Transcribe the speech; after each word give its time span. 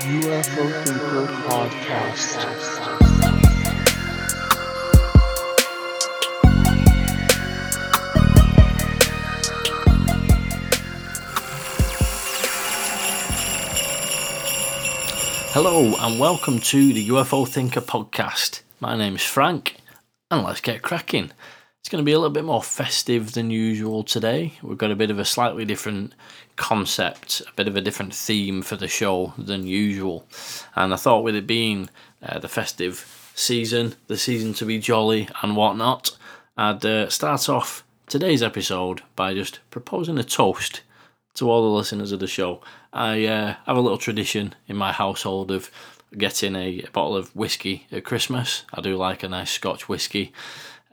UFO 0.00 0.84
Thinker 0.84 1.32
Podcast. 1.46 2.40
Hello 15.52 15.94
and 16.00 16.18
welcome 16.18 16.58
to 16.58 16.92
the 16.92 17.08
UFO 17.10 17.46
Thinker 17.46 17.80
podcast. 17.80 18.62
My 18.80 18.96
name 18.96 19.14
is 19.14 19.22
Frank 19.22 19.76
and 20.28 20.42
let's 20.42 20.60
get 20.60 20.82
cracking. 20.82 21.30
It's 21.84 21.90
going 21.90 22.02
to 22.02 22.06
be 22.06 22.12
a 22.12 22.18
little 22.18 22.32
bit 22.32 22.46
more 22.46 22.62
festive 22.62 23.32
than 23.32 23.50
usual 23.50 24.04
today. 24.04 24.54
We've 24.62 24.78
got 24.78 24.90
a 24.90 24.96
bit 24.96 25.10
of 25.10 25.18
a 25.18 25.24
slightly 25.26 25.66
different 25.66 26.14
concept, 26.56 27.42
a 27.46 27.52
bit 27.56 27.68
of 27.68 27.76
a 27.76 27.82
different 27.82 28.14
theme 28.14 28.62
for 28.62 28.76
the 28.76 28.88
show 28.88 29.34
than 29.36 29.66
usual. 29.66 30.26
And 30.74 30.94
I 30.94 30.96
thought, 30.96 31.24
with 31.24 31.36
it 31.36 31.46
being 31.46 31.90
uh, 32.22 32.38
the 32.38 32.48
festive 32.48 33.30
season, 33.34 33.96
the 34.06 34.16
season 34.16 34.54
to 34.54 34.64
be 34.64 34.78
jolly 34.78 35.28
and 35.42 35.56
whatnot, 35.56 36.16
I'd 36.56 36.86
uh, 36.86 37.10
start 37.10 37.50
off 37.50 37.84
today's 38.06 38.42
episode 38.42 39.02
by 39.14 39.34
just 39.34 39.60
proposing 39.70 40.16
a 40.16 40.24
toast 40.24 40.80
to 41.34 41.50
all 41.50 41.60
the 41.60 41.76
listeners 41.76 42.12
of 42.12 42.20
the 42.20 42.26
show. 42.26 42.62
I 42.94 43.26
uh, 43.26 43.56
have 43.66 43.76
a 43.76 43.82
little 43.82 43.98
tradition 43.98 44.54
in 44.68 44.76
my 44.76 44.92
household 44.92 45.50
of 45.50 45.70
getting 46.16 46.56
a, 46.56 46.80
a 46.80 46.90
bottle 46.92 47.16
of 47.16 47.34
whiskey 47.36 47.86
at 47.92 48.04
Christmas. 48.04 48.64
I 48.72 48.80
do 48.80 48.96
like 48.96 49.22
a 49.22 49.28
nice 49.28 49.50
Scotch 49.50 49.86
whiskey, 49.86 50.32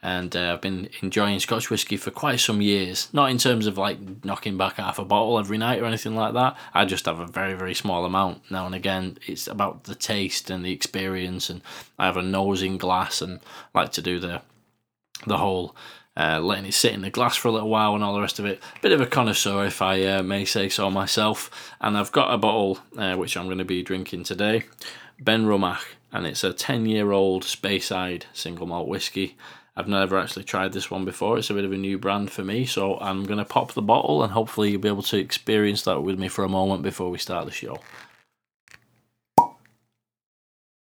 and 0.03 0.35
uh, 0.35 0.53
I've 0.53 0.61
been 0.61 0.89
enjoying 1.01 1.39
Scotch 1.39 1.69
whiskey 1.69 1.97
for 1.97 2.11
quite 2.11 2.39
some 2.39 2.61
years. 2.61 3.09
Not 3.13 3.29
in 3.29 3.37
terms 3.37 3.67
of 3.67 3.77
like 3.77 3.99
knocking 4.25 4.57
back 4.57 4.77
half 4.77 4.97
a 4.97 5.05
bottle 5.05 5.37
every 5.37 5.57
night 5.57 5.79
or 5.79 5.85
anything 5.85 6.15
like 6.15 6.33
that. 6.33 6.57
I 6.73 6.85
just 6.85 7.05
have 7.05 7.19
a 7.19 7.27
very 7.27 7.53
very 7.53 7.75
small 7.75 8.05
amount 8.05 8.49
now 8.49 8.65
and 8.65 8.75
again. 8.75 9.17
It's 9.27 9.47
about 9.47 9.83
the 9.83 9.95
taste 9.95 10.49
and 10.49 10.65
the 10.65 10.71
experience, 10.71 11.49
and 11.49 11.61
I 11.99 12.05
have 12.05 12.17
a 12.17 12.23
nosing 12.23 12.77
glass 12.77 13.21
and 13.21 13.39
like 13.73 13.91
to 13.93 14.01
do 14.01 14.19
the 14.19 14.41
the 15.27 15.37
whole 15.37 15.75
uh, 16.17 16.39
letting 16.39 16.65
it 16.65 16.73
sit 16.73 16.93
in 16.93 17.01
the 17.01 17.09
glass 17.09 17.37
for 17.37 17.47
a 17.47 17.51
little 17.51 17.69
while 17.69 17.95
and 17.95 18.03
all 18.03 18.13
the 18.13 18.21
rest 18.21 18.39
of 18.39 18.45
it. 18.45 18.61
Bit 18.81 18.91
of 18.91 19.01
a 19.01 19.05
connoisseur, 19.05 19.65
if 19.65 19.81
I 19.81 20.03
uh, 20.03 20.23
may 20.23 20.45
say 20.45 20.67
so 20.69 20.89
myself. 20.89 21.73
And 21.79 21.97
I've 21.97 22.11
got 22.11 22.33
a 22.33 22.37
bottle 22.37 22.79
uh, 22.97 23.15
which 23.15 23.37
I'm 23.37 23.45
going 23.45 23.57
to 23.59 23.65
be 23.65 23.83
drinking 23.83 24.23
today, 24.23 24.65
Ben 25.19 25.45
Benromach, 25.45 25.83
and 26.11 26.27
it's 26.27 26.43
a 26.43 26.53
10 26.53 26.85
year 26.85 27.11
old 27.11 27.43
Speyside 27.43 28.23
single 28.33 28.67
malt 28.67 28.87
whiskey. 28.87 29.37
I've 29.75 29.87
never 29.87 30.19
actually 30.19 30.43
tried 30.43 30.73
this 30.73 30.91
one 30.91 31.05
before. 31.05 31.37
It's 31.37 31.49
a 31.49 31.53
bit 31.53 31.63
of 31.63 31.71
a 31.71 31.77
new 31.77 31.97
brand 31.97 32.29
for 32.31 32.43
me, 32.43 32.65
so 32.65 32.99
I'm 32.99 33.23
going 33.23 33.39
to 33.39 33.45
pop 33.45 33.71
the 33.71 33.81
bottle 33.81 34.21
and 34.21 34.33
hopefully 34.33 34.71
you'll 34.71 34.81
be 34.81 34.89
able 34.89 35.01
to 35.03 35.17
experience 35.17 35.83
that 35.83 36.01
with 36.01 36.19
me 36.19 36.27
for 36.27 36.43
a 36.43 36.49
moment 36.49 36.83
before 36.83 37.09
we 37.09 37.17
start 37.17 37.45
the 37.45 37.51
show. 37.51 37.79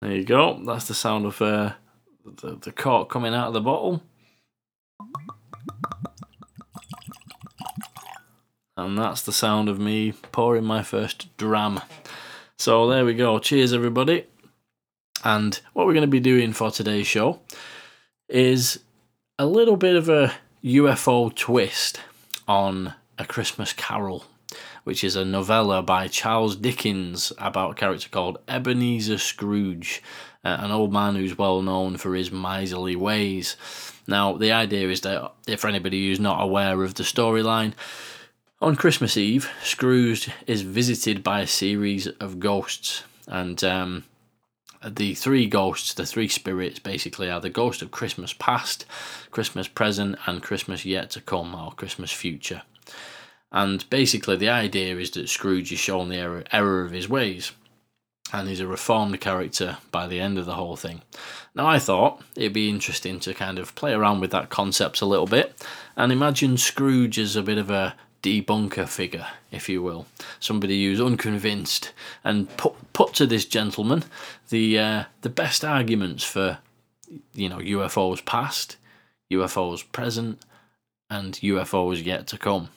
There 0.00 0.12
you 0.12 0.24
go. 0.24 0.60
That's 0.64 0.88
the 0.88 0.94
sound 0.94 1.26
of 1.26 1.40
uh, 1.42 1.74
the, 2.24 2.56
the 2.56 2.72
cork 2.72 3.10
coming 3.10 3.34
out 3.34 3.48
of 3.48 3.52
the 3.52 3.60
bottle. 3.60 4.02
And 8.76 8.98
that's 8.98 9.22
the 9.22 9.32
sound 9.32 9.68
of 9.68 9.78
me 9.78 10.12
pouring 10.32 10.64
my 10.64 10.82
first 10.82 11.36
dram. 11.36 11.80
So 12.58 12.88
there 12.88 13.04
we 13.04 13.14
go. 13.14 13.38
Cheers, 13.38 13.74
everybody. 13.74 14.26
And 15.24 15.60
what 15.74 15.86
we're 15.86 15.92
going 15.92 16.02
to 16.02 16.08
be 16.08 16.20
doing 16.20 16.52
for 16.52 16.70
today's 16.70 17.06
show 17.06 17.40
is 18.28 18.80
a 19.38 19.46
little 19.46 19.76
bit 19.76 19.96
of 19.96 20.08
a 20.08 20.34
UFO 20.64 21.34
twist 21.34 22.00
on 22.46 22.94
A 23.18 23.24
Christmas 23.24 23.72
Carol, 23.72 24.24
which 24.84 25.02
is 25.02 25.16
a 25.16 25.24
novella 25.24 25.82
by 25.82 26.08
Charles 26.08 26.56
Dickens 26.56 27.32
about 27.38 27.72
a 27.72 27.74
character 27.74 28.08
called 28.08 28.38
Ebenezer 28.48 29.18
Scrooge, 29.18 30.02
uh, 30.44 30.58
an 30.60 30.70
old 30.70 30.92
man 30.92 31.16
who's 31.16 31.38
well 31.38 31.62
known 31.62 31.96
for 31.96 32.14
his 32.14 32.30
miserly 32.30 32.96
ways. 32.96 33.56
Now, 34.06 34.36
the 34.36 34.52
idea 34.52 34.88
is 34.88 35.02
that, 35.02 35.32
if 35.46 35.64
anybody 35.64 36.08
who's 36.08 36.20
not 36.20 36.42
aware 36.42 36.82
of 36.82 36.94
the 36.94 37.04
storyline, 37.04 37.74
on 38.60 38.76
Christmas 38.76 39.16
Eve, 39.16 39.50
Scrooge 39.62 40.30
is 40.46 40.62
visited 40.62 41.24
by 41.24 41.40
a 41.40 41.46
series 41.46 42.06
of 42.06 42.38
ghosts, 42.38 43.02
and 43.26 43.62
um, 43.64 44.04
the 44.86 45.14
three 45.14 45.46
ghosts, 45.46 45.94
the 45.94 46.06
three 46.06 46.28
spirits, 46.28 46.78
basically 46.78 47.30
are 47.30 47.40
the 47.40 47.50
ghost 47.50 47.82
of 47.82 47.90
Christmas 47.90 48.32
past, 48.32 48.86
Christmas 49.30 49.68
present, 49.68 50.16
and 50.26 50.42
Christmas 50.42 50.84
yet 50.84 51.10
to 51.10 51.20
come, 51.20 51.54
or 51.54 51.72
Christmas 51.72 52.12
future. 52.12 52.62
And 53.50 53.88
basically, 53.90 54.36
the 54.36 54.48
idea 54.48 54.96
is 54.96 55.10
that 55.12 55.28
Scrooge 55.28 55.72
is 55.72 55.78
shown 55.78 56.08
the 56.08 56.16
error, 56.16 56.44
error 56.52 56.84
of 56.84 56.92
his 56.92 57.08
ways, 57.08 57.52
and 58.32 58.48
he's 58.48 58.60
a 58.60 58.66
reformed 58.66 59.20
character 59.20 59.76
by 59.90 60.06
the 60.06 60.20
end 60.20 60.38
of 60.38 60.46
the 60.46 60.54
whole 60.54 60.76
thing. 60.76 61.02
Now, 61.54 61.66
I 61.66 61.78
thought 61.78 62.22
it'd 62.34 62.54
be 62.54 62.70
interesting 62.70 63.20
to 63.20 63.34
kind 63.34 63.58
of 63.58 63.74
play 63.74 63.92
around 63.92 64.20
with 64.20 64.30
that 64.30 64.48
concept 64.48 65.02
a 65.02 65.06
little 65.06 65.26
bit 65.26 65.54
and 65.96 66.10
imagine 66.10 66.56
Scrooge 66.56 67.18
as 67.18 67.36
a 67.36 67.42
bit 67.42 67.58
of 67.58 67.70
a 67.70 67.94
debunker 68.22 68.88
figure, 68.88 69.26
if 69.50 69.68
you 69.68 69.82
will, 69.82 70.06
somebody 70.40 70.84
who's 70.84 71.00
unconvinced, 71.00 71.92
and 72.24 72.54
put 72.56 72.74
put 72.92 73.14
to 73.14 73.26
this 73.26 73.44
gentleman 73.44 74.04
the 74.50 74.78
uh, 74.78 75.04
the 75.22 75.28
best 75.28 75.64
arguments 75.64 76.24
for 76.24 76.58
you 77.34 77.48
know 77.48 77.58
UFOs 77.58 78.24
past, 78.24 78.76
UFOs 79.32 79.84
present, 79.92 80.40
and 81.10 81.34
UFOs 81.34 82.04
yet 82.04 82.26
to 82.28 82.38
come. 82.38 82.68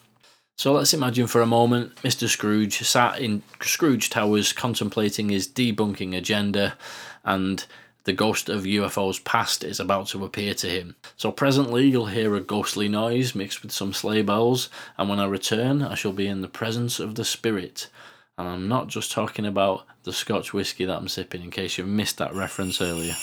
So 0.57 0.71
let's 0.71 0.93
imagine 0.93 1.27
for 1.27 1.41
a 1.41 1.45
moment 1.45 1.95
Mr. 1.97 2.29
Scrooge 2.29 2.79
sat 2.79 3.19
in 3.19 3.43
Scrooge 3.61 4.09
Towers 4.09 4.53
contemplating 4.53 5.29
his 5.29 5.47
debunking 5.47 6.15
agenda, 6.15 6.77
and 7.23 7.65
the 8.05 8.13
ghost 8.13 8.49
of 8.49 8.63
UFOs 8.63 9.23
past 9.23 9.63
is 9.63 9.79
about 9.79 10.07
to 10.07 10.23
appear 10.23 10.53
to 10.53 10.69
him. 10.69 10.95
So 11.17 11.31
presently 11.31 11.87
you'll 11.87 12.05
hear 12.05 12.35
a 12.35 12.39
ghostly 12.39 12.87
noise 12.87 13.33
mixed 13.33 13.63
with 13.63 13.71
some 13.71 13.93
sleigh 13.93 14.21
bells, 14.21 14.69
and 14.97 15.09
when 15.09 15.19
I 15.19 15.25
return, 15.25 15.81
I 15.81 15.95
shall 15.95 16.13
be 16.13 16.27
in 16.27 16.41
the 16.41 16.47
presence 16.47 16.99
of 16.99 17.15
the 17.15 17.25
spirit. 17.25 17.89
And 18.37 18.47
I'm 18.47 18.67
not 18.67 18.89
just 18.89 19.11
talking 19.11 19.45
about 19.45 19.85
the 20.03 20.13
Scotch 20.13 20.53
whisky 20.53 20.85
that 20.85 20.97
I'm 20.97 21.07
sipping, 21.07 21.41
in 21.41 21.49
case 21.49 21.79
you 21.79 21.85
missed 21.85 22.19
that 22.19 22.35
reference 22.35 22.79
earlier. 22.79 23.15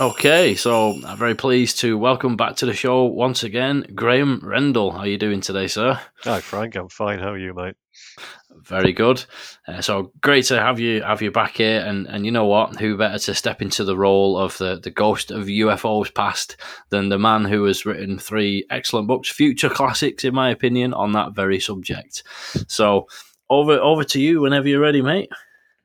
Okay, 0.00 0.54
so 0.54 0.94
I'm 1.04 1.18
very 1.18 1.34
pleased 1.34 1.80
to 1.80 1.98
welcome 1.98 2.36
back 2.36 2.56
to 2.56 2.66
the 2.66 2.72
show 2.72 3.04
once 3.04 3.42
again, 3.42 3.84
Graham 3.94 4.40
Rendell. 4.42 4.92
How 4.92 5.00
are 5.00 5.06
you 5.06 5.18
doing 5.18 5.42
today, 5.42 5.66
sir? 5.66 6.00
Hi, 6.24 6.40
Frank. 6.40 6.76
I'm 6.76 6.88
fine. 6.88 7.18
How 7.18 7.32
are 7.32 7.38
you, 7.38 7.52
mate? 7.52 7.74
Very 8.64 8.92
good. 8.92 9.24
Uh, 9.66 9.80
so 9.80 10.12
great 10.20 10.44
to 10.46 10.60
have 10.60 10.78
you 10.78 11.02
have 11.02 11.22
you 11.22 11.30
back 11.30 11.56
here, 11.56 11.80
and 11.80 12.06
and 12.06 12.24
you 12.24 12.32
know 12.32 12.46
what? 12.46 12.78
Who 12.78 12.96
better 12.96 13.18
to 13.18 13.34
step 13.34 13.62
into 13.62 13.84
the 13.84 13.96
role 13.96 14.38
of 14.38 14.58
the 14.58 14.78
the 14.78 14.90
ghost 14.90 15.30
of 15.30 15.46
UFOs 15.46 16.14
past 16.14 16.56
than 16.90 17.08
the 17.08 17.18
man 17.18 17.44
who 17.44 17.64
has 17.64 17.86
written 17.86 18.18
three 18.18 18.66
excellent 18.70 19.08
books, 19.08 19.30
future 19.30 19.70
classics, 19.70 20.24
in 20.24 20.34
my 20.34 20.50
opinion, 20.50 20.94
on 20.94 21.12
that 21.12 21.34
very 21.34 21.60
subject. 21.60 22.22
So 22.66 23.06
over 23.48 23.72
over 23.72 24.04
to 24.04 24.20
you 24.20 24.40
whenever 24.40 24.68
you're 24.68 24.80
ready, 24.80 25.02
mate. 25.02 25.30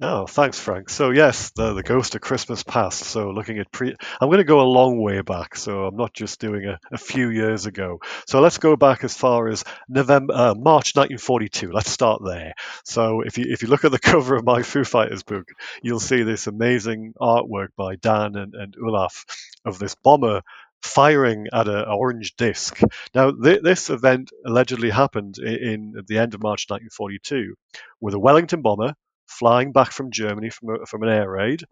Oh, 0.01 0.27
thanks, 0.27 0.59
Frank. 0.59 0.89
So 0.89 1.11
yes, 1.11 1.51
the 1.55 1.73
the 1.73 1.81
Ghost 1.81 2.15
of 2.15 2.21
Christmas 2.21 2.63
Past. 2.63 2.99
So 3.03 3.29
looking 3.29 3.59
at 3.59 3.71
pre, 3.71 3.95
I'm 4.19 4.27
going 4.27 4.39
to 4.39 4.43
go 4.43 4.59
a 4.59 4.67
long 4.67 5.01
way 5.01 5.21
back. 5.21 5.55
So 5.55 5.85
I'm 5.85 5.95
not 5.95 6.13
just 6.13 6.41
doing 6.41 6.65
a, 6.65 6.77
a 6.91 6.97
few 6.97 7.29
years 7.29 7.65
ago. 7.65 7.99
So 8.27 8.41
let's 8.41 8.57
go 8.57 8.75
back 8.75 9.05
as 9.05 9.15
far 9.15 9.47
as 9.47 9.63
November, 9.87 10.33
uh, 10.33 10.53
March 10.53 10.95
1942. 10.97 11.71
Let's 11.71 11.89
start 11.89 12.21
there. 12.25 12.55
So 12.83 13.21
if 13.21 13.37
you 13.37 13.45
if 13.47 13.61
you 13.61 13.69
look 13.69 13.85
at 13.85 13.91
the 13.91 13.99
cover 14.11 14.35
of 14.35 14.43
my 14.43 14.63
Foo 14.63 14.83
Fighters 14.83 15.23
book, 15.23 15.47
you'll 15.81 16.01
see 16.01 16.23
this 16.23 16.47
amazing 16.47 17.13
artwork 17.17 17.69
by 17.77 17.95
Dan 17.95 18.35
and, 18.35 18.53
and 18.53 18.75
Olaf 18.85 19.23
of 19.63 19.79
this 19.79 19.95
bomber 19.95 20.41
firing 20.81 21.47
at 21.53 21.69
an 21.69 21.85
orange 21.87 22.35
disc. 22.35 22.79
Now, 23.13 23.31
th- 23.31 23.61
this 23.63 23.89
event 23.89 24.31
allegedly 24.45 24.89
happened 24.89 25.37
in, 25.37 25.55
in, 25.55 25.93
at 25.97 26.05
the 26.05 26.17
end 26.17 26.33
of 26.33 26.43
March 26.43 26.65
1942 26.69 27.55
with 28.01 28.13
a 28.13 28.19
Wellington 28.19 28.61
bomber 28.61 28.93
flying 29.27 29.71
back 29.71 29.91
from 29.91 30.11
Germany 30.11 30.49
from, 30.49 30.69
a, 30.69 30.85
from 30.85 31.03
an 31.03 31.09
air 31.09 31.29
raid 31.29 31.63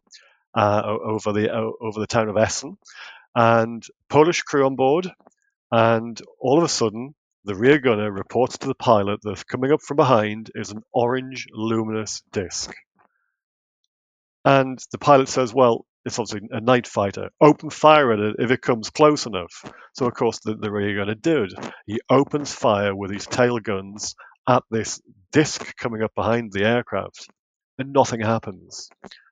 uh, 0.55 0.81
over 0.85 1.33
the 1.33 1.51
over 1.51 1.99
the 1.99 2.07
town 2.07 2.29
of 2.29 2.37
Essen, 2.37 2.77
and 3.35 3.83
Polish 4.09 4.41
crew 4.41 4.65
on 4.65 4.75
board. 4.75 5.09
And 5.71 6.21
all 6.39 6.59
of 6.59 6.63
a 6.63 6.69
sudden, 6.69 7.15
the 7.45 7.55
rear 7.55 7.79
gunner 7.79 8.11
reports 8.11 8.59
to 8.59 8.67
the 8.67 8.75
pilot 8.75 9.21
that 9.23 9.47
coming 9.47 9.71
up 9.71 9.81
from 9.81 9.97
behind 9.97 10.51
is 10.53 10.69
an 10.69 10.83
orange 10.93 11.47
luminous 11.51 12.21
disc. 12.31 12.71
And 14.45 14.77
the 14.91 14.99
pilot 14.99 15.29
says, 15.29 15.53
"Well, 15.53 15.85
it's 16.05 16.19
obviously 16.19 16.47
a 16.51 16.61
night 16.61 16.85
fighter. 16.85 17.29
Open 17.41 17.69
fire 17.69 18.11
at 18.13 18.19
it 18.19 18.35
if 18.37 18.51
it 18.51 18.61
comes 18.61 18.91
close 18.91 19.25
enough." 19.25 19.65
So 19.93 20.05
of 20.05 20.13
course 20.13 20.39
the, 20.43 20.55
the 20.55 20.71
rear 20.71 20.95
gunner 20.95 21.15
did. 21.15 21.53
He 21.87 22.01
opens 22.09 22.53
fire 22.53 22.95
with 22.95 23.09
his 23.09 23.25
tail 23.25 23.57
guns 23.59 24.15
at 24.47 24.63
this 24.69 25.01
disc 25.31 25.75
coming 25.77 26.03
up 26.03 26.13
behind 26.13 26.51
the 26.51 26.65
aircraft 26.65 27.29
and 27.77 27.93
nothing 27.93 28.21
happens. 28.21 28.89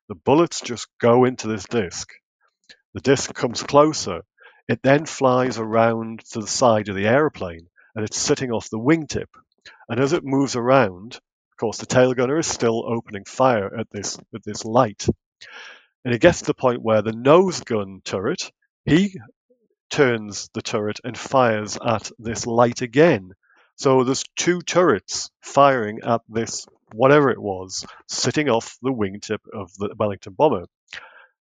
The 0.10 0.16
bullets 0.16 0.62
just 0.62 0.88
go 1.00 1.26
into 1.26 1.48
this 1.48 1.66
disc. 1.66 2.10
The 2.94 3.02
disc 3.02 3.34
comes 3.34 3.64
closer. 3.64 4.22
It 4.68 4.82
then 4.84 5.06
flies 5.06 5.58
around 5.58 6.24
to 6.32 6.42
the 6.42 6.48
side 6.48 6.90
of 6.90 6.96
the 6.96 7.08
aeroplane 7.08 7.68
and 7.96 8.06
it's 8.06 8.18
sitting 8.18 8.52
off 8.52 8.70
the 8.70 8.80
wingtip. 8.80 9.28
And 9.90 10.00
as 10.00 10.14
it 10.14 10.24
moves 10.24 10.56
around, 10.56 11.16
of 11.16 11.58
course, 11.60 11.78
the 11.78 11.86
tail 11.86 12.14
gunner 12.14 12.38
is 12.38 12.48
still 12.48 12.84
opening 12.88 13.26
fire 13.26 13.76
at 13.78 13.88
this 13.92 14.18
at 14.34 14.44
this 14.44 14.66
light. 14.66 15.06
And 16.04 16.14
it 16.14 16.22
gets 16.22 16.40
to 16.40 16.48
the 16.48 16.54
point 16.54 16.82
where 16.82 17.02
the 17.02 17.12
nose 17.12 17.62
gun 17.62 18.02
turret, 18.04 18.52
he 18.86 19.20
turns 19.90 20.50
the 20.54 20.62
turret 20.62 21.00
and 21.04 21.18
fires 21.18 21.78
at 21.86 22.10
this 22.18 22.48
light 22.48 22.82
again. 22.82 23.32
So 23.76 24.04
there's 24.04 24.24
two 24.36 24.62
turrets 24.62 25.30
firing 25.42 26.00
at 26.04 26.22
this 26.30 26.66
whatever 26.94 27.30
it 27.30 27.42
was 27.42 27.86
sitting 28.08 28.50
off 28.50 28.78
the 28.82 28.92
wingtip 28.92 29.40
of 29.54 29.74
the 29.78 29.94
Wellington 29.98 30.34
bomber. 30.34 30.66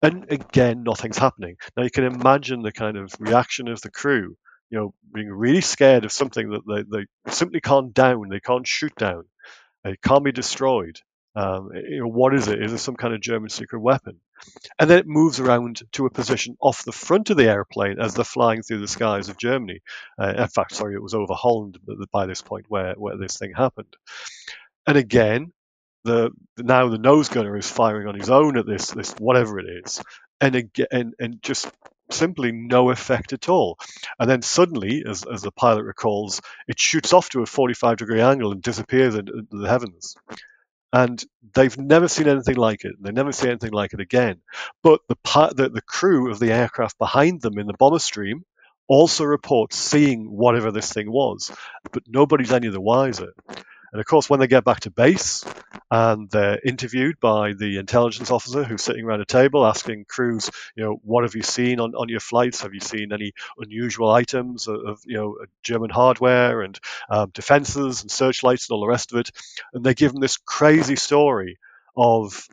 And 0.03 0.31
again, 0.31 0.83
nothing's 0.83 1.19
happening. 1.19 1.57
Now 1.77 1.83
you 1.85 1.91
can 1.91 2.05
imagine 2.05 2.63
the 2.63 2.73
kind 2.73 2.97
of 2.97 3.15
reaction 3.19 3.69
of 3.69 3.81
the 3.81 3.91
crew, 3.91 4.37
you 4.71 4.79
know, 4.79 4.95
being 5.13 5.31
really 5.31 5.63
scared 5.63 6.05
of 6.05 6.13
something 6.13 6.51
that 6.51 6.63
they, 6.67 6.99
they 6.99 7.33
simply 7.33 7.61
can't 7.61 7.95
down, 7.95 8.29
they 8.29 8.41
can't 8.41 8.67
shoot 8.67 8.95
down, 8.97 9.25
it 9.85 10.03
can't 10.03 10.25
be 10.25 10.33
destroyed. 10.33 11.01
Um, 11.35 11.71
you 11.75 12.01
know, 12.01 12.09
what 12.09 12.35
is 12.35 12.49
it? 12.49 12.63
Is 12.63 12.73
it 12.73 12.79
some 12.79 12.97
kind 12.97 13.13
of 13.13 13.21
German 13.21 13.51
secret 13.51 13.81
weapon? 13.81 14.21
And 14.79 14.89
then 14.89 14.99
it 14.99 15.07
moves 15.07 15.39
around 15.39 15.83
to 15.93 16.07
a 16.07 16.11
position 16.11 16.57
off 16.61 16.85
the 16.85 16.93
front 16.93 17.29
of 17.29 17.37
the 17.37 17.49
airplane 17.49 17.99
as 18.01 18.15
they're 18.15 18.25
flying 18.25 18.63
through 18.63 18.81
the 18.81 18.89
skies 18.89 19.29
of 19.29 19.37
Germany. 19.37 19.81
Uh, 20.19 20.33
in 20.39 20.49
fact, 20.49 20.75
sorry, 20.75 20.95
it 20.95 21.03
was 21.03 21.13
over 21.13 21.35
Holland 21.35 21.79
by 22.11 22.25
this 22.25 22.41
point 22.41 22.65
where, 22.69 22.95
where 22.95 23.19
this 23.19 23.37
thing 23.37 23.53
happened. 23.55 23.95
And 24.87 24.97
again, 24.97 25.53
the 26.05 26.31
now 26.59 26.89
the 26.89 26.99
nose 26.99 27.29
gunner 27.29 27.57
is 27.57 27.69
firing 27.71 28.09
on 28.09 28.15
his 28.19 28.31
own 28.31 28.57
at 28.59 28.67
this 28.67 28.91
this 28.91 29.13
whatever 29.19 29.59
it 29.59 29.67
is, 29.85 30.03
and 30.41 30.57
again 30.57 30.87
and, 30.93 31.15
and 31.19 31.43
just 31.43 31.69
simply 32.11 32.53
no 32.53 32.91
effect 32.91 33.33
at 33.33 33.49
all. 33.49 33.79
And 34.19 34.31
then 34.31 34.43
suddenly, 34.43 35.05
as, 35.09 35.25
as 35.25 35.43
the 35.43 35.51
pilot 35.51 35.85
recalls, 35.85 36.41
it 36.69 36.79
shoots 36.79 37.13
off 37.13 37.31
to 37.31 37.43
a 37.43 37.47
45 37.47 37.97
degree 37.99 38.21
angle 38.21 38.53
and 38.53 38.63
disappears 38.63 39.17
into 39.17 39.43
the 39.51 39.69
heavens 39.69 40.15
and 40.93 41.25
they've 41.55 41.79
never 41.79 42.09
seen 42.09 42.29
anything 42.29 42.57
like 42.57 42.85
it. 42.85 42.95
They 43.01 43.13
never 43.13 43.33
see 43.33 43.49
anything 43.49 43.73
like 43.73 43.95
it 43.95 44.01
again. 44.01 44.41
But 44.83 45.03
the, 45.09 45.17
the, 45.57 45.71
the 45.71 45.83
crew 45.83 46.33
of 46.33 46.41
the 46.41 46.53
aircraft 46.53 46.99
behind 46.99 47.43
them 47.43 47.59
in 47.59 47.69
the 47.69 47.75
bomber 47.75 48.01
stream 48.01 48.45
also 48.89 49.25
reports 49.25 49.77
seeing 49.79 50.27
whatever 50.27 50.73
this 50.73 50.93
thing 50.93 51.13
was, 51.13 51.53
but 51.93 52.05
nobody's 52.09 52.53
any 52.53 52.69
the 52.71 52.83
wiser. 52.83 53.35
And 53.97 54.01
of 54.03 54.07
course, 54.07 54.29
when 54.29 54.41
they 54.41 54.47
get 54.47 54.63
back 54.63 54.81
to 54.81 54.91
base 54.91 55.43
and 55.91 56.29
they're 56.31 56.61
interviewed 56.63 57.19
by 57.19 57.55
the 57.55 57.79
intelligence 57.79 58.31
officer 58.31 58.63
who's 58.63 58.83
sitting 58.83 59.07
around 59.07 59.23
a 59.23 59.25
table 59.25 59.65
asking 59.65 60.05
crews, 60.07 60.51
you 60.77 60.85
know, 60.85 61.01
what 61.03 61.25
have 61.25 61.35
you 61.35 61.41
seen 61.41 61.81
on, 61.81 61.95
on 61.95 62.11
your 62.11 62.21
flights? 62.21 62.61
Have 62.61 62.75
you 62.75 62.81
seen 62.81 63.11
any 63.11 63.33
unusual 63.57 64.11
items 64.11 64.69
of, 64.69 65.01
you 65.07 65.17
know, 65.17 65.39
German 65.63 65.89
hardware 65.89 66.61
and 66.61 66.79
um, 67.09 67.31
defenses 67.33 68.03
and 68.03 68.11
searchlights 68.11 68.69
and 68.69 68.75
all 68.75 68.83
the 68.83 68.87
rest 68.87 69.13
of 69.13 69.19
it? 69.19 69.31
And 69.73 69.83
they 69.83 69.95
give 69.95 70.13
them 70.13 70.21
this 70.21 70.37
crazy 70.37 70.97
story 70.97 71.59
of 71.97 72.47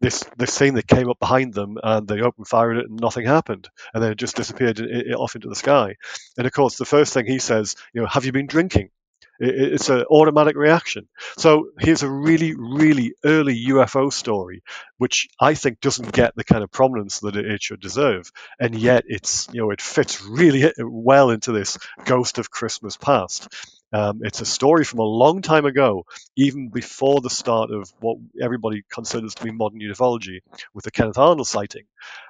this 0.00 0.24
this 0.36 0.58
thing 0.58 0.74
that 0.74 0.88
came 0.88 1.08
up 1.08 1.20
behind 1.20 1.54
them 1.54 1.78
and 1.80 2.08
they 2.08 2.22
opened 2.22 2.48
fire 2.48 2.72
at 2.72 2.78
it 2.78 2.90
and 2.90 2.98
nothing 2.98 3.24
happened 3.24 3.68
and 3.94 4.02
then 4.02 4.10
it 4.10 4.18
just 4.18 4.34
disappeared 4.34 4.80
off 5.14 5.36
into 5.36 5.48
the 5.48 5.54
sky 5.54 5.94
and 6.36 6.46
of 6.46 6.52
course 6.52 6.76
the 6.76 6.84
first 6.84 7.12
thing 7.12 7.26
he 7.26 7.40
says 7.40 7.74
you 7.92 8.00
know 8.00 8.06
have 8.06 8.24
you 8.24 8.30
been 8.30 8.46
drinking 8.46 8.90
it's 9.38 9.88
an 9.88 10.02
automatic 10.10 10.56
reaction. 10.56 11.08
So 11.36 11.68
here's 11.78 12.02
a 12.02 12.10
really, 12.10 12.54
really 12.56 13.14
early 13.24 13.66
UFO 13.68 14.12
story, 14.12 14.62
which 14.96 15.28
I 15.40 15.54
think 15.54 15.80
doesn't 15.80 16.12
get 16.12 16.34
the 16.34 16.44
kind 16.44 16.64
of 16.64 16.70
prominence 16.70 17.20
that 17.20 17.36
it 17.36 17.62
should 17.62 17.80
deserve, 17.80 18.30
and 18.58 18.74
yet 18.74 19.04
it's 19.06 19.48
you 19.52 19.60
know 19.60 19.70
it 19.70 19.80
fits 19.80 20.22
really 20.24 20.72
well 20.78 21.30
into 21.30 21.52
this 21.52 21.78
ghost 22.04 22.38
of 22.38 22.50
Christmas 22.50 22.96
past. 22.96 23.48
Um, 23.92 24.20
it's 24.22 24.40
a 24.40 24.46
story 24.46 24.84
from 24.84 24.98
a 24.98 25.04
long 25.04 25.40
time 25.40 25.64
ago, 25.64 26.04
even 26.36 26.68
before 26.68 27.20
the 27.20 27.30
start 27.30 27.70
of 27.70 27.90
what 28.00 28.18
everybody 28.40 28.82
considers 28.92 29.34
to 29.36 29.44
be 29.44 29.50
modern 29.50 29.80
ufology, 29.80 30.40
with 30.74 30.84
the 30.84 30.90
Kenneth 30.90 31.16
Arnold 31.16 31.46
sighting. 31.46 31.84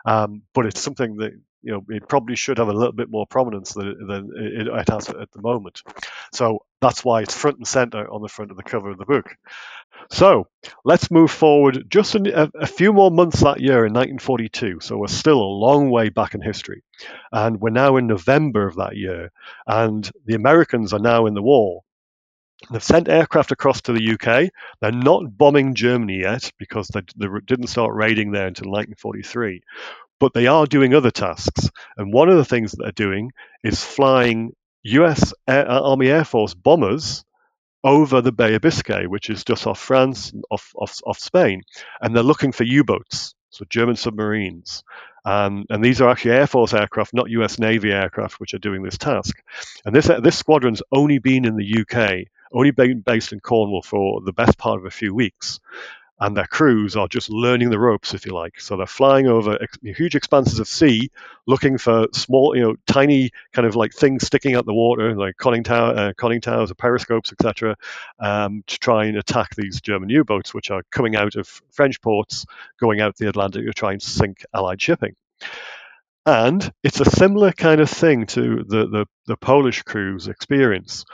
Um, 0.05 0.43
but 0.55 0.67
it's 0.67 0.81
something 0.81 1.17
that 1.17 1.33
you 1.63 1.73
know 1.73 1.85
it 1.89 2.09
probably 2.09 2.37
should 2.37 2.59
have 2.59 2.69
a 2.69 2.73
little 2.73 2.93
bit 2.93 3.11
more 3.11 3.27
prominence 3.27 3.73
than, 3.73 4.07
than 4.07 4.31
it, 4.37 4.67
it 4.69 4.89
has 4.89 5.09
at 5.09 5.31
the 5.33 5.43
moment. 5.43 5.83
So 6.33 6.65
that's 6.81 7.05
why 7.05 7.23
it's 7.23 7.35
front 7.35 7.59
and 7.59 7.67
center 7.67 8.11
on 8.11 8.23
the 8.23 8.29
front 8.29 8.51
of 8.51 8.57
the 8.57 8.63
cover 8.63 8.91
of 8.91 8.99
the 8.99 9.05
book. 9.05 9.37
So 10.11 10.47
let's 10.85 11.11
move 11.11 11.31
forward 11.31 11.87
just 11.89 12.15
a, 12.15 12.51
a, 12.55 12.67
few 12.67 12.93
more 12.93 13.11
months 13.11 13.41
that 13.41 13.61
year 13.61 13.85
in 13.85 13.93
1942. 13.93 14.79
So 14.81 14.97
we're 14.97 15.09
still 15.09 15.41
a 15.41 15.43
long 15.43 15.91
way 15.91 16.09
back 16.09 16.35
in 16.35 16.41
history. 16.41 16.83
And 17.33 17.61
we're 17.61 17.71
now 17.71 17.97
in 17.97 18.07
November 18.07 18.67
of 18.67 18.77
that 18.77 18.97
year. 18.97 19.33
And 19.67 20.09
the 20.25 20.35
Americans 20.35 20.93
are 20.93 21.01
now 21.01 21.27
in 21.27 21.35
the 21.35 21.43
war. 21.43 21.83
They've 22.71 22.83
sent 22.83 23.09
aircraft 23.09 23.53
across 23.53 23.83
to 23.83 23.93
the 23.93 24.13
UK. 24.13 24.51
They're 24.81 24.93
not 24.93 25.37
bombing 25.37 25.75
Germany 25.75 26.21
yet 26.21 26.51
because 26.59 26.89
they, 26.89 27.03
they 27.17 27.27
didn't 27.45 27.69
start 27.69 27.95
raiding 27.95 28.33
there 28.33 28.47
until 28.47 28.71
1943 28.71 29.63
but 30.19 30.35
they 30.35 30.47
are 30.47 30.67
doing 30.67 30.95
other 30.95 31.11
tasks. 31.11 31.71
And 31.97 32.13
one 32.13 32.29
of 32.29 32.37
the 32.37 32.45
things 32.45 32.73
that 32.73 32.83
they're 32.83 32.93
doing 32.93 33.33
is 33.63 33.83
flying 33.83 34.53
US 34.83 35.33
Air, 35.47 35.71
uh, 35.71 35.81
Army 35.81 36.09
Air 36.09 36.25
Force 36.25 36.55
bombers 36.55 37.25
over 37.85 38.21
the 38.21 38.33
Bay 38.33 38.55
of 38.55 38.63
Biscay, 38.63 39.07
which 39.07 39.31
is 39.31 39.45
just 39.45 39.67
off 39.67 39.79
France, 39.79 40.33
off, 40.51 40.73
off, 40.77 40.99
off 41.07 41.19
Spain. 41.19 41.63
And 42.01 42.15
they're 42.15 42.23
looking 42.23 42.53
for 42.53 42.65
U 42.65 42.85
boats, 42.85 43.35
so 43.51 43.65
German 43.69 43.97
submarines. 43.97 44.83
Um, 45.25 45.67
and 45.69 45.85
these 45.85 46.01
are 46.01 46.09
actually 46.09 46.33
Air 46.33 46.47
Force 46.47 46.75
aircraft, 46.75 47.15
not 47.15 47.31
US 47.31 47.59
Navy 47.59 47.93
aircraft, 47.93 48.41
which 48.41 48.55
are 48.55 48.59
doing 48.59 48.83
this 48.83 48.99
task. 48.99 49.37
And 49.85 49.95
this, 49.95 50.11
this 50.23 50.39
squadron's 50.39 50.83
only 50.93 51.19
been 51.19 51.45
in 51.45 51.57
the 51.57 51.81
UK, 51.81 52.27
only 52.53 52.71
been 52.71 53.01
based 53.01 53.33
in 53.33 53.41
Cornwall 53.41 53.83
for 53.83 54.21
the 54.25 54.33
best 54.33 54.59
part 54.59 54.79
of 54.79 54.87
a 54.87 54.91
few 54.91 55.15
weeks 55.15 55.61
and 56.21 56.37
their 56.37 56.47
crews 56.47 56.97
are 56.97 57.07
just 57.07 57.31
learning 57.31 57.71
the 57.71 57.79
ropes, 57.79 58.13
if 58.13 58.27
you 58.27 58.33
like. 58.33 58.61
So 58.61 58.77
they're 58.77 58.87
flying 58.87 59.27
over 59.29 59.57
ex- 59.63 59.79
huge 59.83 60.17
expanses 60.17 60.59
of 60.59 60.67
sea, 60.67 61.11
looking 61.47 61.79
for 61.79 62.09
small, 62.13 62.57
you 62.57 62.63
know, 62.63 62.77
tiny 62.87 63.31
kind 63.53 63.67
of 63.67 63.77
like 63.77 63.93
things 63.93 64.27
sticking 64.27 64.55
out 64.55 64.67
the 64.67 64.75
water, 64.75 65.15
like 65.15 65.37
conning, 65.37 65.63
tower, 65.63 65.95
uh, 65.97 66.13
conning 66.17 66.41
towers, 66.41 66.71
or 66.71 66.75
periscopes, 66.75 67.33
etc., 67.33 67.77
um, 68.19 68.65
to 68.67 68.79
try 68.79 69.05
and 69.05 69.17
attack 69.17 69.55
these 69.55 69.81
German 69.81 70.09
U-boats, 70.09 70.53
which 70.53 70.71
are 70.71 70.83
coming 70.91 71.15
out 71.15 71.37
of 71.37 71.47
French 71.71 72.01
ports, 72.01 72.45
going 72.81 73.01
out 73.01 73.17
the 73.17 73.29
Atlantic 73.29 73.65
to 73.65 73.73
try 73.73 73.93
and 73.93 74.03
sink 74.03 74.45
Allied 74.53 74.83
shipping. 74.83 75.15
And 76.27 76.71
it's 76.83 77.01
a 77.01 77.09
similar 77.09 77.53
kind 77.53 77.81
of 77.81 77.89
thing 77.89 78.27
to 78.27 78.65
the, 78.67 78.87
the, 78.87 79.07
the 79.27 79.37
Polish 79.37 79.83
crews 79.83 80.29
experience. 80.29 81.05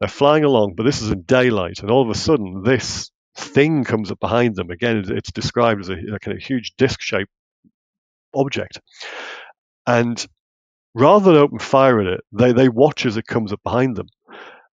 They're 0.00 0.08
flying 0.08 0.42
along, 0.42 0.74
but 0.74 0.82
this 0.82 1.02
is 1.02 1.10
in 1.10 1.22
daylight, 1.22 1.80
and 1.80 1.90
all 1.90 2.02
of 2.02 2.10
a 2.10 2.18
sudden, 2.18 2.62
this 2.62 3.10
thing 3.36 3.84
comes 3.84 4.10
up 4.10 4.20
behind 4.20 4.54
them. 4.56 4.70
Again, 4.70 5.04
it's 5.08 5.32
described 5.32 5.80
as 5.80 5.88
a, 5.88 5.94
a 6.14 6.18
kind 6.18 6.36
of 6.36 6.42
huge 6.42 6.74
disc-shaped 6.76 7.30
object, 8.34 8.80
and 9.86 10.24
rather 10.94 11.32
than 11.32 11.40
open 11.40 11.58
fire 11.58 12.00
at 12.00 12.06
it, 12.06 12.20
they 12.32 12.52
they 12.52 12.68
watch 12.68 13.06
as 13.06 13.16
it 13.16 13.26
comes 13.26 13.52
up 13.52 13.60
behind 13.62 13.96
them, 13.96 14.06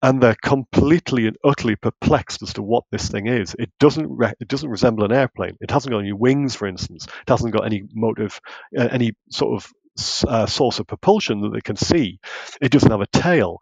and 0.03 0.21
they're 0.21 0.37
completely 0.43 1.27
and 1.27 1.37
utterly 1.45 1.77
perplexed 1.77 2.43
as 2.43 2.53
to 2.55 2.63
what 2.63 2.85
this 2.91 3.09
thing 3.09 3.27
is. 3.27 3.57
It 3.59 3.71
doesn't 3.81 4.09
re- 4.09 4.35
it 4.41 4.49
doesn't 4.49 4.71
resemble 4.71 5.05
an 5.05 5.13
airplane. 5.13 5.57
It 5.61 5.71
hasn't 5.71 5.93
got 5.93 6.01
any 6.01 6.13
wings, 6.13 6.55
for 6.55 6.67
instance. 6.69 7.07
It 7.07 7.29
hasn't 7.29 7.55
got 7.55 7.67
any 7.67 7.83
motive, 7.93 8.41
uh, 8.79 8.89
any 8.91 9.13
sort 9.31 9.57
of 9.57 9.73
uh, 10.29 10.47
source 10.47 10.79
of 10.79 10.87
propulsion 10.87 11.41
that 11.43 11.53
they 11.53 11.61
can 11.61 11.77
see. 11.77 12.19
It 12.61 12.73
doesn't 12.73 12.91
have 12.91 13.01
a 13.01 13.07
tail. 13.07 13.59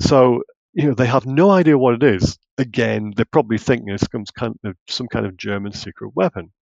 So 0.00 0.42
you 0.72 0.88
know, 0.88 0.94
they 0.94 1.06
have 1.06 1.26
no 1.26 1.50
idea 1.50 1.76
what 1.76 1.94
it 1.94 2.02
is. 2.02 2.38
Again, 2.58 3.12
they're 3.14 3.24
probably 3.24 3.58
thinking 3.58 3.90
it's 3.90 4.06
some 4.10 4.24
kind 4.36 4.58
of, 4.64 4.76
some 4.88 5.08
kind 5.08 5.26
of 5.26 5.36
German 5.36 5.72
secret 5.72 6.12
weapon. 6.14 6.52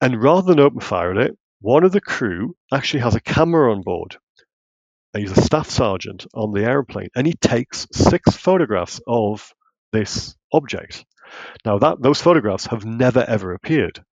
And 0.00 0.22
rather 0.22 0.42
than 0.42 0.60
open 0.60 0.80
fire 0.80 1.12
at 1.12 1.26
it, 1.26 1.38
one 1.60 1.84
of 1.84 1.92
the 1.92 2.00
crew 2.00 2.56
actually 2.72 3.00
has 3.00 3.14
a 3.14 3.20
camera 3.20 3.72
on 3.72 3.82
board. 3.82 4.16
He's 5.16 5.36
a 5.36 5.40
staff 5.40 5.70
sergeant 5.70 6.26
on 6.34 6.52
the 6.52 6.64
airplane, 6.64 7.08
and 7.14 7.26
he 7.26 7.34
takes 7.34 7.86
six 7.92 8.36
photographs 8.36 9.00
of 9.06 9.52
this 9.92 10.34
object. 10.52 11.04
Now, 11.64 11.78
that 11.78 12.02
those 12.02 12.20
photographs 12.20 12.66
have 12.66 12.84
never 12.84 13.24
ever 13.26 13.54
appeared, 13.54 14.04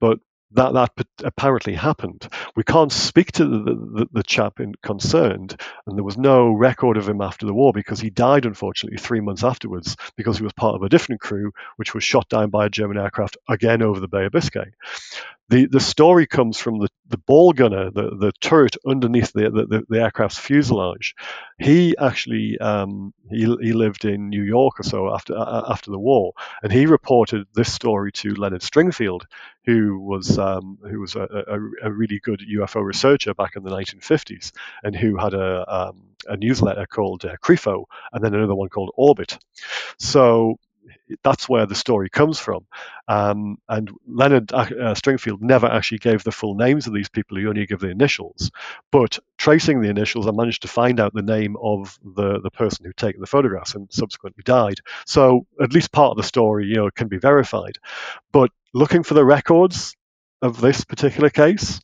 but 0.00 0.18
that 0.52 0.72
that 0.72 1.06
apparently 1.24 1.74
happened. 1.74 2.28
We 2.56 2.64
can't 2.64 2.92
speak 2.92 3.32
to 3.32 3.44
the, 3.44 3.74
the, 3.74 4.08
the, 4.12 4.22
chap 4.22 4.60
in, 4.60 4.74
concerned, 4.82 5.60
and 5.86 5.96
there 5.96 6.04
was 6.04 6.16
no 6.16 6.50
record 6.50 6.96
of 6.96 7.08
him 7.08 7.20
after 7.20 7.46
the 7.46 7.54
war 7.54 7.72
because 7.72 8.00
he 8.00 8.10
died, 8.10 8.46
unfortunately, 8.46 8.98
three 8.98 9.20
months 9.20 9.44
afterwards 9.44 9.96
because 10.16 10.38
he 10.38 10.44
was 10.44 10.52
part 10.54 10.74
of 10.74 10.82
a 10.82 10.88
different 10.88 11.20
crew 11.20 11.52
which 11.76 11.94
was 11.94 12.02
shot 12.04 12.28
down 12.28 12.50
by 12.50 12.66
a 12.66 12.70
German 12.70 12.98
aircraft 12.98 13.36
again 13.48 13.82
over 13.82 14.00
the 14.00 14.08
Bay 14.08 14.24
of 14.24 14.32
Biscay. 14.32 14.70
The 15.50 15.66
the 15.66 15.80
story 15.80 16.26
comes 16.26 16.58
from 16.58 16.78
the, 16.78 16.88
the 17.08 17.16
ball 17.18 17.52
gunner, 17.52 17.90
the, 17.90 18.16
the 18.16 18.32
turret 18.40 18.76
underneath 18.86 19.32
the, 19.32 19.50
the, 19.50 19.84
the 19.88 20.00
aircraft's 20.00 20.38
fuselage. 20.38 21.14
He 21.58 21.96
actually 21.96 22.58
um, 22.58 23.14
he, 23.30 23.40
he 23.60 23.72
lived 23.72 24.04
in 24.04 24.28
New 24.28 24.42
York 24.42 24.78
or 24.78 24.82
so 24.82 25.12
after 25.14 25.34
uh, 25.36 25.64
after 25.70 25.90
the 25.90 25.98
war, 25.98 26.32
and 26.62 26.70
he 26.70 26.86
reported 26.86 27.46
this 27.54 27.72
story 27.72 28.12
to 28.12 28.34
Leonard 28.34 28.60
Stringfield, 28.60 29.22
who 29.64 29.98
was 29.98 30.38
um, 30.38 30.78
who 30.82 31.00
was 31.00 31.16
a, 31.16 31.22
a, 31.22 31.88
a, 31.88 31.92
really 31.92 32.20
good 32.20 32.42
UFO 32.56 32.84
researcher 32.84 33.32
back 33.32 33.56
in 33.56 33.62
the 33.62 33.70
1950s, 33.70 34.52
and 34.82 34.94
who 34.94 35.16
had 35.16 35.34
a 35.34 35.64
um, 35.88 36.02
a 36.26 36.36
newsletter 36.36 36.86
called 36.86 37.24
uh, 37.24 37.36
CRIFO, 37.42 37.84
and 38.12 38.22
then 38.22 38.34
another 38.34 38.54
one 38.54 38.68
called 38.68 38.90
Orbit. 38.96 39.38
So 39.98 40.58
that's 41.22 41.48
where 41.48 41.66
the 41.66 41.74
story 41.74 42.08
comes 42.08 42.38
from. 42.38 42.66
Um, 43.06 43.58
and 43.68 43.90
Leonard 44.06 44.52
uh, 44.52 44.56
uh, 44.56 44.94
Stringfield 44.94 45.40
never 45.40 45.66
actually 45.66 45.98
gave 45.98 46.24
the 46.24 46.32
full 46.32 46.54
names 46.54 46.86
of 46.86 46.94
these 46.94 47.08
people. 47.08 47.36
He 47.36 47.46
only 47.46 47.66
gave 47.66 47.80
the 47.80 47.90
initials. 47.90 48.50
But 48.90 49.18
tracing 49.36 49.80
the 49.80 49.88
initials, 49.88 50.26
I 50.26 50.32
managed 50.32 50.62
to 50.62 50.68
find 50.68 51.00
out 51.00 51.14
the 51.14 51.22
name 51.22 51.56
of 51.62 51.98
the, 52.04 52.40
the 52.40 52.50
person 52.50 52.84
who'd 52.84 52.96
taken 52.96 53.20
the 53.20 53.26
photographs 53.26 53.74
and 53.74 53.88
subsequently 53.90 54.42
died. 54.44 54.78
So 55.06 55.46
at 55.60 55.72
least 55.72 55.92
part 55.92 56.12
of 56.12 56.16
the 56.16 56.22
story, 56.22 56.66
you 56.66 56.76
know, 56.76 56.90
can 56.90 57.08
be 57.08 57.18
verified. 57.18 57.78
But 58.32 58.50
looking 58.74 59.02
for 59.02 59.14
the 59.14 59.24
records 59.24 59.96
of 60.42 60.60
this 60.60 60.84
particular 60.84 61.30
case, 61.30 61.80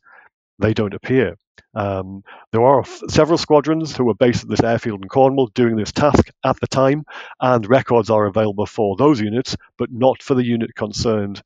they 0.59 0.73
don't 0.73 0.93
appear. 0.93 1.37
Um, 1.73 2.23
there 2.51 2.63
are 2.63 2.81
f- 2.81 3.01
several 3.09 3.37
squadrons 3.37 3.95
who 3.95 4.05
were 4.05 4.13
based 4.13 4.43
at 4.43 4.49
this 4.49 4.63
airfield 4.63 5.01
in 5.01 5.09
Cornwall 5.09 5.47
doing 5.47 5.75
this 5.75 5.91
task 5.91 6.29
at 6.43 6.59
the 6.59 6.67
time, 6.67 7.03
and 7.41 7.67
records 7.69 8.09
are 8.09 8.25
available 8.25 8.65
for 8.65 8.95
those 8.95 9.19
units, 9.19 9.55
but 9.77 9.91
not 9.91 10.23
for 10.23 10.35
the 10.35 10.45
unit 10.45 10.73
concerned 10.75 11.41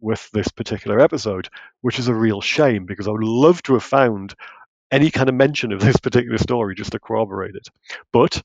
with 0.00 0.30
this 0.32 0.48
particular 0.48 1.00
episode, 1.00 1.48
which 1.80 1.98
is 1.98 2.08
a 2.08 2.14
real 2.14 2.40
shame 2.40 2.84
because 2.84 3.08
I 3.08 3.10
would 3.10 3.24
love 3.24 3.62
to 3.64 3.74
have 3.74 3.84
found 3.84 4.34
any 4.90 5.10
kind 5.10 5.28
of 5.28 5.34
mention 5.34 5.72
of 5.72 5.80
this 5.80 5.96
particular 5.96 6.38
story 6.38 6.74
just 6.74 6.92
to 6.92 6.98
corroborate 6.98 7.54
it. 7.54 7.68
But 8.12 8.42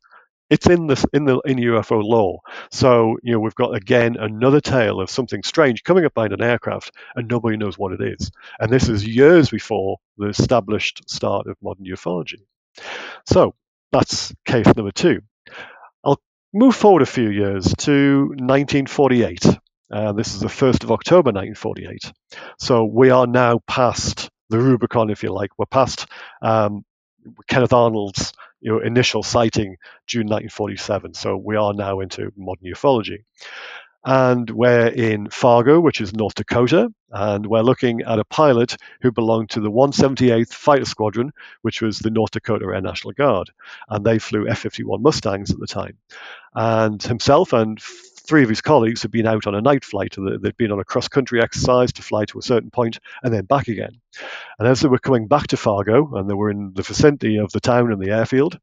it's 0.49 0.67
in 0.67 0.87
this 0.87 1.05
in 1.13 1.25
the 1.25 1.39
in 1.45 1.57
UFO 1.57 2.03
lore. 2.03 2.39
So 2.71 3.17
you 3.23 3.33
know 3.33 3.39
we've 3.39 3.55
got 3.55 3.75
again 3.75 4.17
another 4.17 4.61
tale 4.61 4.99
of 4.99 5.09
something 5.09 5.43
strange 5.43 5.83
coming 5.83 6.05
up 6.05 6.13
behind 6.13 6.33
an 6.33 6.41
aircraft, 6.41 6.91
and 7.15 7.27
nobody 7.27 7.57
knows 7.57 7.77
what 7.77 7.93
it 7.93 8.01
is. 8.01 8.31
And 8.59 8.71
this 8.71 8.89
is 8.89 9.05
years 9.05 9.49
before 9.49 9.97
the 10.17 10.27
established 10.27 11.09
start 11.09 11.47
of 11.47 11.57
modern 11.61 11.85
ufology. 11.85 12.41
So 13.25 13.55
that's 13.91 14.33
case 14.45 14.67
number 14.75 14.91
two. 14.91 15.21
I'll 16.03 16.19
move 16.53 16.75
forward 16.75 17.01
a 17.01 17.07
few 17.07 17.29
years 17.29 17.73
to 17.79 18.27
1948. 18.29 19.45
Uh, 19.91 20.13
this 20.13 20.35
is 20.35 20.41
the 20.41 20.47
1st 20.47 20.83
of 20.83 20.91
October 20.91 21.31
1948. 21.31 22.11
So 22.59 22.85
we 22.85 23.09
are 23.09 23.25
now 23.25 23.59
past 23.67 24.29
the 24.49 24.59
Rubicon, 24.59 25.09
if 25.09 25.23
you 25.23 25.31
like. 25.31 25.49
We're 25.57 25.65
past 25.65 26.05
um, 26.43 26.85
Kenneth 27.47 27.73
Arnold's 27.73 28.33
you 28.61 28.71
know, 28.71 28.79
initial 28.79 29.23
sighting 29.23 29.77
June 30.07 30.27
1947. 30.27 31.13
So 31.13 31.37
we 31.37 31.55
are 31.55 31.73
now 31.73 31.99
into 31.99 32.31
modern 32.35 32.65
ufology. 32.65 33.23
And 34.05 34.49
we're 34.49 34.87
in 34.87 35.29
Fargo, 35.29 35.81
which 35.81 35.99
is 35.99 36.13
North 36.13 36.35
Dakota, 36.35 36.89
and 37.11 37.45
we're 37.45 37.61
looking 37.61 38.01
at 38.03 38.17
a 38.17 38.23
pilot 38.23 38.77
who 39.01 39.11
belonged 39.11 39.49
to 39.51 39.59
the 39.59 39.71
178th 39.71 40.53
Fighter 40.53 40.85
Squadron, 40.85 41.31
which 41.63 41.81
was 41.81 41.99
the 41.99 42.09
North 42.09 42.31
Dakota 42.31 42.65
Air 42.65 42.79
National 42.79 43.11
Guard. 43.11 43.49
And 43.89 44.05
they 44.05 44.17
flew 44.17 44.47
F 44.47 44.59
51 44.59 45.01
Mustangs 45.01 45.51
at 45.51 45.59
the 45.59 45.67
time. 45.67 45.97
And 46.55 47.03
himself 47.03 47.51
and 47.51 47.81
three 48.29 48.43
of 48.43 48.49
his 48.49 48.61
colleagues 48.61 49.01
had 49.01 49.09
been 49.09 49.25
out 49.25 49.47
on 49.47 49.55
a 49.55 49.61
night 49.61 49.83
flight. 49.83 50.15
They'd 50.15 50.55
been 50.55 50.71
on 50.71 50.79
a 50.79 50.85
cross 50.85 51.07
country 51.07 51.41
exercise 51.41 51.91
to 51.93 52.03
fly 52.03 52.25
to 52.25 52.37
a 52.37 52.43
certain 52.43 52.69
point 52.69 52.99
and 53.23 53.33
then 53.33 53.45
back 53.45 53.67
again. 53.67 53.99
And 54.59 54.67
as 54.67 54.81
they 54.81 54.87
were 54.87 54.99
coming 54.99 55.27
back 55.27 55.47
to 55.47 55.57
Fargo 55.57 56.15
and 56.15 56.29
they 56.29 56.35
were 56.35 56.51
in 56.51 56.73
the 56.75 56.83
vicinity 56.83 57.37
of 57.37 57.51
the 57.51 57.59
town 57.59 57.91
and 57.91 57.99
the 57.99 58.11
airfield, 58.11 58.59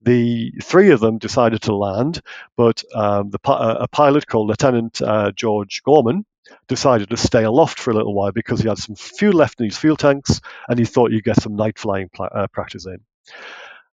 the 0.00 0.52
three 0.62 0.90
of 0.90 1.00
them 1.00 1.18
decided 1.18 1.60
to 1.62 1.76
land, 1.76 2.22
but 2.56 2.82
um, 2.94 3.28
the, 3.28 3.38
a 3.44 3.86
pilot 3.88 4.26
called 4.26 4.48
Lieutenant 4.48 5.02
uh, 5.02 5.32
George 5.32 5.82
Gorman 5.84 6.24
decided 6.66 7.10
to 7.10 7.18
stay 7.18 7.44
aloft 7.44 7.78
for 7.78 7.90
a 7.90 7.94
little 7.94 8.14
while 8.14 8.32
because 8.32 8.60
he 8.60 8.68
had 8.68 8.78
some 8.78 8.96
fuel 8.96 9.34
left 9.34 9.60
in 9.60 9.66
his 9.66 9.76
fuel 9.76 9.96
tanks 9.96 10.40
and 10.66 10.78
he 10.78 10.86
thought 10.86 11.12
he'd 11.12 11.24
get 11.24 11.40
some 11.42 11.56
night 11.56 11.78
flying 11.78 12.08
pl- 12.08 12.30
uh, 12.34 12.46
practice 12.46 12.86
in. 12.86 13.00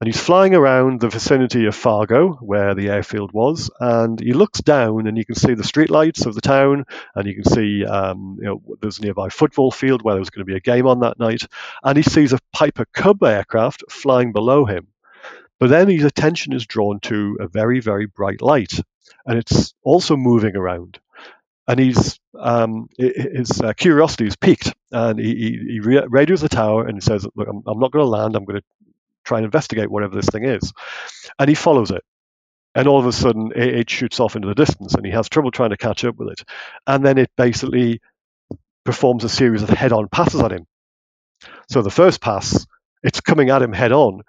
And 0.00 0.08
he's 0.08 0.20
flying 0.20 0.54
around 0.54 1.00
the 1.00 1.10
vicinity 1.10 1.66
of 1.66 1.74
Fargo, 1.74 2.32
where 2.40 2.74
the 2.74 2.88
airfield 2.88 3.32
was, 3.32 3.70
and 3.80 4.18
he 4.18 4.32
looks 4.32 4.62
down 4.62 5.06
and 5.06 5.18
you 5.18 5.26
can 5.26 5.34
see 5.34 5.52
the 5.52 5.62
streetlights 5.62 6.24
of 6.24 6.34
the 6.34 6.40
town, 6.40 6.86
and 7.14 7.26
you 7.26 7.34
can 7.34 7.44
see 7.44 7.84
um, 7.84 8.38
you 8.40 8.46
know, 8.46 8.62
there's 8.80 8.98
a 8.98 9.02
nearby 9.02 9.28
football 9.28 9.70
field 9.70 10.00
where 10.00 10.14
there 10.14 10.20
was 10.20 10.30
going 10.30 10.40
to 10.40 10.50
be 10.50 10.56
a 10.56 10.60
game 10.60 10.86
on 10.86 11.00
that 11.00 11.18
night, 11.18 11.42
and 11.82 11.98
he 11.98 12.02
sees 12.02 12.32
a 12.32 12.38
Piper 12.50 12.86
Cub 12.94 13.22
aircraft 13.22 13.84
flying 13.90 14.32
below 14.32 14.64
him. 14.64 14.86
But 15.58 15.68
then 15.68 15.90
his 15.90 16.04
attention 16.04 16.54
is 16.54 16.66
drawn 16.66 17.00
to 17.00 17.36
a 17.38 17.46
very, 17.46 17.80
very 17.80 18.06
bright 18.06 18.40
light, 18.40 18.72
and 19.26 19.38
it's 19.38 19.74
also 19.82 20.16
moving 20.16 20.56
around. 20.56 20.98
And 21.68 21.78
he's 21.78 22.18
um, 22.38 22.88
his 22.96 23.60
uh, 23.60 23.74
curiosity 23.74 24.26
is 24.26 24.36
piqued, 24.36 24.72
and 24.90 25.18
he, 25.18 25.34
he, 25.34 25.72
he 25.72 25.80
radios 25.80 26.40
the 26.40 26.48
tower 26.48 26.86
and 26.86 26.96
he 26.96 27.02
says, 27.02 27.26
"Look, 27.34 27.48
I'm, 27.48 27.62
I'm 27.66 27.78
not 27.78 27.92
going 27.92 28.02
to 28.02 28.08
land. 28.08 28.34
I'm 28.34 28.46
going 28.46 28.60
to 28.60 28.66
try 29.30 29.38
and 29.38 29.44
investigate 29.44 29.90
whatever 29.90 30.16
this 30.16 30.28
thing 30.28 30.44
is. 30.44 30.72
And 31.38 31.48
he 31.48 31.54
follows 31.54 31.92
it. 31.92 32.02
And 32.74 32.86
all 32.88 32.98
of 32.98 33.06
a 33.06 33.12
sudden, 33.12 33.52
it, 33.54 33.88
shoots 33.90 34.20
off 34.20 34.36
into 34.36 34.48
the 34.48 34.54
distance, 34.54 34.94
and 34.94 35.04
he 35.04 35.12
has 35.12 35.28
trouble 35.28 35.50
trying 35.50 35.70
to 35.70 35.76
catch 35.76 36.04
up 36.04 36.16
with 36.16 36.28
it. 36.28 36.42
And 36.86 37.04
then 37.04 37.18
it 37.18 37.30
basically 37.36 38.00
performs 38.84 39.24
a 39.24 39.28
series 39.28 39.62
of 39.62 39.68
head 39.68 39.92
on 39.92 40.08
passes 40.08 40.40
at 40.40 40.52
him. 40.52 40.66
So 41.68 41.82
the 41.82 41.90
first 41.90 42.20
pass, 42.20 42.66
it's 43.02 43.20
coming 43.20 43.50
at 43.50 43.62
him 43.62 43.72
head 43.72 43.92
on, 43.92 44.22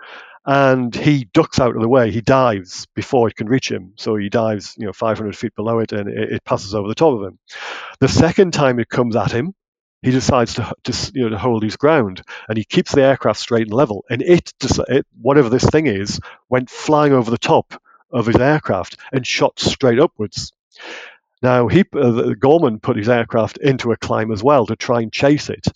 and 0.45 0.95
he 0.95 1.25
ducks 1.33 1.59
out 1.59 1.75
of 1.75 1.81
the 1.81 1.87
way. 1.87 2.09
He 2.09 2.21
dives 2.21 2.87
before 2.95 3.27
it 3.27 3.35
can 3.35 3.47
reach 3.47 3.69
him. 3.69 3.93
So 3.97 4.15
he 4.15 4.29
dives, 4.29 4.75
you 4.77 4.87
know, 4.87 4.93
500 4.93 5.35
feet 5.37 5.55
below 5.55 5.77
it, 5.79 5.91
and 5.91 6.09
it 6.09 6.43
passes 6.43 6.73
over 6.73 6.87
the 6.87 6.95
top 6.95 7.13
of 7.13 7.23
him. 7.23 7.37
The 7.99 8.07
second 8.07 8.53
time 8.53 8.79
it 8.79 8.89
comes 8.89 9.15
at 9.15 9.31
him, 9.31 9.53
he 10.01 10.11
decides 10.11 10.55
to, 10.55 10.73
to, 10.83 11.11
you 11.13 11.23
know, 11.23 11.29
to 11.29 11.37
hold 11.37 11.63
his 11.63 11.77
ground 11.77 12.23
and 12.49 12.57
he 12.57 12.63
keeps 12.63 12.93
the 12.93 13.03
aircraft 13.03 13.39
straight 13.39 13.67
and 13.67 13.73
level. 13.73 14.03
And 14.09 14.21
it, 14.21 14.53
it, 14.89 15.05
whatever 15.21 15.49
this 15.49 15.65
thing 15.65 15.87
is, 15.87 16.19
went 16.49 16.69
flying 16.69 17.13
over 17.13 17.29
the 17.29 17.37
top 17.37 17.81
of 18.11 18.25
his 18.25 18.37
aircraft 18.37 18.97
and 19.11 19.25
shot 19.25 19.59
straight 19.59 19.99
upwards. 19.99 20.51
Now, 21.41 21.67
he, 21.67 21.85
uh, 21.93 22.33
Gorman 22.39 22.79
put 22.79 22.97
his 22.97 23.09
aircraft 23.09 23.57
into 23.57 23.91
a 23.91 23.97
climb 23.97 24.31
as 24.31 24.43
well 24.43 24.65
to 24.67 24.75
try 24.75 25.01
and 25.01 25.11
chase 25.11 25.49
it, 25.49 25.67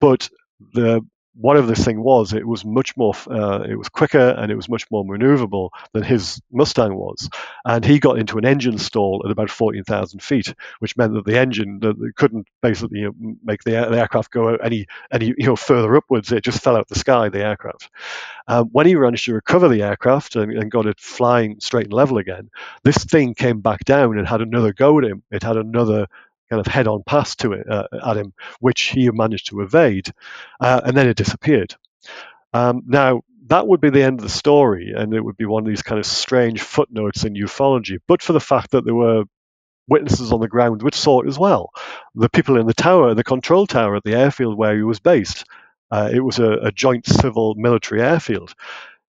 but 0.00 0.28
the 0.74 1.04
whatever 1.40 1.66
this 1.68 1.84
thing 1.84 2.02
was, 2.02 2.32
it 2.32 2.46
was 2.46 2.64
much 2.64 2.96
more, 2.96 3.14
uh, 3.30 3.62
it 3.62 3.76
was 3.76 3.88
quicker 3.88 4.30
and 4.38 4.50
it 4.50 4.56
was 4.56 4.68
much 4.68 4.84
more 4.90 5.04
maneuverable 5.04 5.70
than 5.92 6.02
his 6.02 6.40
Mustang 6.52 6.94
was. 6.94 7.30
And 7.64 7.84
he 7.84 8.00
got 8.00 8.18
into 8.18 8.38
an 8.38 8.44
engine 8.44 8.78
stall 8.78 9.22
at 9.24 9.30
about 9.30 9.50
14,000 9.50 10.20
feet, 10.20 10.52
which 10.80 10.96
meant 10.96 11.14
that 11.14 11.24
the 11.24 11.38
engine 11.38 11.78
that 11.80 11.96
couldn't 12.16 12.48
basically 12.60 13.00
you 13.00 13.14
know, 13.20 13.36
make 13.44 13.62
the, 13.62 13.70
the, 13.70 13.98
aircraft 13.98 14.32
go 14.32 14.56
any 14.56 14.86
any 15.12 15.26
you 15.26 15.46
know 15.46 15.56
further 15.56 15.96
upwards. 15.96 16.32
It 16.32 16.44
just 16.44 16.62
fell 16.62 16.74
out 16.74 16.82
of 16.82 16.88
the 16.88 16.98
sky, 16.98 17.28
the 17.28 17.44
aircraft. 17.44 17.90
Um, 18.48 18.68
when 18.72 18.86
he 18.86 18.94
managed 18.94 19.26
to 19.26 19.34
recover 19.34 19.68
the 19.68 19.82
aircraft 19.82 20.34
and, 20.36 20.52
and 20.52 20.70
got 20.70 20.86
it 20.86 20.98
flying 20.98 21.60
straight 21.60 21.86
and 21.86 21.92
level 21.92 22.18
again, 22.18 22.50
this 22.82 23.04
thing 23.04 23.34
came 23.34 23.60
back 23.60 23.84
down 23.84 24.18
and 24.18 24.26
had 24.26 24.40
another 24.40 24.72
go 24.72 24.98
at 24.98 25.04
him. 25.04 25.22
It 25.30 25.42
had 25.42 25.56
another 25.56 26.06
kind 26.50 26.60
of 26.60 26.66
head-on 26.66 27.02
pass 27.04 27.36
to 27.36 27.52
it 27.52 27.68
uh, 27.70 27.86
at 28.04 28.16
him, 28.16 28.32
which 28.60 28.82
he 28.82 29.10
managed 29.10 29.48
to 29.50 29.60
evade, 29.60 30.12
uh, 30.60 30.80
and 30.84 30.96
then 30.96 31.08
it 31.08 31.16
disappeared. 31.16 31.74
Um, 32.52 32.82
now 32.86 33.22
that 33.48 33.66
would 33.66 33.80
be 33.80 33.90
the 33.90 34.02
end 34.02 34.20
of 34.20 34.24
the 34.24 34.28
story, 34.28 34.92
and 34.96 35.14
it 35.14 35.24
would 35.24 35.36
be 35.36 35.46
one 35.46 35.62
of 35.62 35.68
these 35.68 35.82
kind 35.82 35.98
of 35.98 36.06
strange 36.06 36.60
footnotes 36.60 37.24
in 37.24 37.34
ufology. 37.34 37.98
But 38.06 38.22
for 38.22 38.32
the 38.32 38.40
fact 38.40 38.72
that 38.72 38.84
there 38.84 38.94
were 38.94 39.24
witnesses 39.88 40.32
on 40.32 40.40
the 40.40 40.48
ground 40.48 40.82
which 40.82 40.94
saw 40.94 41.22
it 41.22 41.28
as 41.28 41.38
well, 41.38 41.70
the 42.14 42.28
people 42.28 42.58
in 42.58 42.66
the 42.66 42.74
tower, 42.74 43.14
the 43.14 43.24
control 43.24 43.66
tower 43.66 43.96
at 43.96 44.04
the 44.04 44.14
airfield 44.14 44.56
where 44.56 44.76
he 44.76 44.82
was 44.82 45.00
based, 45.00 45.44
uh, 45.90 46.10
it 46.12 46.20
was 46.20 46.38
a, 46.38 46.52
a 46.64 46.72
joint 46.72 47.06
civil 47.06 47.54
military 47.54 48.02
airfield. 48.02 48.54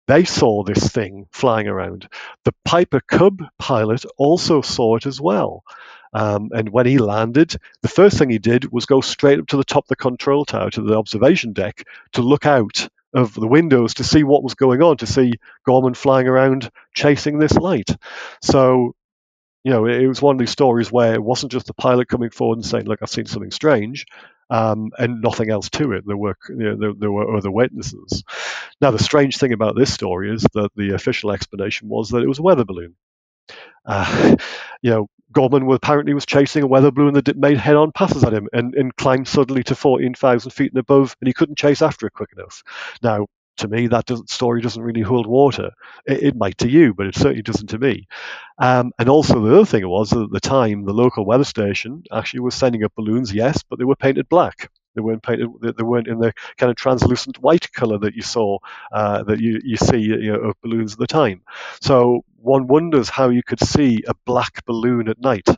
They 0.06 0.24
saw 0.24 0.62
this 0.62 0.88
thing 0.88 1.26
flying 1.32 1.68
around. 1.68 2.08
The 2.44 2.54
Piper 2.64 3.00
Cub 3.00 3.42
pilot 3.58 4.04
also 4.16 4.62
saw 4.62 4.96
it 4.96 5.06
as 5.06 5.20
well. 5.20 5.64
Um, 6.12 6.50
and 6.52 6.70
when 6.70 6.86
he 6.86 6.98
landed, 6.98 7.56
the 7.82 7.88
first 7.88 8.18
thing 8.18 8.30
he 8.30 8.38
did 8.38 8.70
was 8.72 8.86
go 8.86 9.00
straight 9.00 9.38
up 9.38 9.46
to 9.48 9.56
the 9.56 9.64
top 9.64 9.84
of 9.84 9.88
the 9.88 9.96
control 9.96 10.44
tower, 10.44 10.70
to 10.70 10.82
the 10.82 10.96
observation 10.96 11.52
deck, 11.52 11.84
to 12.12 12.22
look 12.22 12.46
out 12.46 12.88
of 13.14 13.34
the 13.34 13.46
windows 13.46 13.94
to 13.94 14.04
see 14.04 14.22
what 14.22 14.42
was 14.42 14.54
going 14.54 14.82
on, 14.82 14.96
to 14.98 15.06
see 15.06 15.32
Gorman 15.64 15.94
flying 15.94 16.28
around 16.28 16.70
chasing 16.94 17.38
this 17.38 17.56
light. 17.56 17.90
So, 18.42 18.94
you 19.64 19.72
know, 19.72 19.86
it, 19.86 20.06
was 20.06 20.22
one 20.22 20.36
of 20.36 20.38
these 20.38 20.50
stories 20.50 20.92
where 20.92 21.14
it 21.14 21.22
wasn't 21.22 21.52
just 21.52 21.66
the 21.66 21.74
pilot 21.74 22.08
coming 22.08 22.30
forward 22.30 22.58
and 22.58 22.66
saying, 22.66 22.84
"Look, 22.84 23.00
I've 23.02 23.10
seen 23.10 23.26
something 23.26 23.50
strange," 23.50 24.06
um, 24.50 24.90
and 24.98 25.20
nothing 25.20 25.50
else 25.50 25.68
to 25.70 25.92
it. 25.92 26.04
There 26.06 26.16
were 26.16 26.36
you 26.48 26.56
know, 26.56 26.76
there, 26.76 26.92
there, 26.94 27.12
were 27.12 27.36
other 27.36 27.50
witnesses. 27.50 28.22
Now, 28.80 28.90
the 28.90 28.98
strange 28.98 29.36
thing 29.36 29.52
about 29.52 29.76
this 29.76 29.92
story 29.92 30.32
is 30.32 30.42
that 30.54 30.70
the 30.76 30.90
official 30.94 31.32
explanation 31.32 31.88
was 31.88 32.10
that 32.10 32.22
it 32.22 32.28
was 32.28 32.38
a 32.38 32.42
weather 32.42 32.64
balloon. 32.64 32.94
Uh, 33.84 34.36
you 34.82 34.90
know, 34.90 35.08
Gorman 35.32 35.70
apparently 35.70 36.14
was 36.14 36.26
chasing 36.26 36.62
a 36.62 36.66
weather 36.66 36.90
balloon 36.90 37.14
that 37.14 37.36
made 37.36 37.58
head-on 37.58 37.92
passes 37.92 38.24
at 38.24 38.32
him 38.32 38.48
and, 38.52 38.74
and 38.74 38.96
climbed 38.96 39.28
suddenly 39.28 39.62
to 39.64 39.74
14,000 39.74 40.50
feet 40.50 40.72
and 40.72 40.78
above, 40.78 41.14
and 41.20 41.28
he 41.28 41.34
couldn't 41.34 41.58
chase 41.58 41.82
after 41.82 42.06
it 42.06 42.14
quick 42.14 42.30
enough. 42.32 42.62
Now, 43.02 43.26
to 43.58 43.68
me, 43.68 43.88
that 43.88 44.06
doesn't, 44.06 44.30
story 44.30 44.62
doesn't 44.62 44.82
really 44.82 45.00
hold 45.00 45.26
water. 45.26 45.70
It, 46.06 46.22
it, 46.22 46.36
might 46.36 46.58
to 46.58 46.68
you, 46.68 46.94
but 46.94 47.06
it 47.06 47.16
certainly 47.16 47.42
doesn't 47.42 47.68
to 47.68 47.78
me. 47.78 48.06
Um, 48.58 48.92
and 48.98 49.08
also, 49.08 49.40
the 49.40 49.54
other 49.54 49.66
thing 49.66 49.86
was 49.88 50.10
that 50.10 50.22
at 50.22 50.30
the 50.30 50.40
time, 50.40 50.84
the 50.84 50.92
local 50.92 51.26
weather 51.26 51.44
station 51.44 52.04
actually 52.12 52.40
was 52.40 52.54
sending 52.54 52.84
up 52.84 52.94
balloons, 52.94 53.34
yes, 53.34 53.62
but 53.62 53.78
they 53.78 53.84
were 53.84 53.96
painted 53.96 54.28
black. 54.28 54.70
They 54.94 55.02
weren't 55.02 55.22
painted. 55.22 55.48
They 55.60 55.84
weren't 55.84 56.08
in 56.08 56.18
the 56.18 56.32
kind 56.56 56.70
of 56.70 56.76
translucent 56.76 57.40
white 57.40 57.72
color 57.72 57.98
that 57.98 58.14
you 58.14 58.22
saw, 58.22 58.58
uh, 58.90 59.22
that 59.24 59.38
you 59.38 59.60
you 59.62 59.76
see 59.76 59.98
you 59.98 60.32
know, 60.32 60.40
of 60.40 60.60
balloons 60.60 60.94
at 60.94 60.98
the 60.98 61.06
time. 61.06 61.42
So 61.80 62.24
one 62.48 62.66
wonders 62.66 63.08
how 63.08 63.28
you 63.28 63.42
could 63.42 63.60
see 63.60 64.02
a 64.08 64.14
black 64.26 64.64
balloon 64.66 65.08
at 65.08 65.20
night, 65.20 65.48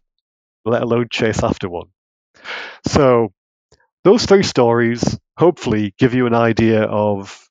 let 0.64 0.82
alone 0.82 1.06
chase 1.10 1.42
after 1.42 1.68
one. 1.68 1.88
So 2.86 3.32
those 4.04 4.26
three 4.26 4.42
stories 4.42 5.18
hopefully 5.38 5.94
give 5.98 6.14
you 6.14 6.26
an 6.26 6.34
idea 6.34 6.82
of 6.82 7.48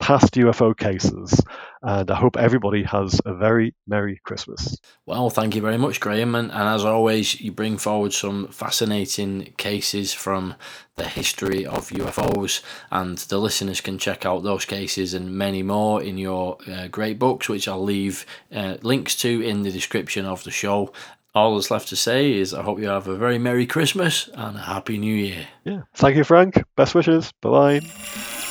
past 0.00 0.34
UFO 0.34 0.76
cases. 0.76 1.40
And 1.86 2.10
I 2.10 2.14
hope 2.14 2.38
everybody 2.38 2.82
has 2.84 3.20
a 3.26 3.34
very 3.34 3.74
Merry 3.86 4.18
Christmas. 4.24 4.78
Well, 5.04 5.28
thank 5.28 5.54
you 5.54 5.60
very 5.60 5.76
much, 5.76 6.00
Graham. 6.00 6.34
And, 6.34 6.50
and, 6.50 6.62
as 6.62 6.82
always, 6.82 7.38
you 7.42 7.52
bring 7.52 7.76
forward 7.76 8.14
some 8.14 8.48
fascinating 8.48 9.52
cases 9.58 10.14
from 10.14 10.54
the 10.96 11.06
history 11.06 11.66
of 11.66 11.90
UFOs. 11.90 12.62
And 12.90 13.18
the 13.18 13.36
listeners 13.36 13.82
can 13.82 13.98
check 13.98 14.24
out 14.24 14.42
those 14.42 14.64
cases 14.64 15.12
and 15.12 15.36
many 15.36 15.62
more 15.62 16.02
in 16.02 16.16
your 16.16 16.56
uh, 16.66 16.88
great 16.88 17.18
books, 17.18 17.50
which 17.50 17.68
I'll 17.68 17.84
leave 17.84 18.24
uh, 18.50 18.78
links 18.80 19.14
to 19.16 19.42
in 19.42 19.62
the 19.62 19.70
description 19.70 20.24
of 20.24 20.42
the 20.44 20.50
show. 20.50 20.90
All 21.34 21.54
that's 21.54 21.70
left 21.70 21.88
to 21.88 21.96
say 21.96 22.32
is 22.32 22.54
I 22.54 22.62
hope 22.62 22.78
you 22.78 22.88
have 22.88 23.08
a 23.08 23.16
very 23.16 23.38
Merry 23.38 23.66
Christmas 23.66 24.30
and 24.32 24.56
a 24.56 24.60
Happy 24.60 24.96
New 24.96 25.14
Year. 25.14 25.48
Yeah. 25.64 25.82
Thank 25.94 26.16
you, 26.16 26.24
Frank. 26.24 26.64
Best 26.76 26.94
wishes. 26.94 27.30
Bye 27.42 27.80
bye. 27.80 28.50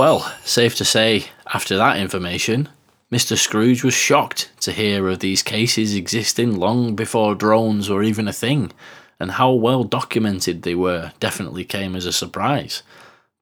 Well, 0.00 0.32
safe 0.44 0.76
to 0.76 0.84
say, 0.86 1.26
after 1.52 1.76
that 1.76 1.98
information, 1.98 2.70
Mr. 3.12 3.36
Scrooge 3.36 3.84
was 3.84 3.92
shocked 3.92 4.50
to 4.60 4.72
hear 4.72 5.06
of 5.06 5.18
these 5.18 5.42
cases 5.42 5.94
existing 5.94 6.56
long 6.56 6.96
before 6.96 7.34
drones 7.34 7.90
were 7.90 8.02
even 8.02 8.26
a 8.26 8.32
thing, 8.32 8.72
and 9.18 9.32
how 9.32 9.52
well 9.52 9.84
documented 9.84 10.62
they 10.62 10.74
were 10.74 11.12
definitely 11.20 11.66
came 11.66 11.94
as 11.94 12.06
a 12.06 12.14
surprise. 12.14 12.82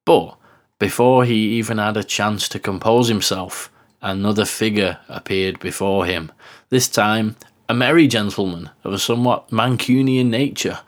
But 0.03 0.35
before 0.79 1.23
he 1.23 1.57
even 1.57 1.77
had 1.77 1.95
a 1.95 2.03
chance 2.03 2.49
to 2.49 2.59
compose 2.59 3.07
himself, 3.07 3.71
another 4.01 4.43
figure 4.43 4.97
appeared 5.07 5.61
before 5.61 6.05
him, 6.05 6.29
this 6.67 6.89
time 6.89 7.37
a 7.69 7.73
merry 7.73 8.05
gentleman 8.05 8.69
of 8.83 8.91
a 8.91 8.99
somewhat 8.99 9.49
Mancunian 9.49 10.25
nature, 10.25 10.79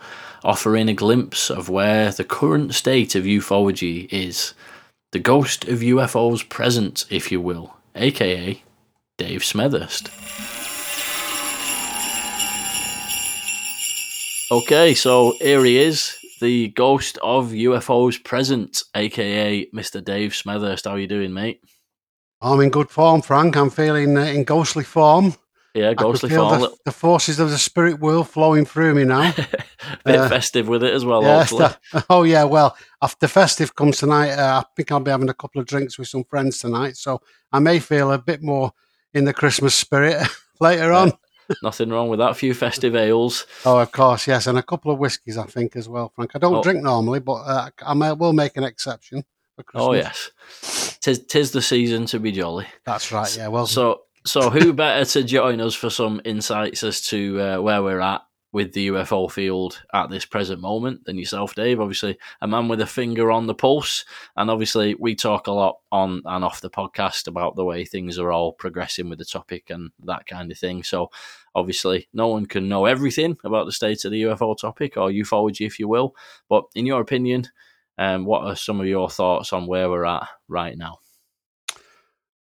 offering 0.44 0.90
a 0.90 0.94
glimpse 0.94 1.50
of 1.50 1.70
where 1.70 2.12
the 2.12 2.26
current 2.26 2.74
state 2.76 3.16
of 3.16 3.24
ufology 3.24 4.10
is 4.12 4.54
the 5.12 5.20
ghost 5.20 5.68
of 5.68 5.80
UFOs 5.80 6.48
present, 6.48 7.06
if 7.10 7.32
you 7.32 7.42
will, 7.42 7.76
aka 7.96 8.62
Dave 9.18 9.42
Smethurst. 9.42 10.10
Okay, 14.52 14.94
so 14.94 15.34
here 15.40 15.64
he 15.64 15.78
is, 15.78 16.18
the 16.40 16.70
ghost 16.70 17.18
of 17.22 17.50
UFOs 17.50 18.24
present, 18.24 18.84
aka 18.96 19.66
Mr. 19.72 20.04
Dave 20.04 20.32
Smethurst. 20.32 20.86
How 20.86 20.92
are 20.92 21.00
you 21.00 21.08
doing, 21.08 21.34
mate? 21.34 21.62
I'm 22.42 22.62
in 22.62 22.70
good 22.70 22.90
form, 22.90 23.22
Frank. 23.22 23.56
I'm 23.56 23.70
feeling 23.70 24.18
uh, 24.18 24.22
in 24.22 24.46
ghostly 24.46 24.84
form. 24.84 25.36
Yeah, 25.74 25.94
ghostly 25.94 26.30
form. 26.30 26.62
The, 26.62 26.78
the, 26.86 26.92
forces 26.92 27.40
of 27.40 27.50
the 27.50 27.58
spirit 27.58 28.00
world 28.00 28.28
flowing 28.28 28.66
through 28.66 28.96
me 28.96 29.06
now. 29.06 29.32
Bit 30.06 30.16
uh, 30.16 30.28
festive 30.28 30.68
with 30.68 30.84
it 30.84 30.94
as 30.94 31.06
well, 31.06 31.24
yeah, 31.24 31.76
oh, 32.10 32.24
yeah. 32.24 32.44
Well, 32.44 32.76
after 33.02 33.28
festive 33.28 33.74
comes 33.76 34.00
tonight, 34.00 34.32
uh, 34.32 34.62
I 34.62 34.66
think 34.76 34.92
I'll 34.92 35.00
be 35.00 35.12
having 35.12 35.30
a 35.30 35.34
couple 35.34 35.62
of 35.62 35.68
drinks 35.68 35.98
with 35.98 36.10
some 36.10 36.26
friends 36.26 36.60
tonight. 36.60 36.98
So 36.98 37.22
I 37.54 37.60
may 37.60 37.80
feel 37.80 38.12
a 38.12 38.18
bit 38.18 38.44
more 38.44 38.74
in 39.14 39.24
the 39.24 39.34
Christmas 39.34 39.74
spirit 39.74 40.22
later 40.60 40.92
on. 40.92 41.14
Nothing 41.64 41.90
wrong 41.90 42.10
with 42.10 42.20
that. 42.20 42.32
A 42.32 42.36
few 42.36 42.54
festive 42.54 42.96
ales. 42.96 43.46
Oh, 43.66 43.80
of 43.80 43.92
course, 43.92 44.28
yes. 44.28 44.48
And 44.48 44.58
a 44.58 44.64
couple 44.64 44.92
of 44.92 45.00
whiskies, 45.00 45.38
I 45.38 45.46
think, 45.46 45.76
as 45.76 45.88
well, 45.88 46.12
Frank. 46.16 46.32
I 46.36 46.40
don't 46.40 46.56
oh. 46.56 46.64
drink 46.64 46.84
normally, 46.84 47.20
but 47.20 47.34
uh, 47.34 47.70
I 47.86 47.94
may, 47.94 48.12
will 48.12 48.34
make 48.34 48.58
an 48.58 48.64
exception. 48.64 49.24
Oh, 49.76 49.94
yes. 49.94 50.32
Tis, 51.02 51.26
tis 51.26 51.52
the 51.52 51.62
season 51.62 52.06
to 52.08 52.20
be 52.20 52.32
jolly. 52.32 52.68
That's 52.86 53.12
right, 53.12 53.36
yeah. 53.38 53.48
Well, 53.48 53.68
so 53.68 54.02
so, 54.24 54.50
who 54.50 54.74
better 54.74 55.06
to 55.06 55.24
join 55.24 55.60
us 55.62 55.74
for 55.74 55.90
some 55.90 56.22
insights 56.26 56.84
as 56.84 57.02
to 57.08 57.42
uh, 57.42 57.62
where 57.62 57.82
we're 57.82 58.02
at 58.02 58.22
with 58.54 58.74
the 58.74 58.90
UFO 58.90 59.32
field 59.32 59.82
at 59.94 60.10
this 60.10 60.26
present 60.26 60.62
moment 60.62 61.06
than 61.06 61.18
yourself, 61.18 61.56
Dave? 61.56 61.80
Obviously, 61.80 62.18
a 62.42 62.48
man 62.48 62.68
with 62.68 62.82
a 62.82 62.86
finger 62.86 63.32
on 63.32 63.48
the 63.48 63.56
pulse. 63.56 64.06
And 64.36 64.52
obviously, 64.52 64.96
we 64.96 65.16
talk 65.16 65.48
a 65.48 65.52
lot 65.52 65.78
on 65.92 66.22
and 66.26 66.46
off 66.46 66.62
the 66.62 66.70
podcast 66.70 67.28
about 67.28 67.56
the 67.56 67.66
way 67.66 67.84
things 67.84 68.20
are 68.20 68.32
all 68.32 68.54
progressing 68.54 69.10
with 69.10 69.18
the 69.18 69.26
topic 69.26 69.72
and 69.72 69.90
that 70.06 70.28
kind 70.28 70.52
of 70.52 70.58
thing. 70.58 70.84
So, 70.84 71.10
obviously, 71.56 72.08
no 72.14 72.28
one 72.28 72.46
can 72.46 72.70
know 72.70 72.86
everything 72.86 73.38
about 73.44 73.66
the 73.66 73.72
state 73.72 74.06
of 74.06 74.12
the 74.12 74.24
UFO 74.24 74.56
topic 74.56 74.98
or 74.98 75.10
ufology, 75.10 75.66
if 75.66 75.80
you 75.80 75.88
will. 75.88 76.16
But 76.48 76.66
in 76.76 76.86
your 76.86 77.02
opinion, 77.02 77.48
um, 77.98 78.26
what 78.26 78.44
are 78.44 78.56
some 78.56 78.80
of 78.80 78.88
your 78.88 79.10
thoughts 79.10 79.52
on 79.52 79.66
where 79.66 79.90
we're 79.90 80.06
at 80.06 80.28
right 80.48 80.78
now? 80.78 81.00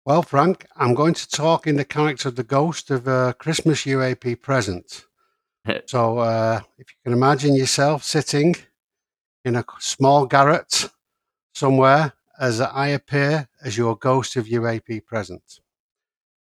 Well, 0.03 0.23
Frank, 0.23 0.65
I'm 0.75 0.95
going 0.95 1.13
to 1.13 1.29
talk 1.29 1.67
in 1.67 1.75
the 1.75 1.85
character 1.85 2.29
of 2.29 2.35
the 2.35 2.43
ghost 2.43 2.89
of 2.89 3.07
a 3.07 3.35
Christmas 3.37 3.85
UAP 3.85 4.41
present. 4.41 5.05
so, 5.85 6.17
uh, 6.17 6.61
if 6.79 6.87
you 6.89 6.97
can 7.03 7.13
imagine 7.13 7.53
yourself 7.53 8.03
sitting 8.03 8.55
in 9.45 9.55
a 9.55 9.63
small 9.77 10.25
garret 10.25 10.89
somewhere 11.53 12.13
as 12.39 12.59
I 12.59 12.87
appear 12.87 13.47
as 13.63 13.77
your 13.77 13.95
ghost 13.95 14.35
of 14.35 14.47
UAP 14.47 15.05
present. 15.05 15.59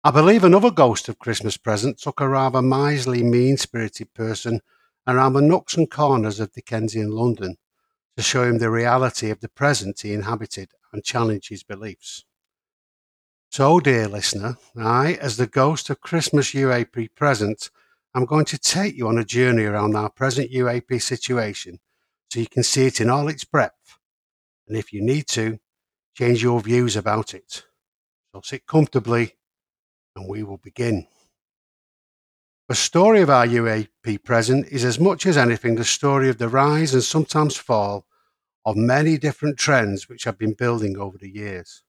I 0.05 0.13
believe 0.13 0.45
another 0.45 0.71
ghost 0.71 1.09
of 1.09 1.19
Christmas 1.19 1.57
present 1.57 1.99
took 1.99 2.21
a 2.21 2.29
rather 2.29 2.63
miserly, 2.63 3.25
mean 3.25 3.57
spirited 3.57 4.15
person 4.15 4.61
around 5.09 5.33
the 5.33 5.43
nooks 5.43 5.77
and 5.77 5.91
corners 5.91 6.39
of 6.39 6.53
Dickensian 6.53 7.11
London 7.11 7.57
to 8.17 8.23
show 8.23 8.45
him 8.45 8.59
the 8.59 8.71
reality 8.71 9.31
of 9.31 9.41
the 9.41 9.49
present 9.49 10.01
he 10.01 10.13
inhabited 10.13 10.69
and 10.93 11.03
challenge 11.03 11.49
his 11.49 11.65
beliefs. 11.65 12.25
So, 13.53 13.81
dear 13.81 14.09
listener, 14.09 14.57
I, 14.79 15.19
as 15.21 15.37
the 15.37 15.47
ghost 15.47 15.91
of 15.91 16.01
Christmas 16.01 16.55
UAP 16.55 17.15
present, 17.15 17.69
I'm 18.15 18.25
going 18.25 18.47
to 18.47 18.57
take 18.57 18.97
you 18.97 19.07
on 19.09 19.19
a 19.19 19.27
journey 19.27 19.65
around 19.65 19.95
our 19.95 20.09
present 20.09 20.51
UAP 20.51 21.03
situation 21.03 21.79
so 22.31 22.41
you 22.41 22.47
can 22.47 22.63
see 22.63 22.87
it 22.87 22.99
in 22.99 23.11
all 23.11 23.29
its 23.29 23.45
breadth. 23.45 23.99
And 24.67 24.75
if 24.75 24.91
you 24.91 25.03
need 25.03 25.27
to, 25.37 25.59
change 26.17 26.43
your 26.43 26.63
views 26.63 26.97
about 26.97 27.35
it. 27.35 27.65
So 28.35 28.41
sit 28.43 28.67
comfortably 28.67 29.35
and 30.17 30.27
we 30.27 30.43
will 30.43 30.57
begin. 30.57 31.07
The 32.71 32.75
story 32.75 33.21
of 33.21 33.29
our 33.29 33.47
UAP 33.47 34.25
present 34.25 34.69
is 34.69 34.83
as 34.83 34.99
much 34.99 35.27
as 35.27 35.37
anything 35.37 35.75
the 35.75 35.85
story 35.85 36.31
of 36.31 36.39
the 36.39 36.49
rise 36.49 36.95
and 36.95 37.05
sometimes 37.05 37.59
fall 37.59 38.07
of 38.65 38.77
many 38.77 39.19
different 39.19 39.59
trends 39.59 40.09
which 40.09 40.25
have 40.25 40.39
been 40.39 40.55
building 40.55 40.97
over 40.97 41.19
the 41.19 41.29
years. 41.29 41.83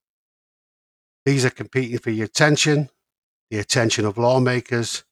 These 1.26 1.46
are 1.46 1.50
competing 1.50 2.00
for 2.00 2.12
your 2.12 2.26
attention, 2.26 2.90
the 3.50 3.60
attention 3.60 4.06
of 4.06 4.18
lawmakers, 4.18 5.04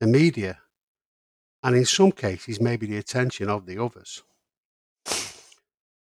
the 0.00 0.06
media, 0.06 0.58
and 1.62 1.74
in 1.74 1.86
some 1.86 2.12
cases, 2.12 2.60
maybe 2.60 2.86
the 2.86 2.98
attention 2.98 3.48
of 3.48 3.66
the 3.66 3.82
others. 3.82 4.22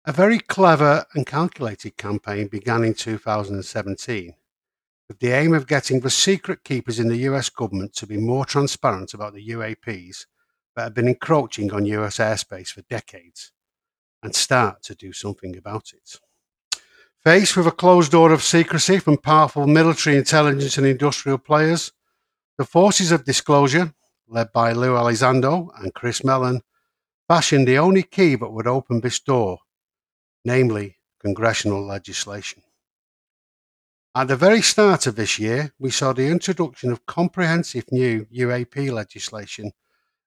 A 0.08 0.12
very 0.12 0.38
clever 0.38 1.04
and 1.14 1.26
calculated 1.26 1.96
campaign 1.96 2.46
began 2.46 2.84
in 2.84 2.94
2017 2.94 4.34
with 5.08 5.18
the 5.18 5.32
aim 5.32 5.52
of 5.52 5.66
getting 5.66 6.00
the 6.00 6.10
secret 6.10 6.64
keepers 6.64 6.98
in 6.98 7.08
the 7.08 7.28
US 7.28 7.48
government 7.48 7.94
to 7.94 8.06
be 8.06 8.16
more 8.16 8.44
transparent 8.44 9.14
about 9.14 9.34
the 9.34 9.48
UAPs 9.48 10.26
that 10.74 10.82
have 10.82 10.94
been 10.94 11.08
encroaching 11.08 11.72
on 11.72 11.86
US 11.86 12.18
airspace 12.18 12.68
for 12.68 12.82
decades 12.82 13.52
and 14.22 14.34
start 14.34 14.82
to 14.84 14.94
do 14.94 15.12
something 15.12 15.56
about 15.56 15.92
it. 15.92 16.20
Faced 17.26 17.56
with 17.56 17.66
a 17.66 17.72
closed 17.72 18.12
door 18.12 18.30
of 18.30 18.44
secrecy 18.44 19.00
from 19.00 19.16
powerful 19.16 19.66
military 19.66 20.16
intelligence 20.16 20.78
and 20.78 20.86
industrial 20.86 21.38
players, 21.38 21.90
the 22.56 22.64
forces 22.64 23.10
of 23.10 23.24
disclosure, 23.24 23.92
led 24.28 24.52
by 24.52 24.70
Lou 24.70 24.94
Elizondo 24.94 25.70
and 25.76 25.92
Chris 25.92 26.22
Mellon, 26.22 26.60
fashioned 27.26 27.66
the 27.66 27.78
only 27.78 28.04
key 28.04 28.36
that 28.36 28.52
would 28.52 28.68
open 28.68 29.00
this 29.00 29.18
door, 29.18 29.58
namely 30.44 30.98
congressional 31.20 31.84
legislation. 31.84 32.62
At 34.14 34.28
the 34.28 34.36
very 34.36 34.62
start 34.62 35.08
of 35.08 35.16
this 35.16 35.36
year, 35.36 35.72
we 35.80 35.90
saw 35.90 36.12
the 36.12 36.28
introduction 36.28 36.92
of 36.92 37.06
comprehensive 37.06 37.90
new 37.90 38.26
UAP 38.26 38.92
legislation 38.92 39.72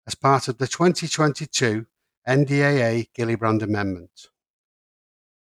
as 0.06 0.16
part 0.16 0.50
of 0.50 0.58
the 0.58 0.68
2022 0.68 1.86
NDAA 2.28 3.08
Gillibrand 3.18 3.62
Amendment. 3.62 4.28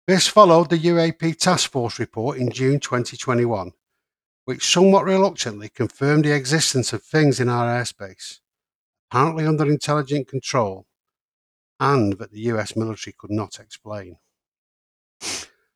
This 0.07 0.29
followed 0.29 0.69
the 0.69 0.79
UAP 0.79 1.39
Task 1.39 1.71
Force 1.71 1.99
report 1.99 2.37
in 2.37 2.51
June 2.51 2.79
2021, 2.79 3.73
which 4.45 4.71
somewhat 4.71 5.07
reluctantly 5.07 5.71
confirmed 5.71 6.27
the 6.27 6.37
existence 6.37 6.93
of 6.93 7.03
things 7.03 7.41
in 7.41 7.49
our 7.49 7.65
airspace, 7.65 8.41
apparently 9.11 9.47
under 9.47 9.65
intelligent 9.65 10.29
control, 10.29 10.87
and 11.81 12.19
that 12.19 12.33
the 12.33 12.41
US 12.53 12.77
military 12.77 13.15
could 13.17 13.31
not 13.31 13.59
explain. 13.59 14.19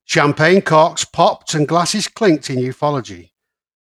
Champagne 0.05 0.61
corks 0.61 1.07
popped 1.07 1.55
and 1.55 1.67
glasses 1.67 2.07
clinked 2.07 2.51
in 2.51 2.59
ufology, 2.59 3.31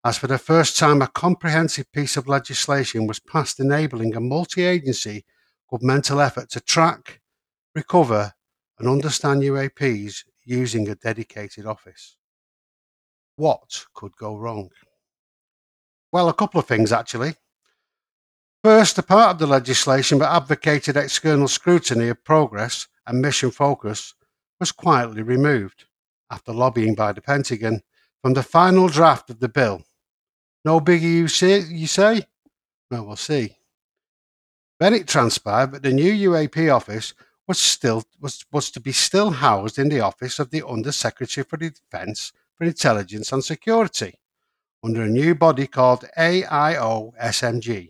as 0.05 0.17
for 0.17 0.27
the 0.27 0.37
first 0.37 0.77
time 0.77 1.01
a 1.01 1.07
comprehensive 1.07 1.91
piece 1.91 2.15
of 2.15 2.29
legislation 2.29 3.05
was 3.05 3.19
passed 3.19 3.59
enabling 3.59 4.15
a 4.15 4.21
multi 4.21 4.63
agency 4.63 5.25
governmental 5.69 6.21
effort 6.21 6.49
to 6.51 6.61
track, 6.61 7.19
recover, 7.75 8.31
and 8.79 8.87
understand 8.87 9.41
UAPs 9.41 10.23
using 10.47 10.87
a 10.87 10.95
dedicated 10.95 11.65
office. 11.65 12.15
What 13.35 13.85
could 13.93 14.15
go 14.15 14.35
wrong? 14.35 14.69
Well, 16.11 16.29
a 16.29 16.33
couple 16.33 16.59
of 16.59 16.65
things 16.65 16.91
actually. 16.91 17.35
First, 18.63 18.97
a 18.97 19.03
part 19.03 19.31
of 19.31 19.39
the 19.39 19.47
legislation 19.47 20.19
that 20.19 20.33
advocated 20.33 20.97
external 20.97 21.47
scrutiny 21.47 22.07
of 22.07 22.23
progress 22.23 22.87
and 23.05 23.21
mission 23.21 23.51
focus 23.51 24.13
was 24.59 24.71
quietly 24.71 25.21
removed 25.21 25.85
after 26.31 26.51
lobbying 26.51 26.95
by 26.95 27.11
the 27.11 27.21
Pentagon 27.21 27.81
from 28.21 28.33
the 28.33 28.43
final 28.43 28.87
draft 28.87 29.29
of 29.29 29.39
the 29.39 29.49
bill. 29.49 29.83
No 30.65 30.79
biggie, 30.79 31.01
you 31.01 31.27
say? 31.27 31.59
You 31.59 31.87
say? 31.87 32.25
Well, 32.89 33.05
we'll 33.05 33.15
see. 33.15 33.57
Then 34.79 34.93
it 34.93 35.07
transpired 35.07 35.73
that 35.73 35.83
the 35.83 35.93
new 35.93 36.31
UAP 36.31 36.73
office 36.73 37.13
was 37.47 37.59
still 37.59 38.03
was, 38.19 38.45
was 38.51 38.69
to 38.71 38.79
be 38.79 38.91
still 38.91 39.31
housed 39.31 39.79
in 39.79 39.89
the 39.89 40.01
office 40.01 40.39
of 40.39 40.51
the 40.51 40.65
Under 40.67 40.91
Secretary 40.91 41.45
for 41.45 41.57
Defence 41.57 42.33
for 42.55 42.65
Intelligence 42.65 43.31
and 43.31 43.43
Security 43.43 44.15
under 44.83 45.03
a 45.03 45.09
new 45.09 45.33
body 45.33 45.67
called 45.67 46.05
AIO 46.17 47.11
SMG, 47.21 47.89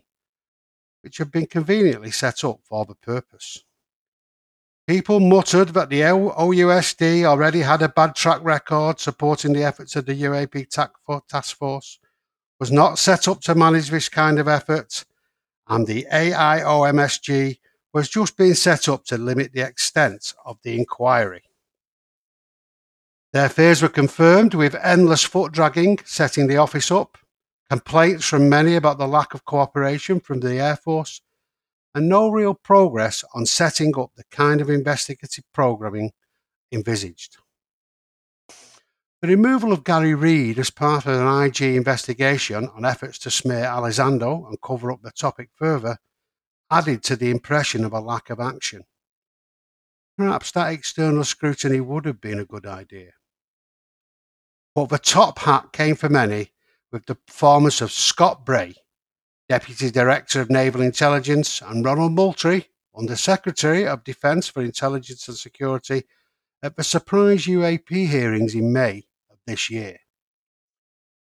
which 1.02 1.18
had 1.18 1.30
been 1.30 1.46
conveniently 1.46 2.10
set 2.10 2.44
up 2.44 2.60
for 2.64 2.84
the 2.84 2.94
purpose. 2.94 3.64
People 4.86 5.20
muttered 5.20 5.68
that 5.70 5.90
the 5.90 6.00
OUSD 6.00 7.24
already 7.24 7.60
had 7.60 7.82
a 7.82 7.90
bad 7.90 8.14
track 8.14 8.42
record 8.42 8.98
supporting 8.98 9.52
the 9.52 9.62
efforts 9.62 9.96
of 9.96 10.06
the 10.06 10.22
UAP 10.22 10.66
task 11.28 11.56
force, 11.58 11.98
was 12.58 12.72
not 12.72 12.98
set 12.98 13.28
up 13.28 13.40
to 13.42 13.54
manage 13.54 13.90
this 13.90 14.08
kind 14.08 14.38
of 14.38 14.48
effort, 14.48 15.04
and 15.68 15.86
the 15.86 16.06
AOIMSG 16.10 17.58
was 17.92 18.08
just 18.08 18.36
being 18.36 18.54
set 18.54 18.88
up 18.88 19.04
to 19.06 19.18
limit 19.18 19.52
the 19.52 19.62
extent 19.62 20.34
of 20.44 20.58
the 20.62 20.76
inquiry. 20.76 21.42
Their 23.32 23.48
fears 23.48 23.82
were 23.82 23.88
confirmed 23.88 24.54
with 24.54 24.74
endless 24.76 25.24
foot 25.24 25.52
dragging 25.52 25.98
setting 26.04 26.46
the 26.46 26.56
office 26.56 26.90
up, 26.90 27.18
complaints 27.68 28.24
from 28.24 28.48
many 28.48 28.74
about 28.74 28.98
the 28.98 29.06
lack 29.06 29.34
of 29.34 29.44
cooperation 29.44 30.20
from 30.20 30.40
the 30.40 30.58
Air 30.60 30.76
Force, 30.76 31.20
and 31.94 32.08
no 32.08 32.30
real 32.30 32.54
progress 32.54 33.24
on 33.34 33.46
setting 33.46 33.98
up 33.98 34.12
the 34.16 34.24
kind 34.30 34.60
of 34.60 34.70
investigative 34.70 35.44
programming 35.52 36.12
envisaged. 36.72 37.38
The 39.20 39.28
removal 39.28 39.72
of 39.72 39.82
Garry 39.82 40.14
Reid 40.14 40.58
as 40.58 40.70
part 40.70 41.04
of 41.04 41.12
an 41.12 41.42
IG 41.42 41.62
investigation 41.62 42.68
on 42.68 42.84
efforts 42.84 43.18
to 43.20 43.30
smear 43.30 43.64
Elizondo 43.64 44.48
and 44.48 44.60
cover 44.60 44.92
up 44.92 45.02
the 45.02 45.10
topic 45.10 45.50
further 45.56 45.98
added 46.70 47.02
to 47.04 47.16
the 47.16 47.30
impression 47.30 47.84
of 47.84 47.92
a 47.92 48.00
lack 48.00 48.30
of 48.30 48.40
action. 48.40 48.84
Perhaps 50.16 50.50
that 50.52 50.72
external 50.72 51.24
scrutiny 51.24 51.80
would 51.80 52.04
have 52.04 52.20
been 52.20 52.40
a 52.40 52.44
good 52.44 52.66
idea. 52.66 53.12
But 54.74 54.90
the 54.90 54.98
top 54.98 55.38
hat 55.40 55.72
came 55.72 55.96
for 55.96 56.08
many 56.08 56.52
with 56.92 57.06
the 57.06 57.14
performance 57.14 57.80
of 57.80 57.92
Scott 57.92 58.44
Bray, 58.44 58.74
Deputy 59.48 59.90
Director 59.90 60.40
of 60.40 60.50
Naval 60.50 60.82
Intelligence, 60.82 61.62
and 61.62 61.84
Ronald 61.84 62.12
Moultrie, 62.12 62.68
Under 62.96 63.16
Secretary 63.16 63.86
of 63.86 64.04
Defence 64.04 64.48
for 64.48 64.62
Intelligence 64.62 65.28
and 65.28 65.36
Security, 65.36 66.04
at 66.62 66.76
the 66.76 66.84
surprise 66.84 67.46
UAP 67.46 68.08
hearings 68.08 68.54
in 68.54 68.72
May 68.72 69.06
of 69.30 69.38
this 69.46 69.70
year. 69.70 69.98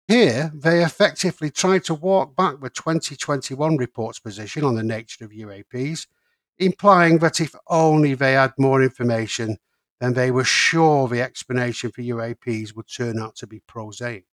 Here, 0.09 0.51
they 0.55 0.83
effectively 0.83 1.51
tried 1.51 1.85
to 1.85 1.94
walk 1.94 2.35
back 2.35 2.61
the 2.61 2.71
2021 2.71 3.77
report's 3.77 4.18
position 4.18 4.64
on 4.64 4.75
the 4.75 4.83
nature 4.83 5.27
of 5.27 5.33
UAPs, 5.33 6.07
implying 6.57 7.18
that 7.18 7.42
if 7.42 7.55
only 7.68 8.14
they 8.14 8.33
had 8.33 8.55
more 8.59 8.83
information, 8.83 9.59
then 10.01 10.14
they 10.14 10.31
were 10.31 10.44
sure 10.44 11.09
the 11.09 11.21
explanation 11.21 11.90
for 11.90 12.01
UAPs 12.01 12.75
would 12.75 12.87
turn 12.88 13.18
out 13.18 13.37
to 13.37 13.47
be 13.47 13.61
prosaic. 13.68 14.25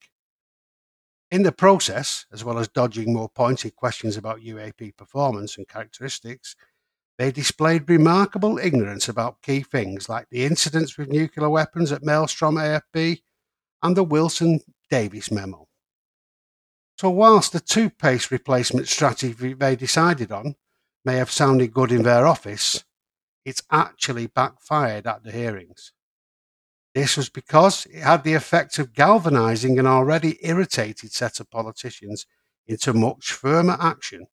In 1.29 1.43
the 1.43 1.51
process, 1.51 2.25
as 2.31 2.45
well 2.45 2.57
as 2.57 2.69
dodging 2.69 3.11
more 3.11 3.27
pointed 3.27 3.75
questions 3.75 4.15
about 4.15 4.39
UAP 4.39 4.95
performance 4.95 5.57
and 5.57 5.67
characteristics, 5.67 6.55
they 7.17 7.31
displayed 7.33 7.89
remarkable 7.89 8.59
ignorance 8.59 9.09
about 9.09 9.41
key 9.41 9.61
things 9.61 10.07
like 10.07 10.27
the 10.29 10.45
incidents 10.45 10.97
with 10.97 11.09
nuclear 11.09 11.49
weapons 11.49 11.91
at 11.91 12.03
Malmstrom 12.03 12.55
AFB 12.55 13.21
and 13.83 13.97
the 13.97 14.03
Wilson 14.03 14.61
Davis 14.89 15.31
memo. 15.31 15.67
So, 16.97 17.09
whilst 17.09 17.51
the 17.51 17.59
toothpaste 17.59 18.31
replacement 18.31 18.87
strategy 18.87 19.53
they 19.53 19.75
decided 19.75 20.31
on 20.31 20.55
may 21.03 21.17
have 21.17 21.31
sounded 21.31 21.73
good 21.73 21.91
in 21.91 22.03
their 22.03 22.25
office, 22.25 22.85
it's 23.43 23.63
actually 23.69 24.27
backfired 24.27 25.05
at 25.05 25.23
the 25.23 25.31
hearings. 25.31 25.91
This 26.93 27.17
was 27.17 27.29
because 27.29 27.85
it 27.87 28.01
had 28.01 28.23
the 28.23 28.33
effect 28.33 28.79
of 28.79 28.93
galvanizing 28.93 29.77
an 29.77 29.85
already 29.85 30.39
irritated 30.41 31.11
set 31.11 31.41
of 31.41 31.51
politicians 31.51 32.25
into 32.65 32.93
much 32.93 33.33
firmer 33.33 33.77
action 33.79 34.27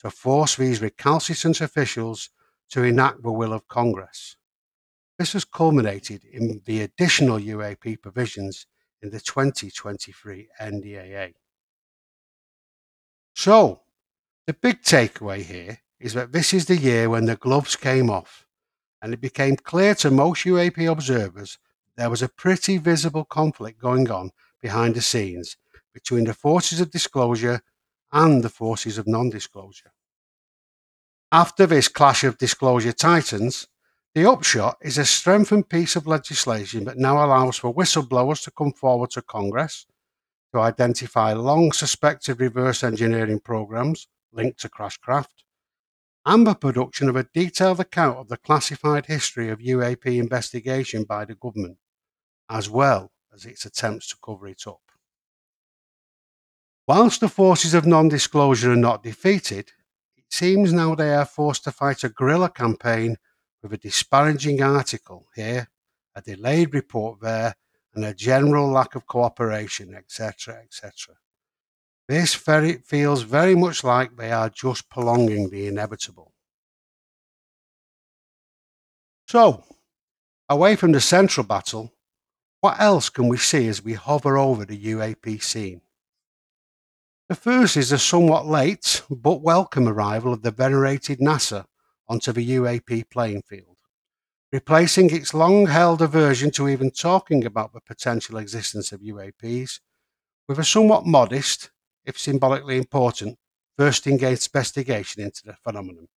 to 0.00 0.10
force 0.10 0.56
these 0.56 0.80
recalcitrant 0.80 1.60
officials 1.60 2.30
to 2.70 2.82
enact 2.82 3.22
the 3.22 3.30
will 3.30 3.52
of 3.52 3.68
Congress. 3.68 4.36
This 5.18 5.34
has 5.34 5.44
culminated 5.44 6.24
in 6.24 6.62
the 6.64 6.80
additional 6.80 7.38
UAP 7.38 8.00
provisions 8.00 8.66
in 9.02 9.10
the 9.10 9.20
2023 9.20 10.48
NDAA. 10.60 11.34
So, 13.34 13.80
the 14.46 14.52
big 14.54 14.82
takeaway 14.82 15.42
here 15.42 15.78
is 15.98 16.14
that 16.14 16.32
this 16.32 16.52
is 16.52 16.66
the 16.66 16.76
year 16.76 17.08
when 17.08 17.26
the 17.26 17.36
gloves 17.36 17.76
came 17.76 18.10
off, 18.10 18.46
and 19.00 19.14
it 19.14 19.20
became 19.20 19.56
clear 19.56 19.94
to 19.96 20.10
most 20.10 20.44
UAP 20.44 20.90
observers 20.90 21.58
there 21.96 22.10
was 22.10 22.22
a 22.22 22.28
pretty 22.28 22.78
visible 22.78 23.24
conflict 23.24 23.78
going 23.80 24.10
on 24.10 24.30
behind 24.60 24.94
the 24.94 25.02
scenes 25.02 25.56
between 25.92 26.24
the 26.24 26.34
forces 26.34 26.80
of 26.80 26.90
disclosure 26.90 27.60
and 28.12 28.42
the 28.42 28.48
forces 28.48 28.98
of 28.98 29.06
non 29.06 29.30
disclosure. 29.30 29.92
After 31.32 31.66
this 31.66 31.88
clash 31.88 32.24
of 32.24 32.38
disclosure 32.38 32.92
titans, 32.92 33.68
the 34.14 34.28
upshot 34.28 34.76
is 34.80 34.98
a 34.98 35.04
strengthened 35.04 35.68
piece 35.68 35.94
of 35.94 36.06
legislation 36.06 36.84
that 36.84 36.98
now 36.98 37.24
allows 37.24 37.56
for 37.56 37.74
whistleblowers 37.74 38.42
to 38.42 38.50
come 38.50 38.72
forward 38.72 39.10
to 39.10 39.22
Congress 39.22 39.86
to 40.52 40.60
identify 40.60 41.32
long 41.32 41.70
suspected 41.70 42.40
reverse 42.40 42.82
engineering 42.82 43.38
programs 43.38 44.08
linked 44.32 44.60
to 44.60 44.68
Crashcraft 44.68 45.44
and 46.26 46.46
the 46.46 46.54
production 46.54 47.08
of 47.08 47.16
a 47.16 47.26
detailed 47.32 47.80
account 47.80 48.18
of 48.18 48.28
the 48.28 48.36
classified 48.36 49.06
history 49.06 49.48
of 49.48 49.60
UAP 49.60 50.18
investigation 50.18 51.04
by 51.04 51.24
the 51.24 51.34
government, 51.34 51.78
as 52.50 52.68
well 52.68 53.10
as 53.32 53.46
its 53.46 53.64
attempts 53.64 54.08
to 54.08 54.16
cover 54.22 54.48
it 54.48 54.62
up. 54.66 54.80
Whilst 56.86 57.20
the 57.20 57.28
forces 57.28 57.74
of 57.74 57.86
non 57.86 58.08
disclosure 58.08 58.72
are 58.72 58.76
not 58.76 59.02
defeated, 59.02 59.70
it 60.16 60.24
seems 60.30 60.72
now 60.72 60.94
they 60.94 61.14
are 61.14 61.24
forced 61.24 61.64
to 61.64 61.72
fight 61.72 62.04
a 62.04 62.08
guerrilla 62.08 62.50
campaign 62.50 63.16
with 63.62 63.72
a 63.72 63.78
disparaging 63.78 64.62
article 64.62 65.28
here, 65.34 65.68
a 66.14 66.22
delayed 66.22 66.74
report 66.74 67.20
there, 67.20 67.54
and 67.94 68.04
a 68.04 68.14
general 68.14 68.68
lack 68.68 68.94
of 68.94 69.06
cooperation, 69.06 69.94
etc., 69.94 70.60
etc. 70.62 71.16
This 72.08 72.34
very, 72.34 72.74
feels 72.78 73.22
very 73.22 73.54
much 73.54 73.84
like 73.84 74.16
they 74.16 74.32
are 74.32 74.50
just 74.50 74.88
prolonging 74.88 75.50
the 75.50 75.66
inevitable. 75.66 76.32
So, 79.28 79.64
away 80.48 80.76
from 80.76 80.92
the 80.92 81.00
central 81.00 81.46
battle, 81.46 81.92
what 82.60 82.80
else 82.80 83.08
can 83.08 83.28
we 83.28 83.36
see 83.36 83.68
as 83.68 83.82
we 83.82 83.94
hover 83.94 84.36
over 84.36 84.64
the 84.64 84.76
UAP 84.76 85.42
scene? 85.42 85.82
The 87.28 87.36
first 87.36 87.76
is 87.76 87.90
the 87.90 87.98
somewhat 87.98 88.46
late 88.46 89.02
but 89.08 89.40
welcome 89.40 89.86
arrival 89.86 90.32
of 90.32 90.42
the 90.42 90.50
venerated 90.50 91.20
NASA 91.20 91.66
onto 92.10 92.32
the 92.32 92.46
UAP 92.56 93.08
playing 93.08 93.42
field, 93.42 93.78
replacing 94.52 95.14
its 95.14 95.32
long 95.32 95.68
held 95.68 96.02
aversion 96.02 96.50
to 96.50 96.68
even 96.68 96.90
talking 96.90 97.46
about 97.46 97.72
the 97.72 97.80
potential 97.80 98.36
existence 98.36 98.92
of 98.92 99.00
UAPs 99.00 99.80
with 100.48 100.58
a 100.58 100.64
somewhat 100.64 101.06
modest 101.06 101.70
if 102.04 102.18
symbolically 102.18 102.76
important, 102.76 103.38
first 103.78 104.06
investigation 104.06 105.22
into 105.22 105.42
the 105.44 105.54
phenomenon. 105.54 106.08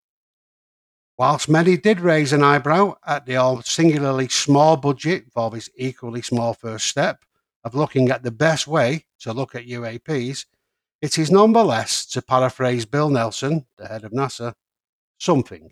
Whilst 1.18 1.48
many 1.48 1.78
did 1.78 2.00
raise 2.00 2.34
an 2.34 2.44
eyebrow 2.44 2.96
at 3.06 3.28
the 3.28 3.62
singularly 3.64 4.28
small 4.30 4.78
budget 4.78 5.26
for 5.32 5.52
this 5.52 5.70
equally 5.78 6.24
small 6.24 6.56
first 6.56 6.88
step, 6.88 7.24
of 7.64 7.76
looking 7.76 8.10
at 8.10 8.24
the 8.24 8.32
best 8.32 8.68
way 8.68 9.06
to 9.20 9.32
look 9.32 9.56
at 9.56 9.68
UAPs, 9.68 10.46
it 11.02 11.18
is 11.18 11.32
nonetheless, 11.32 12.06
to 12.08 12.22
paraphrase 12.22 12.86
Bill 12.86 13.10
Nelson, 13.10 13.66
the 13.78 13.88
head 13.88 14.04
of 14.04 14.12
NASA, 14.12 14.54
something. 15.18 15.72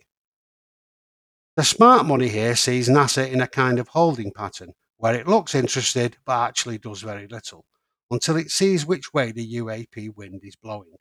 The 1.61 1.65
smart 1.65 2.07
money 2.07 2.27
here 2.27 2.55
sees 2.55 2.89
NASA 2.89 3.31
in 3.31 3.39
a 3.39 3.45
kind 3.45 3.77
of 3.77 3.89
holding 3.89 4.31
pattern 4.31 4.71
where 4.97 5.13
it 5.13 5.27
looks 5.27 5.53
interested 5.53 6.17
but 6.25 6.47
actually 6.47 6.79
does 6.79 7.03
very 7.03 7.27
little 7.27 7.65
until 8.09 8.35
it 8.37 8.49
sees 8.49 8.83
which 8.83 9.13
way 9.13 9.31
the 9.31 9.57
UAP 9.57 10.15
wind 10.15 10.39
is 10.41 10.55
blowing. 10.55 10.95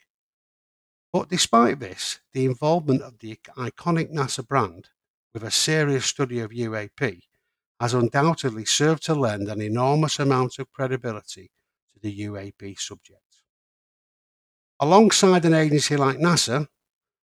But 1.15 1.31
despite 1.31 1.81
this, 1.81 2.21
the 2.35 2.45
involvement 2.45 3.01
of 3.01 3.21
the 3.21 3.39
iconic 3.57 4.13
NASA 4.13 4.47
brand 4.47 4.91
with 5.33 5.45
a 5.45 5.51
serious 5.51 6.05
study 6.05 6.41
of 6.41 6.51
UAP 6.51 7.21
has 7.81 7.95
undoubtedly 7.95 8.67
served 8.67 9.03
to 9.05 9.15
lend 9.15 9.49
an 9.49 9.63
enormous 9.63 10.19
amount 10.19 10.59
of 10.59 10.71
credibility 10.75 11.51
to 11.95 12.01
the 12.03 12.21
UAP 12.27 12.79
subject. 12.79 13.23
Alongside 14.79 15.47
an 15.47 15.55
agency 15.55 15.97
like 15.97 16.19
NASA, 16.19 16.67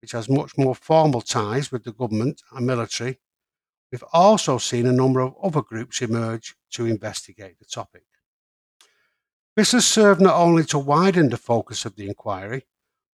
which 0.01 0.11
has 0.11 0.29
much 0.29 0.57
more 0.57 0.75
formal 0.75 1.21
ties 1.21 1.71
with 1.71 1.83
the 1.83 1.91
government 1.91 2.41
and 2.51 2.65
military, 2.65 3.19
we've 3.91 4.03
also 4.13 4.57
seen 4.57 4.85
a 4.85 4.91
number 4.91 5.19
of 5.19 5.35
other 5.41 5.61
groups 5.61 6.01
emerge 6.01 6.55
to 6.71 6.85
investigate 6.85 7.59
the 7.59 7.65
topic. 7.65 8.03
This 9.55 9.73
has 9.73 9.85
served 9.85 10.21
not 10.21 10.35
only 10.35 10.63
to 10.65 10.79
widen 10.79 11.29
the 11.29 11.37
focus 11.37 11.83
of 11.85 11.95
the 11.95 12.07
inquiry, 12.07 12.65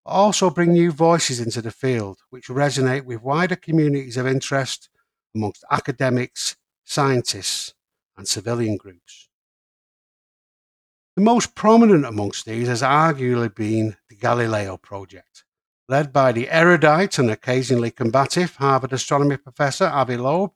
but 0.04 0.12
also 0.12 0.50
bring 0.50 0.74
new 0.74 0.92
voices 0.92 1.40
into 1.40 1.62
the 1.62 1.72
field 1.72 2.20
which 2.30 2.48
resonate 2.48 3.06
with 3.06 3.24
wider 3.24 3.56
communities 3.56 4.18
of 4.18 4.28
interest 4.28 4.90
amongst 5.34 5.64
academics, 5.72 6.56
scientists, 6.84 7.74
and 8.18 8.28
civilian 8.28 8.78
groups. 8.78 9.30
The 11.16 11.24
most 11.24 11.56
prominent 11.56 12.06
amongst 12.06 12.46
these 12.46 12.68
has 12.68 12.82
arguably 12.82 13.56
been 13.56 13.96
the 14.10 14.16
Galileo 14.16 14.76
Project, 14.78 15.45
led 15.88 16.12
by 16.12 16.32
the 16.32 16.50
erudite 16.50 17.20
and 17.20 17.30
occasionally 17.30 17.92
combative 17.92 18.56
Harvard 18.56 18.94
astronomy 18.94 19.38
professor 19.38 19.86
Avi 19.86 20.18
Loeb. 20.18 20.52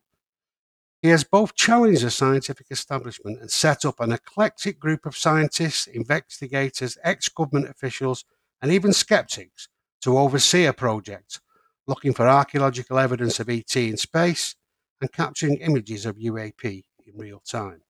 He 1.02 1.08
has 1.08 1.24
both 1.24 1.54
challenged 1.54 2.02
the 2.02 2.10
scientific 2.10 2.66
establishment 2.70 3.40
and 3.40 3.50
set 3.50 3.84
up 3.84 4.00
an 4.00 4.12
eclectic 4.12 4.78
group 4.78 5.06
of 5.06 5.16
scientists, 5.16 5.86
investigators, 5.86 6.98
ex 7.02 7.28
government 7.28 7.70
officials, 7.70 8.24
and 8.60 8.70
even 8.70 8.92
skeptics 8.92 9.68
to 10.02 10.18
oversee 10.18 10.66
a 10.66 10.72
project 10.72 11.40
looking 11.86 12.12
for 12.12 12.28
archaeological 12.28 12.98
evidence 12.98 13.40
of 13.40 13.48
ET 13.48 13.74
in 13.76 13.96
space 13.96 14.54
and 15.00 15.12
capturing 15.12 15.56
images 15.56 16.06
of 16.06 16.16
UAP 16.16 16.84
in 17.06 17.16
real 17.16 17.40
time. 17.40 17.80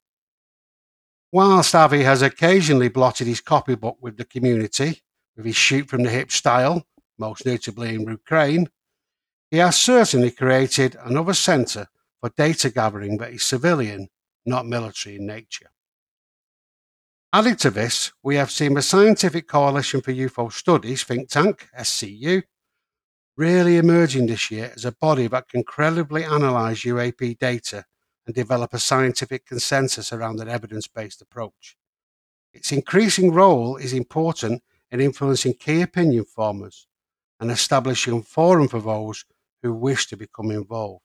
Whilst 1.33 1.75
Avi 1.75 2.03
has 2.03 2.23
occasionally 2.23 2.89
blotted 2.89 3.27
his 3.27 3.41
copybook 3.41 3.97
with 4.01 4.17
the 4.17 4.25
community 4.25 5.03
with 5.37 5.47
his 5.47 5.57
shoot 5.57 5.89
from 5.89 6.03
the 6.03 6.11
hip 6.11 6.33
style, 6.33 6.87
most 7.21 7.47
notably 7.47 7.95
in 7.95 8.01
Ukraine, 8.01 8.69
he 9.51 9.59
has 9.59 9.77
certainly 9.77 10.31
created 10.31 10.97
another 11.05 11.35
centre 11.35 11.89
for 12.21 12.31
data 12.37 12.71
gathering 12.71 13.19
that 13.19 13.33
is 13.33 13.43
civilian, 13.43 14.09
not 14.47 14.67
military 14.67 15.17
in 15.17 15.27
nature. 15.27 15.71
Added 17.33 17.59
to 17.61 17.71
this, 17.71 18.13
we 18.23 18.37
have 18.37 18.51
seen 18.51 18.75
the 18.75 18.83
Scientific 18.83 19.47
Coalition 19.47 20.01
for 20.01 20.13
UFO 20.13 20.53
Studies 20.53 21.05
think 21.05 21.29
tank, 21.29 21.69
SCU, 21.79 22.43
really 23.37 23.77
emerging 23.77 24.27
this 24.27 24.51
year 24.51 24.73
as 24.75 24.85
a 24.85 24.93
body 24.93 25.27
that 25.29 25.49
can 25.49 25.63
credibly 25.63 26.25
analyse 26.25 26.83
UAP 26.83 27.39
data 27.39 27.85
and 28.27 28.35
develop 28.35 28.75
a 28.75 28.79
scientific 28.79 29.47
consensus 29.47 30.13
around 30.13 30.41
an 30.41 30.49
evidence 30.49 30.89
based 30.89 31.23
approach. 31.23 31.77
Its 32.53 32.73
increasing 32.73 33.33
role 33.33 33.77
is 33.77 33.93
important 33.93 34.63
in 34.91 35.01
influencing 35.01 35.55
key 35.55 35.83
opinion 35.83 36.25
formers 36.25 36.89
and 37.41 37.51
establishing 37.51 38.19
a 38.19 38.23
forum 38.23 38.69
for 38.69 38.81
those 38.81 39.25
who 39.63 39.73
wish 39.73 40.07
to 40.07 40.17
become 40.17 40.51
involved. 40.51 41.05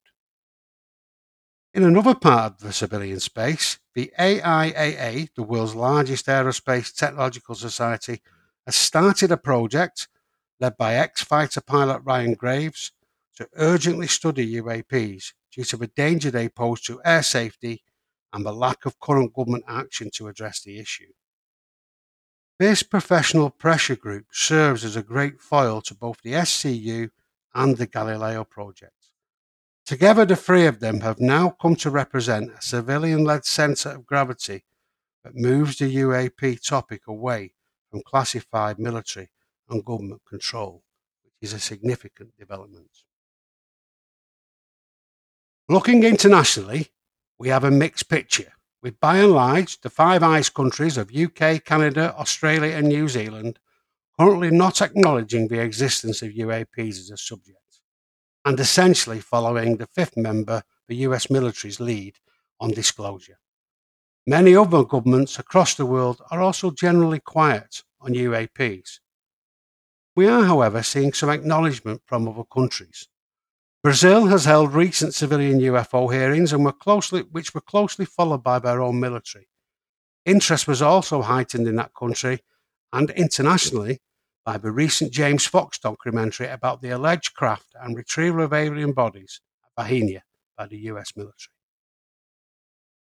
In 1.73 1.83
another 1.83 2.15
part 2.15 2.53
of 2.53 2.59
the 2.59 2.73
civilian 2.73 3.19
space, 3.19 3.79
the 3.95 4.11
AIAA, 4.19 5.29
the 5.35 5.43
world's 5.43 5.75
largest 5.75 6.27
aerospace 6.27 6.93
technological 6.93 7.55
society, 7.55 8.21
has 8.65 8.75
started 8.75 9.31
a 9.31 9.37
project 9.37 10.07
led 10.59 10.77
by 10.77 10.95
ex 10.95 11.23
fighter 11.23 11.61
pilot 11.61 12.01
Ryan 12.03 12.33
Graves, 12.33 12.91
to 13.35 13.49
urgently 13.55 14.07
study 14.07 14.55
UAPs 14.55 15.33
due 15.51 15.65
to 15.65 15.77
the 15.77 15.87
danger 15.87 16.31
they 16.31 16.47
pose 16.47 16.81
to 16.81 17.01
air 17.03 17.23
safety 17.23 17.83
and 18.31 18.45
the 18.45 18.53
lack 18.53 18.85
of 18.85 18.99
current 18.99 19.33
government 19.33 19.65
action 19.67 20.09
to 20.13 20.27
address 20.27 20.61
the 20.61 20.79
issue. 20.79 21.11
This 22.57 22.83
professional 22.83 23.49
pressure 23.49 23.97
group 23.97 24.27
serves 24.31 24.85
as 24.85 24.95
a 24.95 25.03
great 25.03 25.41
foil 25.41 25.81
to 25.81 25.93
both 25.93 26.21
the 26.21 26.31
SCU 26.31 27.09
and 27.53 27.75
the 27.75 27.85
Galileo 27.85 28.45
project. 28.45 29.09
Together, 29.85 30.25
the 30.25 30.37
three 30.37 30.65
of 30.65 30.79
them 30.79 31.01
have 31.01 31.19
now 31.19 31.49
come 31.49 31.75
to 31.75 31.89
represent 31.89 32.51
a 32.57 32.61
civilian 32.61 33.25
led 33.25 33.43
centre 33.43 33.89
of 33.89 34.05
gravity 34.05 34.63
that 35.25 35.35
moves 35.35 35.77
the 35.77 35.93
UAP 35.97 36.65
topic 36.65 37.01
away 37.07 37.53
from 37.91 38.01
classified 38.03 38.79
military 38.79 39.29
and 39.69 39.83
government 39.83 40.21
control, 40.27 40.81
which 41.23 41.33
is 41.41 41.51
a 41.51 41.59
significant 41.59 42.37
development. 42.37 43.03
Looking 45.67 46.03
internationally, 46.03 46.91
we 47.37 47.49
have 47.49 47.65
a 47.65 47.71
mixed 47.71 48.07
picture, 48.07 48.53
with 48.85 48.99
by 48.99 49.17
and 49.17 49.31
large 49.31 49.81
the 49.81 49.89
five 49.89 50.21
Eyes 50.21 50.47
countries 50.47 50.95
of 50.95 51.09
UK, 51.11 51.65
Canada, 51.65 52.13
Australia, 52.19 52.77
and 52.77 52.87
New 52.87 53.07
Zealand 53.09 53.57
currently 54.19 54.51
not 54.51 54.79
acknowledging 54.79 55.47
the 55.47 55.59
existence 55.59 56.21
of 56.21 56.29
UAPs 56.29 56.99
as 56.99 57.09
a 57.09 57.17
subject, 57.17 57.81
and 58.45 58.59
essentially 58.59 59.19
following 59.19 59.77
the 59.77 59.87
fifth 59.87 60.15
member, 60.15 60.61
the 60.87 60.97
US 60.97 61.31
military's 61.31 61.79
lead 61.79 62.17
on 62.59 62.69
disclosure. 62.69 63.39
Many 64.27 64.55
other 64.55 64.83
governments 64.83 65.39
across 65.39 65.73
the 65.73 65.87
world 65.87 66.21
are 66.29 66.39
also 66.39 66.69
generally 66.69 67.19
quiet 67.19 67.81
on 67.99 68.13
UAPs, 68.13 68.99
we 70.15 70.27
are, 70.27 70.43
however, 70.43 70.83
seeing 70.83 71.11
some 71.11 71.31
acknowledgement 71.31 72.03
from 72.05 72.27
other 72.27 72.43
countries. 72.43 73.07
Brazil 73.85 74.25
has 74.25 74.45
held 74.45 74.73
recent 74.73 75.13
civilian 75.13 75.59
UFO 75.59 76.11
hearings 76.11 76.51
and 76.51 76.65
were 76.65 76.71
closely, 76.71 77.21
which 77.21 77.53
were 77.53 77.61
closely 77.61 78.03
followed 78.03 78.41
by 78.41 78.57
their 78.57 78.81
own 78.81 78.99
military. 78.99 79.47
Interest 80.25 80.67
was 80.67 80.81
also 80.81 81.21
heightened 81.21 81.67
in 81.67 81.75
that 81.75 81.93
country 81.93 82.39
and 82.91 83.11
internationally 83.11 83.99
by 84.43 84.57
the 84.57 84.71
recent 84.71 85.11
James 85.11 85.45
Fox 85.45 85.77
documentary 85.77 86.47
about 86.47 86.81
the 86.81 86.89
alleged 86.89 87.35
craft 87.35 87.75
and 87.79 87.95
retrieval 87.95 88.41
of 88.41 88.53
alien 88.53 88.91
bodies 88.91 89.39
at 89.63 89.85
Varginha 89.85 90.21
by 90.57 90.65
the 90.65 90.79
US 90.89 91.11
military. 91.15 91.53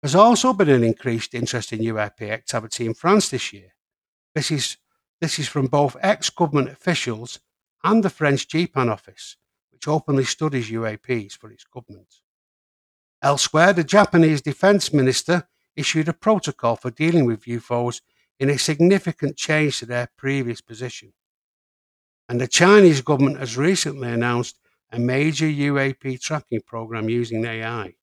There's 0.00 0.14
also 0.14 0.52
been 0.52 0.68
an 0.68 0.84
increased 0.84 1.34
interest 1.34 1.72
in 1.72 1.80
UAP 1.80 2.30
activity 2.30 2.86
in 2.86 2.94
France 2.94 3.30
this 3.30 3.52
year. 3.52 3.74
This 4.32 4.52
is 4.52 4.76
this 5.20 5.40
is 5.40 5.48
from 5.48 5.66
both 5.66 5.96
ex 6.00 6.30
government 6.30 6.68
officials 6.68 7.40
and 7.82 8.04
the 8.04 8.10
French 8.10 8.46
GEIPAN 8.46 8.88
office, 8.88 9.36
which 9.78 9.86
openly 9.86 10.24
studies 10.24 10.70
UAPs 10.70 11.34
for 11.34 11.52
its 11.52 11.62
government. 11.62 12.12
Elsewhere, 13.22 13.72
the 13.72 13.84
Japanese 13.84 14.42
defense 14.42 14.92
minister 14.92 15.46
issued 15.76 16.08
a 16.08 16.12
protocol 16.12 16.74
for 16.74 16.90
dealing 16.90 17.26
with 17.26 17.44
UFOs 17.44 18.00
in 18.40 18.50
a 18.50 18.58
significant 18.58 19.36
change 19.36 19.78
to 19.78 19.86
their 19.86 20.08
previous 20.16 20.60
position. 20.60 21.12
And 22.28 22.40
the 22.40 22.48
Chinese 22.48 23.02
government 23.02 23.38
has 23.38 23.56
recently 23.56 24.08
announced 24.10 24.58
a 24.90 24.98
major 24.98 25.46
UAP 25.46 26.20
tracking 26.20 26.62
program 26.62 27.08
using 27.08 27.44
AI. 27.44 27.94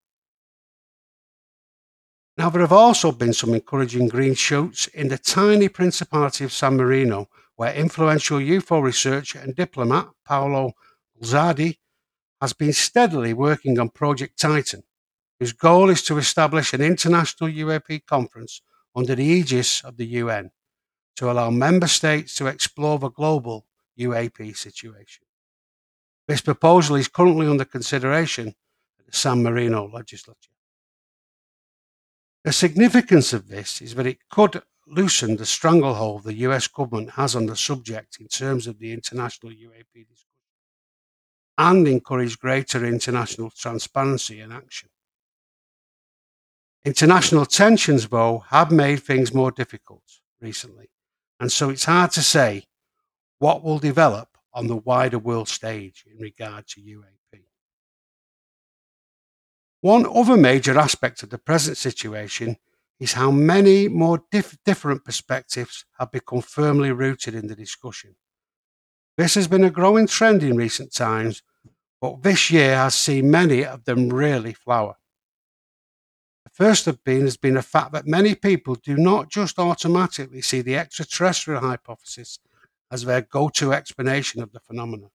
Now, 2.37 2.49
there 2.49 2.61
have 2.61 2.71
also 2.71 3.11
been 3.11 3.33
some 3.33 3.53
encouraging 3.53 4.07
green 4.07 4.33
shoots 4.33 4.87
in 4.87 5.09
the 5.09 5.17
tiny 5.17 5.67
Principality 5.67 6.45
of 6.45 6.53
San 6.53 6.77
Marino, 6.77 7.27
where 7.57 7.73
influential 7.73 8.39
UFO 8.39 8.81
researcher 8.81 9.39
and 9.39 9.53
diplomat 9.53 10.07
Paolo 10.25 10.73
Guzzardi 11.21 11.77
has 12.41 12.53
been 12.53 12.73
steadily 12.73 13.33
working 13.33 13.79
on 13.79 13.89
Project 13.89 14.39
Titan, 14.39 14.83
whose 15.39 15.53
goal 15.53 15.89
is 15.89 16.03
to 16.03 16.17
establish 16.17 16.73
an 16.73 16.81
international 16.81 17.49
UAP 17.49 18.05
conference 18.05 18.61
under 18.95 19.15
the 19.15 19.23
aegis 19.23 19.83
of 19.83 19.97
the 19.97 20.05
UN 20.05 20.51
to 21.15 21.31
allow 21.31 21.49
member 21.49 21.87
states 21.87 22.35
to 22.35 22.47
explore 22.47 22.99
the 22.99 23.09
global 23.09 23.65
UAP 23.99 24.55
situation. 24.55 25.23
This 26.27 26.41
proposal 26.41 26.95
is 26.95 27.07
currently 27.07 27.47
under 27.47 27.65
consideration 27.65 28.49
at 28.99 29.05
the 29.05 29.15
San 29.15 29.43
Marino 29.43 29.87
legislature. 29.87 30.51
The 32.43 32.51
significance 32.51 33.33
of 33.33 33.47
this 33.47 33.81
is 33.81 33.95
that 33.95 34.05
it 34.05 34.19
could 34.29 34.61
loosen 34.87 35.37
the 35.37 35.45
stranglehold 35.45 36.23
the 36.23 36.35
US 36.47 36.67
government 36.67 37.11
has 37.11 37.35
on 37.35 37.45
the 37.47 37.55
subject 37.55 38.17
in 38.19 38.27
terms 38.27 38.67
of 38.67 38.79
the 38.79 38.91
international 38.91 39.51
UAP 39.51 40.07
discussion 40.07 40.24
and 41.57 41.87
encourage 41.87 42.39
greater 42.39 42.85
international 42.85 43.49
transparency 43.49 44.39
and 44.39 44.51
action. 44.51 44.89
International 46.83 47.45
tensions, 47.45 48.07
though, 48.07 48.43
have 48.49 48.71
made 48.71 49.01
things 49.01 49.33
more 49.33 49.51
difficult 49.51 50.03
recently, 50.39 50.89
and 51.39 51.51
so 51.51 51.69
it's 51.69 51.85
hard 51.85 52.11
to 52.11 52.21
say 52.21 52.63
what 53.39 53.63
will 53.63 53.79
develop 53.79 54.37
on 54.53 54.67
the 54.67 54.75
wider 54.75 55.19
world 55.19 55.49
stage 55.49 56.05
in 56.09 56.17
regard 56.19 56.67
to 56.67 56.81
UAP. 56.81 57.41
One 59.81 60.05
other 60.05 60.37
major 60.37 60.77
aspect 60.77 61.23
of 61.23 61.29
the 61.29 61.37
present 61.37 61.77
situation 61.77 62.57
is 62.99 63.13
how 63.13 63.31
many 63.31 63.87
more 63.87 64.23
dif- 64.31 64.57
different 64.63 65.03
perspectives 65.03 65.85
have 65.99 66.11
become 66.11 66.41
firmly 66.41 66.91
rooted 66.91 67.35
in 67.35 67.47
the 67.47 67.55
discussion. 67.55 68.15
This 69.17 69.35
has 69.35 69.47
been 69.47 69.63
a 69.63 69.69
growing 69.69 70.07
trend 70.07 70.43
in 70.43 70.57
recent 70.57 70.93
times, 70.93 71.41
but 72.01 72.23
this 72.23 72.51
year 72.51 72.75
has 72.75 72.95
seen 72.95 73.31
many 73.31 73.63
of 73.63 73.85
them 73.85 74.09
really 74.09 74.53
flower. 74.53 74.95
The 76.43 76.51
first 76.51 76.85
of 76.87 77.01
been 77.05 77.21
has 77.21 77.37
been 77.37 77.53
the 77.53 77.61
fact 77.61 77.93
that 77.93 78.05
many 78.05 78.35
people 78.35 78.75
do 78.75 78.97
not 78.97 79.29
just 79.29 79.57
automatically 79.57 80.41
see 80.41 80.61
the 80.61 80.75
extraterrestrial 80.75 81.61
hypothesis 81.61 82.39
as 82.91 83.05
their 83.05 83.21
go 83.21 83.47
to 83.49 83.73
explanation 83.73 84.43
of 84.43 84.51
the 84.51 84.59
phenomenon. 84.59 85.11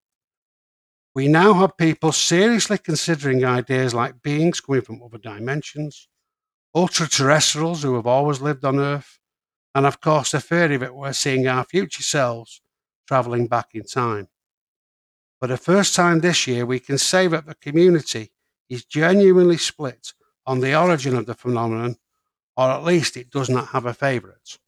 We 1.15 1.29
now 1.29 1.53
have 1.55 1.77
people 1.77 2.13
seriously 2.13 2.79
considering 2.79 3.45
ideas 3.45 3.93
like 3.93 4.23
beings 4.23 4.61
coming 4.61 4.81
from 4.81 5.03
other 5.03 5.19
dimensions, 5.19 6.09
ultra 6.75 7.07
terrestrials 7.07 7.83
who 7.83 7.97
have 7.97 8.07
always 8.07 8.41
lived 8.41 8.65
on 8.65 8.79
Earth, 8.79 9.19
and 9.75 9.85
of 9.85 10.01
course 10.01 10.31
the 10.31 10.41
theory 10.41 10.79
that 10.79 10.95
we're 10.95 11.13
seeing 11.13 11.47
our 11.47 11.65
future 11.65 12.03
selves 12.03 12.63
travelling 13.11 13.49
back 13.49 13.71
in 13.75 13.83
time. 13.83 14.29
For 15.41 15.49
the 15.49 15.57
first 15.57 15.97
time 15.97 16.21
this 16.21 16.47
year, 16.47 16.65
we 16.65 16.79
can 16.79 16.97
say 16.97 17.27
that 17.27 17.45
the 17.45 17.57
community 17.57 18.31
is 18.69 18.85
genuinely 18.85 19.57
split 19.57 20.13
on 20.47 20.61
the 20.61 20.81
origin 20.81 21.17
of 21.17 21.27
the 21.27 21.35
phenomenon, 21.35 21.97
or 22.57 22.71
at 22.71 22.85
least 22.85 23.17
it 23.17 23.29
does 23.29 23.51
not 23.51 23.67
have 23.71 23.85
a 23.85 23.93
favourite. 23.93 24.59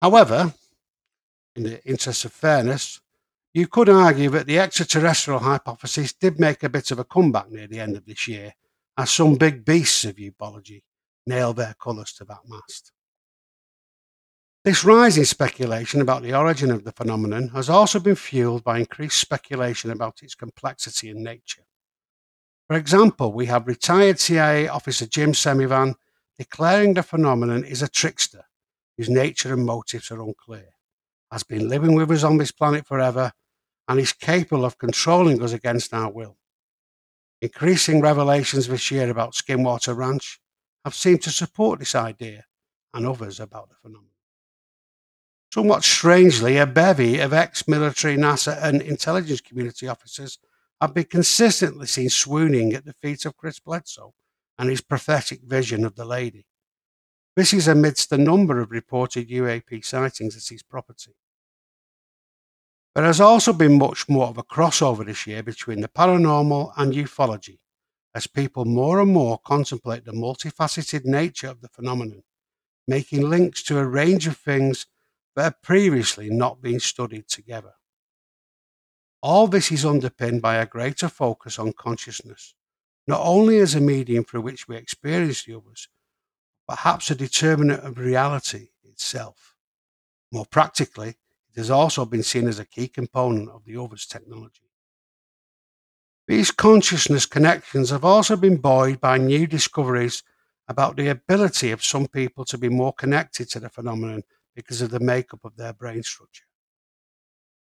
However, 0.00 0.54
in 1.56 1.64
the 1.64 1.84
interest 1.84 2.24
of 2.24 2.32
fairness, 2.32 3.02
you 3.52 3.66
could 3.66 3.90
argue 3.90 4.30
that 4.30 4.46
the 4.46 4.58
extraterrestrial 4.58 5.40
hypothesis 5.40 6.14
did 6.14 6.40
make 6.40 6.62
a 6.62 6.70
bit 6.70 6.90
of 6.90 6.98
a 6.98 7.04
comeback 7.04 7.50
near 7.50 7.66
the 7.66 7.80
end 7.80 7.98
of 7.98 8.06
this 8.06 8.26
year, 8.26 8.54
as 8.96 9.10
some 9.10 9.34
big 9.34 9.62
beasts 9.62 10.06
of 10.06 10.16
ufology 10.16 10.80
nailed 11.26 11.56
their 11.56 11.74
colours 11.78 12.14
to 12.14 12.24
that 12.24 12.48
mast. 12.48 12.92
This 14.64 14.84
rise 14.84 15.16
in 15.16 15.24
speculation 15.24 16.00
about 16.00 16.22
the 16.22 16.34
origin 16.34 16.70
of 16.70 16.84
the 16.84 16.92
phenomenon 16.92 17.48
has 17.48 17.70
also 17.70 18.00
been 18.00 18.16
fueled 18.16 18.64
by 18.64 18.78
increased 18.78 19.18
speculation 19.18 19.90
about 19.90 20.22
its 20.22 20.34
complexity 20.34 21.10
and 21.10 21.22
nature. 21.22 21.62
For 22.66 22.76
example, 22.76 23.32
we 23.32 23.46
have 23.46 23.66
retired 23.66 24.20
CIA 24.20 24.68
officer 24.68 25.06
Jim 25.06 25.32
Semivan 25.32 25.94
declaring 26.38 26.94
the 26.94 27.02
phenomenon 27.02 27.64
is 27.64 27.82
a 27.82 27.88
trickster 27.88 28.44
whose 28.96 29.08
nature 29.08 29.54
and 29.54 29.64
motives 29.64 30.10
are 30.10 30.20
unclear 30.20 30.70
has 31.30 31.42
been 31.42 31.68
living 31.68 31.94
with 31.94 32.10
us 32.10 32.24
on 32.24 32.38
this 32.38 32.52
planet 32.52 32.86
forever 32.86 33.32
and 33.86 34.00
is 34.00 34.12
capable 34.12 34.64
of 34.64 34.78
controlling 34.78 35.42
us 35.42 35.52
against 35.52 35.94
our 35.94 36.10
will. 36.10 36.36
Increasing 37.40 38.00
revelations 38.00 38.66
this 38.66 38.90
year 38.90 39.08
about 39.08 39.34
Skinwalker 39.34 39.96
Ranch 39.96 40.40
have 40.84 40.94
seemed 40.94 41.22
to 41.22 41.30
support 41.30 41.78
this 41.78 41.94
idea 41.94 42.44
and 42.92 43.06
others 43.06 43.40
about 43.40 43.68
the 43.68 43.76
phenomenon. 43.76 44.07
Somewhat 45.52 45.82
strangely, 45.82 46.58
a 46.58 46.66
bevy 46.66 47.18
of 47.20 47.32
ex 47.32 47.66
military, 47.66 48.16
NASA, 48.16 48.62
and 48.62 48.82
intelligence 48.82 49.40
community 49.40 49.88
officers 49.88 50.38
have 50.80 50.92
been 50.92 51.04
consistently 51.04 51.86
seen 51.86 52.10
swooning 52.10 52.74
at 52.74 52.84
the 52.84 52.92
feet 52.92 53.24
of 53.24 53.36
Chris 53.36 53.58
Bledsoe 53.58 54.14
and 54.58 54.68
his 54.68 54.82
prophetic 54.82 55.40
vision 55.42 55.84
of 55.84 55.96
the 55.96 56.04
lady. 56.04 56.44
This 57.34 57.52
is 57.52 57.66
amidst 57.66 58.10
the 58.10 58.18
number 58.18 58.60
of 58.60 58.70
reported 58.70 59.28
UAP 59.28 59.84
sightings 59.84 60.36
at 60.36 60.44
his 60.44 60.62
property. 60.62 61.14
There 62.94 63.04
has 63.04 63.20
also 63.20 63.52
been 63.52 63.78
much 63.78 64.08
more 64.08 64.26
of 64.26 64.38
a 64.38 64.42
crossover 64.42 65.06
this 65.06 65.26
year 65.26 65.42
between 65.42 65.80
the 65.80 65.88
paranormal 65.88 66.72
and 66.76 66.92
ufology, 66.92 67.58
as 68.14 68.26
people 68.26 68.64
more 68.64 69.00
and 69.00 69.12
more 69.12 69.38
contemplate 69.38 70.04
the 70.04 70.12
multifaceted 70.12 71.04
nature 71.04 71.48
of 71.48 71.60
the 71.60 71.68
phenomenon, 71.68 72.24
making 72.88 73.30
links 73.30 73.62
to 73.62 73.78
a 73.78 73.86
range 73.86 74.26
of 74.26 74.36
things 74.36 74.86
that 75.38 75.44
have 75.44 75.62
previously 75.62 76.28
not 76.28 76.60
been 76.60 76.80
studied 76.80 77.28
together. 77.28 77.74
All 79.22 79.46
this 79.46 79.70
is 79.70 79.84
underpinned 79.84 80.42
by 80.42 80.56
a 80.56 80.66
greater 80.66 81.08
focus 81.08 81.60
on 81.60 81.74
consciousness, 81.74 82.54
not 83.06 83.20
only 83.22 83.60
as 83.60 83.76
a 83.76 83.80
medium 83.80 84.24
through 84.24 84.40
which 84.40 84.66
we 84.66 84.74
experience 84.74 85.44
the 85.44 85.54
others, 85.54 85.88
but 86.66 86.78
perhaps 86.78 87.12
a 87.12 87.14
determinant 87.14 87.84
of 87.84 87.98
reality 87.98 88.70
itself. 88.82 89.54
More 90.32 90.44
practically, 90.44 91.10
it 91.10 91.58
has 91.58 91.70
also 91.70 92.04
been 92.04 92.24
seen 92.24 92.48
as 92.48 92.58
a 92.58 92.64
key 92.64 92.88
component 92.88 93.48
of 93.48 93.64
the 93.64 93.80
others 93.80 94.06
technology. 94.06 94.72
These 96.26 96.50
consciousness 96.50 97.26
connections 97.26 97.90
have 97.90 98.04
also 98.04 98.34
been 98.36 98.56
buoyed 98.56 99.00
by 99.00 99.18
new 99.18 99.46
discoveries 99.46 100.24
about 100.66 100.96
the 100.96 101.06
ability 101.06 101.70
of 101.70 101.84
some 101.84 102.08
people 102.08 102.44
to 102.46 102.58
be 102.58 102.68
more 102.68 102.92
connected 102.92 103.48
to 103.50 103.60
the 103.60 103.68
phenomenon 103.68 104.24
because 104.58 104.82
of 104.82 104.90
the 104.90 104.98
makeup 104.98 105.44
of 105.44 105.56
their 105.56 105.72
brain 105.72 106.02
structure. 106.02 106.42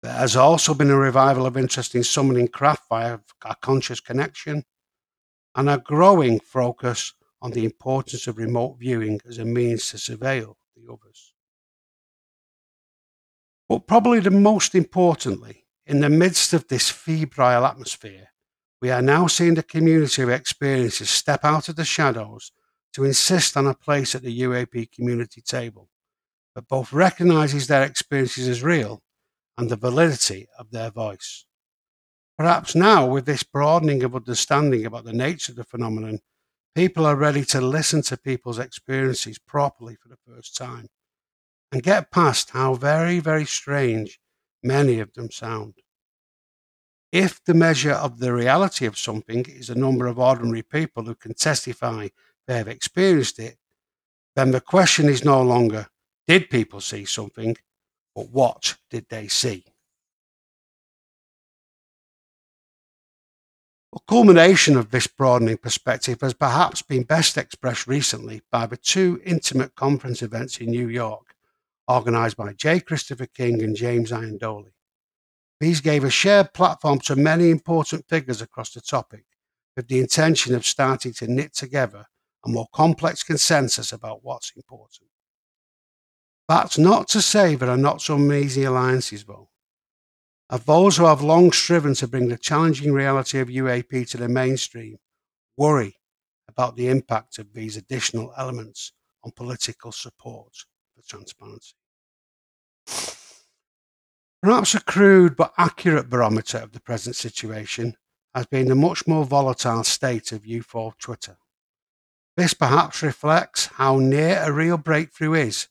There 0.03 0.11
has 0.11 0.37
also 0.37 0.73
been 0.73 0.89
a 0.89 0.97
revival 0.97 1.45
of 1.45 1.55
interest 1.55 1.95
in 1.95 2.03
summoning 2.03 2.49
craft 2.49 2.85
via 2.89 3.19
a 3.45 3.55
conscious 3.57 4.01
connection 4.01 4.65
and 5.55 5.69
a 5.69 5.77
growing 5.85 6.41
focus 6.41 7.13
on 7.43 7.51
the 7.51 7.67
importance 7.67 8.27
of 8.27 8.39
remote 8.39 8.79
viewing 8.81 9.21
as 9.29 9.37
a 9.37 9.45
means 9.45 9.91
to 9.91 9.99
surveil 9.99 10.55
the 10.75 10.91
others. 10.91 11.35
But 13.69 13.87
probably 13.87 14.21
the 14.21 14.31
most 14.31 14.75
importantly, 14.75 15.67
in 15.85 16.01
the 16.01 16.09
midst 16.09 16.55
of 16.55 16.69
this 16.69 16.89
febrile 16.89 17.67
atmosphere, 17.67 18.29
we 18.81 18.91
are 18.91 19.03
now 19.03 19.27
seeing 19.27 19.57
the 19.57 19.63
community 19.63 20.23
of 20.23 20.31
experiences 20.31 21.11
step 21.11 21.45
out 21.45 21.69
of 21.69 21.77
the 21.77 21.85
shadows 21.85 22.51
to 22.95 23.05
insist 23.05 23.59
on 23.59 23.67
a 23.67 23.75
place 23.75 24.15
at 24.15 24.23
the 24.23 24.41
UAP 24.41 24.91
community 24.91 25.43
table 25.43 25.91
that 26.59 26.69
both 26.69 26.93
recognizes 26.93 27.69
their 27.69 27.85
experiences 27.85 28.49
as 28.49 28.63
real 28.63 29.01
and 29.57 29.71
the 29.71 29.77
validity 29.77 30.49
of 30.59 30.73
their 30.73 30.91
voice. 30.91 31.47
Perhaps 32.37 32.75
now, 32.75 33.07
with 33.07 33.27
this 33.27 33.43
broadening 33.43 34.03
of 34.03 34.15
understanding 34.15 34.85
about 34.85 35.05
the 35.05 35.13
nature 35.13 35.53
of 35.53 35.57
the 35.57 35.65
phenomenon, 35.65 36.21
People 36.79 37.07
are 37.07 37.17
ready 37.17 37.45
to 37.47 37.61
listen 37.61 38.03
to 38.03 38.17
people's 38.17 38.61
experiences 38.61 39.37
properly 39.37 39.97
for 39.97 40.09
the 40.09 40.19
first 40.25 40.57
time 40.57 40.87
and 41.73 41.83
get 41.83 42.13
past 42.13 42.51
how 42.51 42.75
very, 42.75 43.19
very 43.19 43.45
strange 43.45 44.21
many 44.63 45.01
of 45.01 45.13
them 45.15 45.29
sound. 45.29 45.75
If 47.11 47.43
the 47.45 47.55
measure 47.55 47.91
of 47.91 48.21
the 48.21 48.33
reality 48.33 48.87
of 48.87 48.97
something 48.97 49.45
is 49.49 49.67
the 49.67 49.75
number 49.75 50.07
of 50.07 50.21
ordinary 50.21 50.63
people 50.63 51.03
who 51.03 51.17
can 51.17 51.35
testify 51.35 52.11
they 52.47 52.59
have 52.59 52.69
experienced 52.69 53.41
it, 53.41 53.57
then 54.37 54.53
the 54.53 54.61
question 54.61 55.09
is 55.09 55.25
no 55.25 55.43
longer 55.43 55.89
did 56.29 56.51
people 56.51 56.81
see 56.81 57.07
something, 57.07 57.57
but 58.15 58.31
what 58.31 58.77
did 58.91 59.07
they 59.09 59.27
see? 59.29 59.65
A 63.97 63.99
culmination 64.07 64.77
of 64.77 64.91
this 64.91 65.07
broadening 65.07 65.57
perspective 65.57 66.21
has 66.21 66.35
perhaps 66.35 66.83
been 66.83 67.05
best 67.05 67.39
expressed 67.39 67.87
recently 67.87 68.43
by 68.53 68.67
the 68.67 68.77
two 68.77 69.21
intimate 69.25 69.75
conference 69.75 70.21
events 70.21 70.59
in 70.59 70.67
New 70.71 70.89
York, 70.89 71.35
organised 71.91 72.37
by 72.37 72.53
J. 72.53 72.81
Christopher 72.81 73.27
King 73.27 73.63
and 73.63 73.75
James 73.75 74.13
Iandoli. 74.13 74.73
These 75.61 75.81
gave 75.81 76.05
a 76.05 76.11
shared 76.11 76.53
platform 76.53 76.99
to 77.01 77.17
many 77.17 77.51
important 77.51 78.07
figures 78.07 78.43
across 78.43 78.75
the 78.75 78.83
topic, 78.83 79.25
with 79.75 79.89
the 79.89 80.01
intention 80.01 80.55
of 80.55 80.67
starting 80.67 81.15
to 81.15 81.27
knit 81.27 81.55
together 81.55 82.05
a 82.45 82.51
more 82.51 82.69
complex 82.75 83.23
consensus 83.23 83.93
about 83.93 84.23
what's 84.23 84.53
important. 84.55 85.09
That's 86.49 86.79
not 86.79 87.09
to 87.09 87.21
say 87.21 87.55
there 87.55 87.71
are 87.71 87.77
not 87.77 88.01
some 88.01 88.33
easy 88.33 88.65
alliances, 88.65 89.25
though 89.25 89.49
of 90.51 90.65
those 90.65 90.97
who 90.97 91.05
have 91.05 91.23
long 91.23 91.53
striven 91.53 91.95
to 91.95 92.09
bring 92.09 92.29
the 92.29 92.39
challenging 92.39 92.93
reality 92.93 93.39
of 93.39 93.49
UAP 93.49 94.09
to 94.11 94.17
the 94.17 94.29
mainstream 94.29 94.97
worry 95.57 95.97
about 96.49 96.77
the 96.77 96.89
impact 96.89 97.39
of 97.39 97.53
these 97.53 97.77
additional 97.77 98.33
elements 98.39 98.93
on 99.25 99.33
political 99.33 99.93
support 99.93 100.53
for 100.95 101.03
transparency. 101.07 101.75
Perhaps 104.41 104.75
a 104.75 104.81
crude 104.81 105.37
but 105.37 105.53
accurate 105.59 106.09
barometer 106.09 106.59
of 106.59 106.73
the 106.73 106.81
present 106.81 107.17
situation 107.17 107.95
has 108.35 108.47
been 108.47 108.69
the 108.69 108.75
much 108.75 109.07
more 109.07 109.25
volatile 109.25 109.85
state 109.85 110.33
of 110.33 110.43
UFO 110.43 110.93
Twitter. 110.99 111.37
This 112.37 112.55
perhaps 112.55 113.03
reflects 113.03 113.67
how 113.67 113.99
near 113.99 114.41
a 114.45 114.53
real 114.53 114.79
breakthrough 114.79 115.35
is 115.35 115.69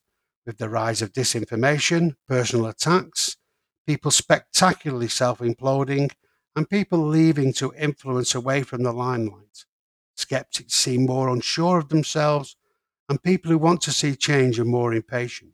with 0.48 0.58
the 0.58 0.70
rise 0.70 1.02
of 1.02 1.12
disinformation, 1.12 2.16
personal 2.28 2.68
attacks, 2.68 3.36
people 3.86 4.10
spectacularly 4.10 5.10
self 5.10 5.40
imploding, 5.40 6.10
and 6.56 6.70
people 6.70 7.06
leaving 7.06 7.52
to 7.54 7.74
influence 7.78 8.34
away 8.34 8.64
from 8.64 8.82
the 8.82 8.94
limelight, 8.94 9.66
skeptics 10.16 10.74
seem 10.74 11.06
more 11.06 11.28
unsure 11.28 11.78
of 11.78 11.90
themselves, 11.90 12.56
and 13.10 13.22
people 13.22 13.52
who 13.52 13.58
want 13.58 13.82
to 13.82 13.92
see 13.92 14.16
change 14.16 14.58
are 14.58 14.66
more 14.66 14.94
impatient. 14.94 15.52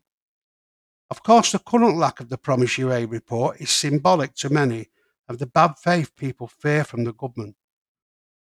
Of 1.10 1.24
course, 1.24 1.50
the 1.50 1.58
current 1.58 1.96
lack 1.96 2.20
of 2.20 2.28
the 2.28 2.38
Promise 2.38 2.78
UA 2.78 3.08
report 3.08 3.60
is 3.60 3.70
symbolic 3.70 4.34
to 4.36 4.48
many 4.48 4.90
of 5.28 5.38
the 5.38 5.46
bad 5.46 5.74
faith 5.76 6.14
people 6.16 6.46
fear 6.46 6.84
from 6.84 7.02
the 7.02 7.12
government. 7.12 7.56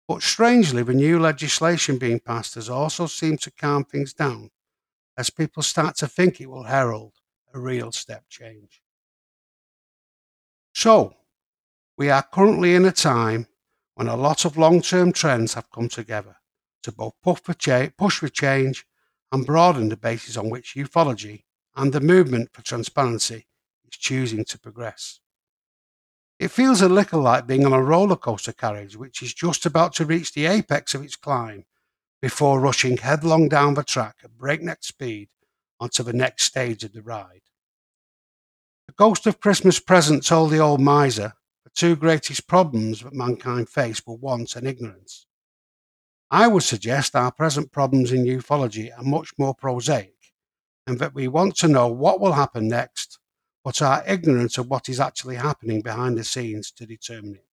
But 0.08 0.22
strangely, 0.22 0.84
the 0.84 0.94
new 0.94 1.20
legislation 1.20 1.98
being 1.98 2.20
passed 2.20 2.56
has 2.56 2.70
also 2.70 3.08
seemed 3.08 3.42
to 3.42 3.52
calm 3.52 3.86
things 3.86 4.14
down 4.14 4.52
as 5.18 5.30
people 5.30 5.64
start 5.64 5.96
to 5.98 6.08
think 6.08 6.40
it 6.40 6.50
will 6.50 6.64
herald 6.64 7.14
a 7.54 7.60
real 7.60 7.92
step 7.92 8.24
change. 8.30 8.82
So, 10.74 11.16
we 11.98 12.10
are 12.10 12.24
currently 12.24 12.74
in 12.76 12.86
a 12.86 12.92
time 12.92 13.48
when 13.94 14.08
a 14.08 14.16
lot 14.16 14.46
of 14.46 14.58
long 14.58 14.82
term 14.82 15.12
trends 15.12 15.54
have 15.54 15.70
come 15.70 15.88
together 15.88 16.38
to 16.82 16.92
both 16.92 17.14
push 17.22 17.40
for, 17.42 18.30
change 18.30 18.86
and 19.32 19.46
broaden 19.46 19.90
the 19.90 19.98
basis 19.98 20.36
on 20.36 20.50
which 20.50 20.76
ufology 20.76 21.44
and 21.76 21.94
the 21.94 22.02
movement 22.02 22.50
for 22.52 22.62
transparency 22.62 23.48
is 23.86 23.98
choosing 23.98 24.44
to 24.46 24.60
progress. 24.60 25.20
It 26.40 26.50
feels 26.50 26.82
a 26.82 26.90
little 26.90 27.22
like 27.22 27.48
being 27.48 27.66
on 27.66 27.74
a 27.74 27.82
roller 27.82 28.16
coaster 28.16 28.52
carriage 28.52 28.98
which 28.98 29.22
is 29.22 29.34
just 29.34 29.66
about 29.66 29.94
to 29.96 30.06
reach 30.06 30.34
the 30.34 30.48
apex 30.48 30.94
of 30.94 31.04
its 31.04 31.16
climb 31.16 31.66
before 32.24 32.62
rushing 32.62 32.96
headlong 32.96 33.50
down 33.50 33.74
the 33.74 33.84
track 33.84 34.16
at 34.24 34.38
breakneck 34.38 34.82
speed 34.82 35.28
onto 35.78 36.02
the 36.02 36.14
next 36.14 36.46
stage 36.46 36.82
of 36.86 36.94
the 36.94 37.02
ride. 37.02 37.42
The 38.88 38.94
ghost 38.94 39.28
of 39.28 39.42
Christmas 39.42 39.82
present 39.82 40.26
told 40.26 40.50
the 40.50 40.60
old 40.60 40.80
miser 40.80 41.34
the 41.66 41.70
two 41.76 41.98
greatest 41.98 42.48
problems 42.48 43.02
that 43.02 43.12
mankind 43.12 43.68
face 43.68 44.02
were 44.08 44.16
want 44.16 44.56
and 44.56 44.66
ignorance. 44.66 45.26
I 46.32 46.48
would 46.48 46.64
suggest 46.64 47.14
our 47.14 47.30
present 47.30 47.74
problems 47.74 48.14
in 48.14 48.24
ufology 48.24 48.98
are 48.98 49.04
much 49.04 49.32
more 49.38 49.54
prosaic, 49.54 50.16
and 50.88 51.00
that 51.00 51.14
we 51.14 51.28
want 51.28 51.58
to 51.58 51.68
know 51.68 51.90
what 51.90 52.22
will 52.22 52.32
happen 52.32 52.70
next, 52.70 53.20
but 53.66 53.82
are 53.82 54.02
ignorant 54.08 54.58
of 54.58 54.70
what 54.70 54.88
is 54.88 55.02
actually 55.02 55.36
happening 55.36 55.82
behind 55.82 56.18
the 56.18 56.24
scenes 56.24 56.72
to 56.72 56.86
determine 56.86 57.36
it. 57.36 57.53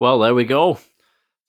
Well, 0.00 0.18
there 0.18 0.34
we 0.34 0.44
go. 0.44 0.78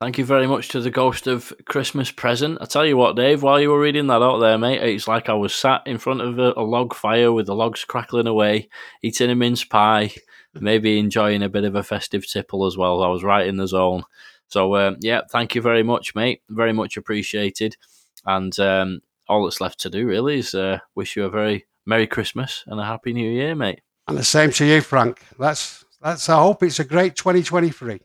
Thank 0.01 0.17
you 0.17 0.25
very 0.25 0.45
much 0.45 0.67
to 0.69 0.81
the 0.81 0.91
Ghost 0.91 1.25
of 1.25 1.53
Christmas 1.65 2.11
Present. 2.11 2.57
I 2.59 2.65
tell 2.65 2.85
you 2.85 2.97
what, 2.97 3.15
Dave, 3.15 3.41
while 3.41 3.61
you 3.61 3.69
were 3.69 3.79
reading 3.79 4.07
that 4.07 4.21
out 4.21 4.39
there, 4.39 4.57
mate, 4.57 4.83
it's 4.83 5.07
like 5.07 5.29
I 5.29 5.35
was 5.35 5.55
sat 5.55 5.83
in 5.85 5.97
front 5.97 6.19
of 6.19 6.37
a, 6.37 6.51
a 6.57 6.61
log 6.61 6.93
fire 6.93 7.31
with 7.31 7.45
the 7.45 7.55
logs 7.55 7.85
crackling 7.85 8.27
away, 8.27 8.67
eating 9.01 9.29
a 9.29 9.35
mince 9.35 9.63
pie, 9.63 10.11
maybe 10.53 10.99
enjoying 10.99 11.43
a 11.43 11.47
bit 11.47 11.63
of 11.63 11.75
a 11.75 11.83
festive 11.83 12.27
tipple 12.27 12.65
as 12.65 12.75
well. 12.75 13.01
I 13.01 13.07
was 13.07 13.23
right 13.23 13.47
in 13.47 13.55
the 13.55 13.67
zone. 13.69 14.03
So, 14.49 14.75
um, 14.75 14.97
yeah, 14.99 15.21
thank 15.31 15.55
you 15.55 15.61
very 15.61 15.81
much, 15.81 16.13
mate. 16.13 16.41
Very 16.49 16.73
much 16.73 16.97
appreciated. 16.97 17.77
And 18.25 18.59
um, 18.59 18.99
all 19.29 19.45
that's 19.45 19.61
left 19.61 19.79
to 19.81 19.89
do, 19.89 20.05
really, 20.05 20.39
is 20.39 20.53
uh, 20.53 20.79
wish 20.93 21.15
you 21.15 21.23
a 21.23 21.29
very 21.29 21.67
Merry 21.85 22.05
Christmas 22.05 22.65
and 22.67 22.81
a 22.81 22.85
Happy 22.85 23.13
New 23.13 23.31
Year, 23.31 23.55
mate. 23.55 23.79
And 24.09 24.17
the 24.17 24.25
same 24.25 24.51
to 24.51 24.65
you, 24.65 24.81
Frank. 24.81 25.23
That's 25.39 25.85
that's. 26.01 26.27
I 26.27 26.41
hope 26.41 26.63
it's 26.63 26.79
a 26.79 26.83
great 26.83 27.15
2023. 27.15 28.01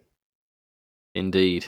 Indeed. 1.16 1.64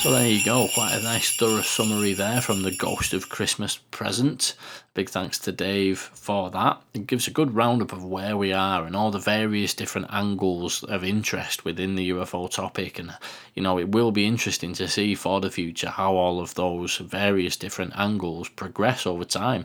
So 0.00 0.12
there 0.12 0.28
you 0.28 0.44
go, 0.44 0.68
quite 0.74 0.92
a 0.92 1.02
nice 1.02 1.34
thorough 1.34 1.62
summary 1.62 2.12
there 2.12 2.42
from 2.42 2.62
the 2.62 2.76
Ghost 2.76 3.14
of 3.14 3.30
Christmas 3.30 3.78
Present. 3.90 4.54
Big 4.92 5.08
thanks 5.08 5.38
to 5.38 5.52
Dave 5.52 5.98
for 5.98 6.50
that. 6.50 6.82
It 6.92 7.06
gives 7.06 7.26
a 7.26 7.32
good 7.32 7.54
roundup 7.54 7.92
of 7.92 8.04
where 8.04 8.36
we 8.36 8.52
are 8.52 8.84
and 8.84 8.94
all 8.94 9.10
the 9.10 9.18
various 9.18 9.72
different 9.72 10.08
angles 10.10 10.84
of 10.84 11.02
interest 11.02 11.64
within 11.64 11.94
the 11.94 12.10
UFO 12.10 12.50
topic. 12.50 12.98
And, 12.98 13.16
you 13.54 13.62
know, 13.62 13.78
it 13.78 13.88
will 13.88 14.12
be 14.12 14.26
interesting 14.26 14.74
to 14.74 14.86
see 14.86 15.14
for 15.14 15.40
the 15.40 15.50
future 15.50 15.88
how 15.88 16.14
all 16.14 16.40
of 16.40 16.54
those 16.54 16.98
various 16.98 17.56
different 17.56 17.94
angles 17.96 18.50
progress 18.50 19.06
over 19.06 19.24
time. 19.24 19.64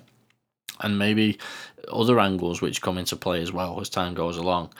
And 0.80 0.97
maybe 0.97 1.39
other 1.91 2.22
angles 2.22 2.61
which 2.61 2.82
come 2.82 2.97
into 2.97 3.18
play 3.18 3.41
as 3.41 3.51
well 3.51 3.82
as 3.82 3.89
time 3.89 4.14
goes 4.14 4.38
along. 4.38 4.74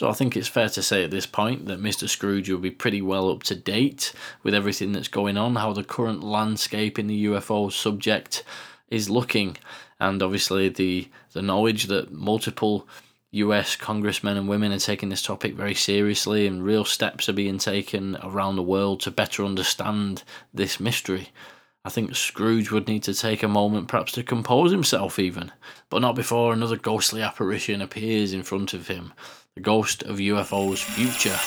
So 0.00 0.08
I 0.08 0.14
think 0.14 0.34
it's 0.34 0.48
fair 0.48 0.70
to 0.70 0.82
say 0.82 1.04
at 1.04 1.10
this 1.10 1.26
point 1.26 1.66
that 1.66 1.78
Mr. 1.78 2.08
Scrooge 2.08 2.48
will 2.48 2.56
be 2.56 2.70
pretty 2.70 3.02
well 3.02 3.30
up 3.30 3.42
to 3.42 3.54
date 3.54 4.14
with 4.42 4.54
everything 4.54 4.92
that's 4.92 5.08
going 5.08 5.36
on, 5.36 5.56
how 5.56 5.74
the 5.74 5.84
current 5.84 6.24
landscape 6.24 6.98
in 6.98 7.06
the 7.06 7.26
UFO 7.26 7.70
subject 7.70 8.42
is 8.88 9.10
looking, 9.10 9.58
and 9.98 10.22
obviously 10.22 10.70
the 10.70 11.10
the 11.34 11.42
knowledge 11.42 11.84
that 11.88 12.12
multiple 12.12 12.88
US 13.32 13.76
congressmen 13.76 14.38
and 14.38 14.48
women 14.48 14.72
are 14.72 14.78
taking 14.78 15.10
this 15.10 15.20
topic 15.20 15.52
very 15.52 15.74
seriously 15.74 16.46
and 16.46 16.64
real 16.64 16.86
steps 16.86 17.28
are 17.28 17.34
being 17.34 17.58
taken 17.58 18.16
around 18.22 18.56
the 18.56 18.62
world 18.62 19.00
to 19.00 19.10
better 19.10 19.44
understand 19.44 20.22
this 20.54 20.80
mystery. 20.80 21.28
I 21.84 21.90
think 21.90 22.16
Scrooge 22.16 22.70
would 22.70 22.88
need 22.88 23.02
to 23.02 23.12
take 23.12 23.42
a 23.42 23.48
moment 23.48 23.88
perhaps 23.88 24.12
to 24.12 24.22
compose 24.22 24.70
himself 24.70 25.18
even, 25.18 25.52
but 25.90 26.00
not 26.00 26.14
before 26.14 26.54
another 26.54 26.76
ghostly 26.76 27.20
apparition 27.20 27.82
appears 27.82 28.32
in 28.32 28.42
front 28.42 28.72
of 28.72 28.88
him 28.88 29.12
the 29.60 29.64
ghost 29.64 30.02
of 30.04 30.16
UFO's 30.16 30.80
future. 30.80 31.38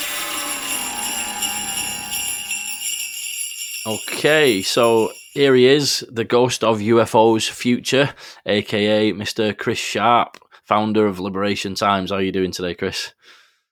Okay, 3.88 4.62
so 4.62 5.12
here 5.34 5.56
he 5.56 5.66
is, 5.66 6.06
the 6.12 6.24
ghost 6.24 6.64
of 6.64 6.78
UFO's 6.78 7.48
future, 7.48 8.14
aka 8.46 9.12
Mr. 9.14 9.58
Chris 9.58 9.80
Sharp, 9.80 10.38
founder 10.64 11.08
of 11.08 11.20
Liberation 11.20 11.74
Times. 11.74 12.12
How 12.12 12.18
are 12.18 12.22
you 12.22 12.32
doing 12.32 12.52
today, 12.52 12.76
Chris? 12.76 13.14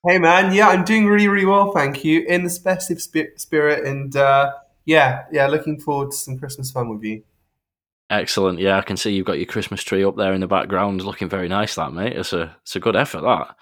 Hey 0.08 0.18
man, 0.18 0.56
yeah, 0.56 0.70
I'm 0.70 0.86
doing 0.86 1.06
really, 1.06 1.28
really 1.28 1.46
well, 1.46 1.72
thank 1.72 2.04
you. 2.04 2.26
In 2.28 2.44
the 2.44 2.50
festive 2.50 3.00
spirit, 3.00 3.86
and 3.86 4.16
uh, 4.16 4.54
yeah, 4.86 5.26
yeah, 5.32 5.46
looking 5.46 5.80
forward 5.80 6.12
to 6.12 6.18
some 6.18 6.40
Christmas 6.40 6.72
fun 6.72 6.90
with 6.90 7.04
you. 7.04 7.22
Excellent. 8.10 8.58
Yeah, 8.58 8.80
I 8.80 8.82
can 8.82 8.98
see 8.98 9.14
you've 9.14 9.28
got 9.28 9.38
your 9.38 9.46
Christmas 9.46 9.84
tree 9.84 10.04
up 10.04 10.18
there 10.18 10.34
in 10.34 10.42
the 10.42 10.48
background, 10.48 11.04
looking 11.04 11.30
very 11.30 11.48
nice. 11.48 11.76
That 11.76 11.94
mate, 11.94 12.18
it's 12.18 12.34
a 12.34 12.58
it's 12.64 12.76
a 12.76 12.80
good 12.80 12.96
effort. 12.96 13.22
That 13.22 13.56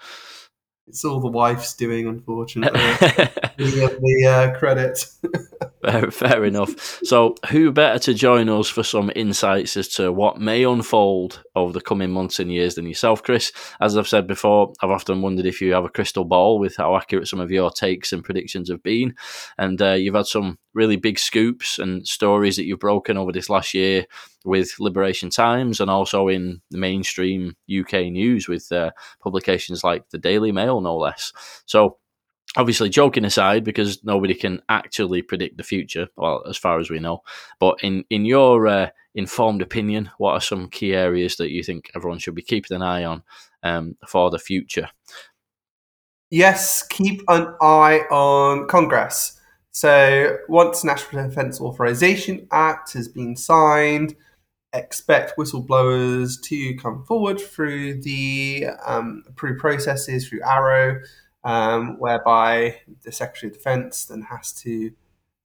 it's 0.90 1.04
all 1.04 1.20
the 1.20 1.28
wife's 1.28 1.72
doing, 1.74 2.08
unfortunately. 2.08 2.80
the 3.56 4.26
uh, 4.28 4.58
credit. 4.58 5.06
fair, 5.82 6.10
fair 6.10 6.44
enough. 6.44 7.00
So, 7.04 7.34
who 7.50 7.70
better 7.72 7.98
to 8.00 8.14
join 8.14 8.48
us 8.48 8.68
for 8.68 8.82
some 8.82 9.10
insights 9.14 9.76
as 9.76 9.88
to 9.88 10.12
what 10.12 10.40
may 10.40 10.64
unfold 10.64 11.42
over 11.54 11.72
the 11.72 11.80
coming 11.80 12.10
months 12.10 12.38
and 12.38 12.52
years 12.52 12.74
than 12.74 12.86
yourself, 12.86 13.22
Chris? 13.22 13.52
As 13.80 13.96
I've 13.96 14.08
said 14.08 14.26
before, 14.26 14.72
I've 14.82 14.90
often 14.90 15.22
wondered 15.22 15.46
if 15.46 15.60
you 15.60 15.72
have 15.72 15.84
a 15.84 15.90
crystal 15.90 16.24
ball 16.24 16.58
with 16.58 16.76
how 16.76 16.96
accurate 16.96 17.28
some 17.28 17.40
of 17.40 17.50
your 17.50 17.70
takes 17.70 18.12
and 18.12 18.24
predictions 18.24 18.70
have 18.70 18.82
been. 18.82 19.14
And 19.58 19.80
uh, 19.80 19.92
you've 19.92 20.14
had 20.14 20.26
some 20.26 20.58
really 20.74 20.96
big 20.96 21.18
scoops 21.18 21.78
and 21.78 22.06
stories 22.06 22.56
that 22.56 22.64
you've 22.64 22.78
broken 22.78 23.16
over 23.16 23.32
this 23.32 23.50
last 23.50 23.74
year 23.74 24.06
with 24.44 24.74
Liberation 24.78 25.30
Times 25.30 25.80
and 25.80 25.90
also 25.90 26.28
in 26.28 26.60
the 26.70 26.78
mainstream 26.78 27.56
UK 27.70 28.04
news 28.04 28.48
with 28.48 28.70
uh, 28.72 28.90
publications 29.22 29.84
like 29.84 30.08
the 30.10 30.18
Daily 30.18 30.52
Mail, 30.52 30.80
no 30.80 30.96
less. 30.96 31.32
So, 31.66 31.98
obviously, 32.56 32.88
joking 32.88 33.24
aside, 33.24 33.64
because 33.64 34.04
nobody 34.04 34.34
can 34.34 34.62
actually 34.68 35.22
predict 35.22 35.56
the 35.56 35.62
future, 35.62 36.08
well, 36.16 36.42
as 36.48 36.56
far 36.56 36.78
as 36.78 36.90
we 36.90 36.98
know. 36.98 37.22
But 37.58 37.82
in 37.82 38.04
in 38.10 38.24
your 38.24 38.66
uh, 38.66 38.90
informed 39.14 39.62
opinion, 39.62 40.10
what 40.18 40.32
are 40.32 40.40
some 40.40 40.68
key 40.68 40.94
areas 40.94 41.36
that 41.36 41.50
you 41.50 41.62
think 41.62 41.90
everyone 41.94 42.18
should 42.18 42.34
be 42.34 42.42
keeping 42.42 42.74
an 42.74 42.82
eye 42.82 43.04
on 43.04 43.22
um, 43.62 43.96
for 44.06 44.30
the 44.30 44.38
future? 44.38 44.88
Yes, 46.30 46.86
keep 46.86 47.22
an 47.28 47.54
eye 47.60 48.00
on 48.10 48.68
Congress. 48.68 49.36
So 49.72 50.36
once 50.48 50.84
National 50.84 51.28
Defence 51.28 51.60
Authorization 51.60 52.46
Act 52.52 52.92
has 52.92 53.08
been 53.08 53.36
signed, 53.36 54.14
expect 54.72 55.36
whistleblowers 55.36 56.40
to 56.42 56.76
come 56.76 57.04
forward 57.04 57.40
through 57.40 58.00
the 58.02 58.66
um, 58.84 59.24
approved 59.28 59.58
processes 59.58 60.28
through 60.28 60.40
AARO, 60.40 61.00
um, 61.44 61.98
whereby 61.98 62.80
the 63.02 63.12
Secretary 63.12 63.50
of 63.50 63.56
Defence 63.56 64.06
then 64.06 64.22
has 64.22 64.52
to, 64.52 64.92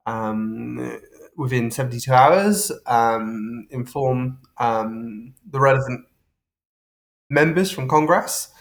um, 0.06 1.00
within 1.38 1.72
72 1.72 2.12
hours, 2.12 2.72
um, 2.86 3.68
inform 3.70 4.40
um, 4.58 5.34
the 5.50 5.60
relevant 5.60 6.06
members 7.30 7.72
from 7.72 7.88
Congress 7.88 8.54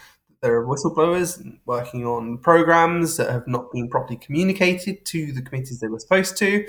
there 0.45 0.55
are 0.57 0.67
whistleblowers 0.67 1.43
working 1.65 2.05
on 2.05 2.37
programs 2.37 3.17
that 3.17 3.31
have 3.31 3.49
not 3.49 3.73
been 3.73 3.89
properly 3.89 4.19
communicated 4.19 5.03
to 5.07 5.33
the 5.33 5.41
committees 5.41 5.81
they 5.81 5.87
were 5.87 5.99
supposed 5.99 6.37
to. 6.37 6.69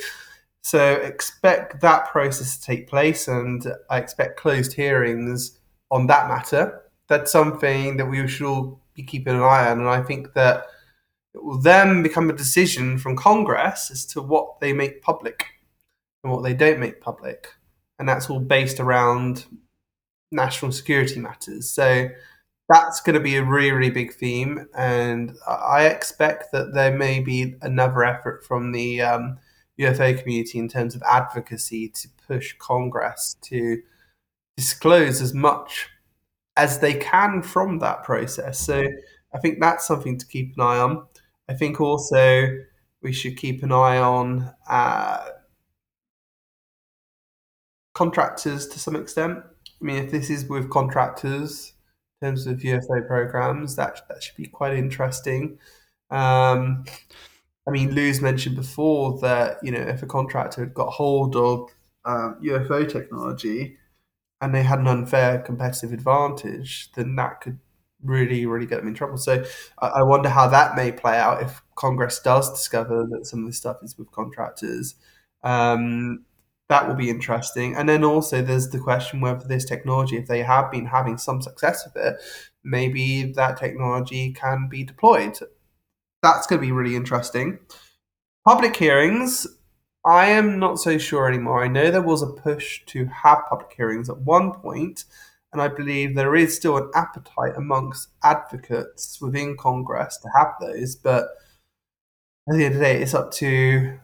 So 0.61 0.93
expect 0.93 1.81
that 1.81 2.07
process 2.07 2.57
to 2.57 2.65
take 2.65 2.87
place, 2.87 3.27
and 3.27 3.67
I 3.89 3.97
expect 3.97 4.39
closed 4.39 4.71
hearings 4.71 5.59
on 5.91 6.07
that 6.07 6.29
matter. 6.29 6.83
That's 7.09 7.33
something 7.33 7.97
that 7.97 8.05
we 8.05 8.25
should 8.29 8.47
all 8.47 8.79
be 8.95 9.03
keeping 9.03 9.35
an 9.35 9.41
eye 9.41 9.69
on, 9.69 9.79
and 9.79 9.89
I 9.89 10.01
think 10.01 10.33
that 10.33 10.65
it 11.33 11.43
will 11.43 11.59
then 11.59 12.01
become 12.01 12.29
a 12.29 12.33
decision 12.33 12.97
from 12.97 13.17
Congress 13.17 13.91
as 13.91 14.05
to 14.07 14.21
what 14.21 14.59
they 14.61 14.71
make 14.71 15.01
public 15.01 15.47
and 16.23 16.31
what 16.31 16.43
they 16.43 16.53
don't 16.53 16.79
make 16.79 17.01
public, 17.01 17.53
and 17.99 18.07
that's 18.07 18.29
all 18.29 18.39
based 18.39 18.79
around 18.79 19.45
national 20.31 20.71
security 20.71 21.19
matters. 21.19 21.69
So 21.69 22.09
that's 22.69 23.01
going 23.01 23.13
to 23.13 23.19
be 23.19 23.35
a 23.35 23.43
really, 23.43 23.71
really 23.71 23.91
big 23.91 24.13
theme, 24.13 24.67
and 24.75 25.33
I 25.47 25.85
expect 25.87 26.51
that 26.53 26.73
there 26.73 26.97
may 26.97 27.19
be 27.19 27.55
another 27.61 28.03
effort 28.03 28.45
from 28.45 28.71
the 28.71 29.01
um, 29.01 29.37
UFO 29.79 30.17
community 30.17 30.57
in 30.57 30.69
terms 30.69 30.95
of 30.95 31.03
advocacy 31.03 31.89
to 31.89 32.07
push 32.27 32.55
Congress 32.57 33.35
to 33.41 33.81
disclose 34.55 35.21
as 35.21 35.33
much 35.33 35.89
as 36.57 36.79
they 36.79 36.93
can 36.93 37.41
from 37.41 37.79
that 37.79 38.03
process. 38.03 38.59
So 38.59 38.85
I 39.33 39.39
think 39.39 39.59
that's 39.59 39.85
something 39.85 40.17
to 40.17 40.25
keep 40.25 40.55
an 40.55 40.63
eye 40.63 40.77
on. 40.77 41.05
I 41.49 41.53
think 41.53 41.81
also 41.81 42.47
we 43.01 43.11
should 43.11 43.37
keep 43.37 43.61
an 43.63 43.71
eye 43.71 43.97
on 43.97 44.51
uh, 44.69 45.29
contractors 47.93 48.67
to 48.67 48.79
some 48.79 48.95
extent. 48.95 49.39
I 49.39 49.85
mean, 49.85 50.03
if 50.03 50.11
this 50.11 50.29
is 50.29 50.45
with 50.45 50.69
contractors 50.69 51.73
in 52.21 52.27
terms 52.27 52.47
of 52.47 52.59
UFO 52.59 53.05
programs, 53.07 53.75
that 53.75 54.01
that 54.07 54.23
should 54.23 54.37
be 54.37 54.47
quite 54.47 54.73
interesting. 54.73 55.59
Um, 56.09 56.85
I 57.67 57.71
mean, 57.71 57.93
Lou's 57.93 58.21
mentioned 58.21 58.55
before 58.55 59.19
that 59.19 59.57
you 59.61 59.71
know 59.71 59.81
if 59.81 60.01
a 60.01 60.07
contractor 60.07 60.61
had 60.61 60.73
got 60.73 60.91
hold 60.91 61.35
of 61.35 61.69
um, 62.05 62.37
UFO 62.43 62.89
technology 62.89 63.77
and 64.45 64.53
they 64.53 64.61
had 64.61 64.77
an 64.77 64.87
unfair 64.87 65.39
competitive 65.39 65.91
advantage, 65.91 66.91
then 66.91 67.15
that 67.15 67.41
could 67.41 67.57
really, 68.03 68.45
really 68.45 68.67
get 68.67 68.77
them 68.77 68.87
in 68.87 68.93
trouble. 68.93 69.17
So 69.17 69.43
I, 69.79 69.87
I 69.87 70.03
wonder 70.03 70.29
how 70.29 70.47
that 70.49 70.75
may 70.75 70.91
play 70.91 71.17
out 71.17 71.41
if 71.41 71.63
Congress 71.73 72.19
does 72.19 72.51
discover 72.51 73.07
that 73.09 73.25
some 73.25 73.39
of 73.39 73.47
this 73.47 73.57
stuff 73.57 73.77
is 73.81 73.97
with 73.97 74.11
contractors. 74.11 74.93
Um, 75.41 76.25
that 76.69 76.87
will 76.87 76.93
be 76.93 77.09
interesting. 77.09 77.75
And 77.75 77.89
then 77.89 78.03
also 78.03 78.43
there's 78.43 78.69
the 78.69 78.77
question 78.77 79.19
whether 79.19 79.47
this 79.47 79.65
technology, 79.65 80.15
if 80.15 80.27
they 80.27 80.43
have 80.43 80.69
been 80.69 80.85
having 80.85 81.17
some 81.17 81.41
success 81.41 81.83
with 81.83 81.95
it, 82.03 82.15
maybe 82.63 83.23
that 83.33 83.57
technology 83.57 84.31
can 84.31 84.67
be 84.69 84.83
deployed. 84.83 85.39
That's 86.21 86.45
going 86.45 86.61
to 86.61 86.67
be 86.67 86.71
really 86.71 86.95
interesting. 86.95 87.57
Public 88.47 88.75
hearings, 88.75 89.47
I 90.05 90.27
am 90.27 90.59
not 90.59 90.79
so 90.79 90.97
sure 90.97 91.27
anymore. 91.27 91.63
I 91.63 91.67
know 91.67 91.89
there 91.89 92.01
was 92.01 92.21
a 92.21 92.27
push 92.27 92.81
to 92.87 93.05
have 93.05 93.45
public 93.49 93.73
hearings 93.75 94.09
at 94.09 94.19
one 94.19 94.51
point, 94.51 95.05
and 95.51 95.61
I 95.61 95.67
believe 95.67 96.15
there 96.15 96.35
is 96.35 96.55
still 96.55 96.77
an 96.77 96.91
appetite 96.93 97.53
amongst 97.57 98.09
advocates 98.23 99.19
within 99.19 99.57
Congress 99.57 100.17
to 100.17 100.29
have 100.35 100.53
those, 100.61 100.95
but 100.95 101.29
at 102.47 102.55
the 102.55 102.65
end 102.65 102.75
of 102.75 102.79
the 102.79 102.85
day, 102.85 103.01
it's 103.01 103.15
up 103.15 103.31
to 103.33 103.97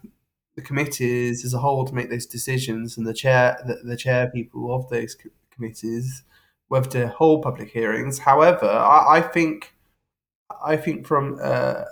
the 0.55 0.61
committees 0.61 1.45
as 1.45 1.53
a 1.53 1.59
whole 1.59 1.85
to 1.85 1.93
make 1.93 2.09
those 2.09 2.25
decisions 2.25 2.97
and 2.97 3.07
the 3.07 3.13
chair 3.13 3.57
the, 3.65 3.75
the 3.87 3.95
chair 3.95 4.29
people 4.33 4.73
of 4.73 4.89
those 4.89 5.15
co- 5.15 5.29
committees 5.51 6.23
whether 6.67 6.89
to 6.89 7.07
hold 7.09 7.43
public 7.43 7.69
hearings. 7.69 8.19
However, 8.19 8.65
I, 8.65 9.17
I 9.17 9.21
think 9.21 9.73
I 10.63 10.77
think 10.77 11.05
from 11.05 11.39
uh, 11.41 11.83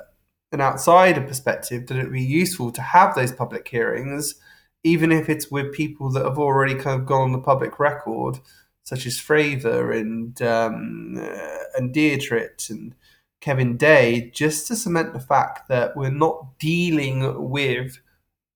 an 0.51 0.61
outsider 0.61 1.21
perspective 1.21 1.87
that 1.87 1.97
it 1.97 2.03
would 2.03 2.13
be 2.13 2.21
useful 2.21 2.71
to 2.71 2.81
have 2.81 3.15
those 3.15 3.31
public 3.31 3.67
hearings, 3.67 4.35
even 4.83 5.11
if 5.11 5.29
it's 5.29 5.51
with 5.51 5.73
people 5.73 6.09
that 6.11 6.25
have 6.25 6.39
already 6.39 6.75
kind 6.75 6.99
of 6.99 7.05
gone 7.05 7.21
on 7.21 7.31
the 7.31 7.39
public 7.39 7.79
record, 7.79 8.39
such 8.83 9.05
as 9.05 9.19
Fravor 9.19 9.95
and 9.95 10.41
um, 10.41 11.15
uh, 11.19 11.63
and 11.77 11.93
Dietrich 11.93 12.61
and 12.69 12.95
Kevin 13.41 13.77
Day, 13.77 14.31
just 14.33 14.67
to 14.67 14.75
cement 14.75 15.13
the 15.13 15.19
fact 15.19 15.67
that 15.69 15.95
we're 15.95 16.09
not 16.09 16.57
dealing 16.59 17.49
with 17.49 17.99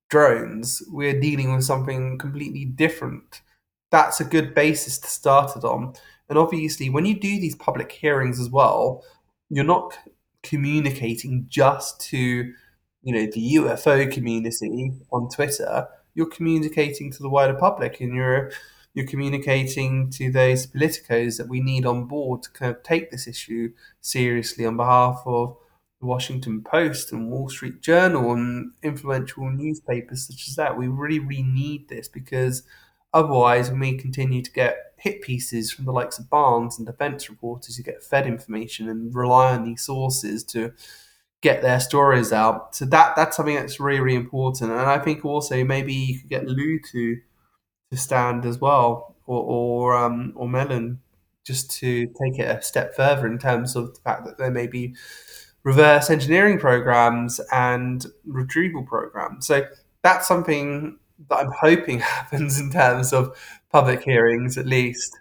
drones, 0.09 0.81
we're 0.91 1.19
dealing 1.19 1.53
with 1.53 1.63
something 1.63 2.17
completely 2.17 2.65
different. 2.65 3.41
That's 3.91 4.19
a 4.19 4.25
good 4.25 4.55
basis 4.55 4.97
to 4.99 5.07
start 5.07 5.55
it 5.55 5.63
on. 5.63 5.93
And 6.29 6.37
obviously, 6.37 6.89
when 6.89 7.05
you 7.05 7.19
do 7.19 7.39
these 7.39 7.55
public 7.55 7.91
hearings 7.91 8.39
as 8.39 8.49
well, 8.49 9.03
you're 9.49 9.63
not 9.63 9.97
communicating 10.43 11.47
just 11.49 11.99
to, 12.09 12.53
you 13.01 13.13
know, 13.13 13.25
the 13.31 13.55
UFO 13.55 14.11
community 14.11 14.93
on 15.11 15.29
Twitter. 15.29 15.87
You're 16.13 16.27
communicating 16.29 17.11
to 17.11 17.23
the 17.23 17.29
wider 17.29 17.55
public, 17.55 17.99
and 17.99 18.13
you're 18.13 18.51
you're 18.93 19.07
communicating 19.07 20.11
to 20.11 20.31
those 20.31 20.67
politicos 20.67 21.37
that 21.37 21.49
we 21.49 21.59
need 21.59 21.85
on 21.85 22.05
board 22.05 22.43
to 22.43 22.51
kind 22.51 22.75
of 22.75 22.83
take 22.83 23.09
this 23.09 23.27
issue 23.27 23.73
seriously 24.01 24.65
on 24.65 24.77
behalf 24.77 25.23
of 25.25 25.57
the 25.99 26.05
Washington 26.05 26.61
Post 26.61 27.11
and 27.11 27.31
Wall 27.31 27.49
Street 27.49 27.81
Journal 27.81 28.33
and 28.33 28.73
influential 28.83 29.49
newspapers 29.49 30.27
such 30.27 30.47
as 30.47 30.55
that. 30.55 30.77
We 30.77 30.87
really, 30.87 31.17
really 31.19 31.41
need 31.41 31.89
this 31.89 32.07
because 32.07 32.63
otherwise, 33.13 33.71
when 33.71 33.79
we 33.79 33.97
continue 33.97 34.43
to 34.43 34.51
get 34.51 34.92
hit 35.03 35.21
pieces 35.21 35.69
from 35.69 35.83
the 35.83 35.91
likes 35.91 36.17
of 36.17 36.29
Barnes 36.29 36.77
and 36.77 36.87
defense 36.87 37.29
reporters 37.29 37.75
who 37.75 37.83
get 37.83 38.01
fed 38.01 38.25
information 38.25 38.87
and 38.87 39.13
rely 39.13 39.53
on 39.53 39.65
these 39.65 39.83
sources 39.83 40.45
to 40.45 40.71
get 41.41 41.61
their 41.61 41.81
stories 41.81 42.31
out. 42.31 42.73
So 42.73 42.85
that 42.85 43.17
that's 43.17 43.35
something 43.35 43.55
that's 43.55 43.81
really, 43.81 43.99
really 43.99 44.15
important. 44.15 44.71
And 44.71 44.79
I 44.79 44.99
think 44.99 45.25
also 45.25 45.61
maybe 45.65 45.93
you 45.93 46.19
could 46.19 46.29
get 46.29 46.47
Lou 46.47 46.79
to 46.93 47.17
to 47.91 47.97
stand 47.97 48.45
as 48.45 48.59
well, 48.59 49.17
or 49.25 49.43
or 49.43 49.97
um, 49.97 50.31
or 50.37 50.47
Mellon, 50.47 51.01
just 51.43 51.69
to 51.79 52.05
take 52.07 52.39
it 52.39 52.49
a 52.49 52.61
step 52.61 52.95
further 52.95 53.27
in 53.27 53.37
terms 53.37 53.75
of 53.75 53.93
the 53.93 53.99
fact 53.99 54.25
that 54.25 54.37
there 54.37 54.51
may 54.51 54.67
be 54.67 54.95
reverse 55.65 56.09
engineering 56.09 56.59
programs 56.59 57.41
and 57.51 58.05
retrieval 58.25 58.83
programs. 58.83 59.47
So 59.47 59.67
that's 60.01 60.29
something 60.29 60.97
that 61.29 61.35
I'm 61.35 61.51
hoping 61.51 61.99
happens 62.15 62.57
in 62.57 62.71
terms 62.71 63.11
of 63.11 63.37
public 63.73 64.03
hearings, 64.03 64.57
at 64.57 64.65
least. 64.65 65.19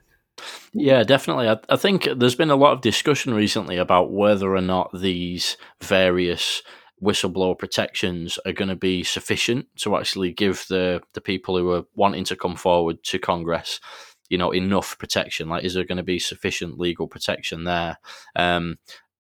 Yeah, 0.73 1.03
definitely. 1.03 1.49
I, 1.49 1.59
I 1.69 1.77
think 1.77 2.09
there's 2.17 2.35
been 2.35 2.51
a 2.51 2.57
lot 2.57 2.73
of 2.73 2.81
discussion 2.81 3.35
recently 3.35 3.77
about 3.77 4.13
whether 4.13 4.55
or 4.55 4.61
not 4.61 4.91
these 4.93 5.57
various 5.83 6.63
whistleblower 7.03 7.59
protections 7.59 8.39
are 8.47 8.53
going 8.53 8.69
to 8.69 8.77
be 8.77 9.03
sufficient 9.03 9.67
to 9.77 9.97
actually 9.97 10.33
give 10.33 10.65
the 10.69 11.03
the 11.15 11.21
people 11.21 11.59
who 11.59 11.71
are 11.73 11.85
wanting 11.97 12.25
to 12.25 12.37
come 12.37 12.55
forward 12.55 13.03
to 13.03 13.19
Congress, 13.19 13.81
you 14.29 14.39
know, 14.39 14.51
enough 14.53 14.97
protection. 14.99 15.49
Like, 15.49 15.65
is 15.65 15.75
there 15.75 15.85
going 15.85 15.97
to 15.97 16.05
be 16.05 16.19
sufficient 16.19 16.79
legal 16.79 17.09
protection 17.09 17.65
there? 17.65 17.99
Um, 18.37 18.79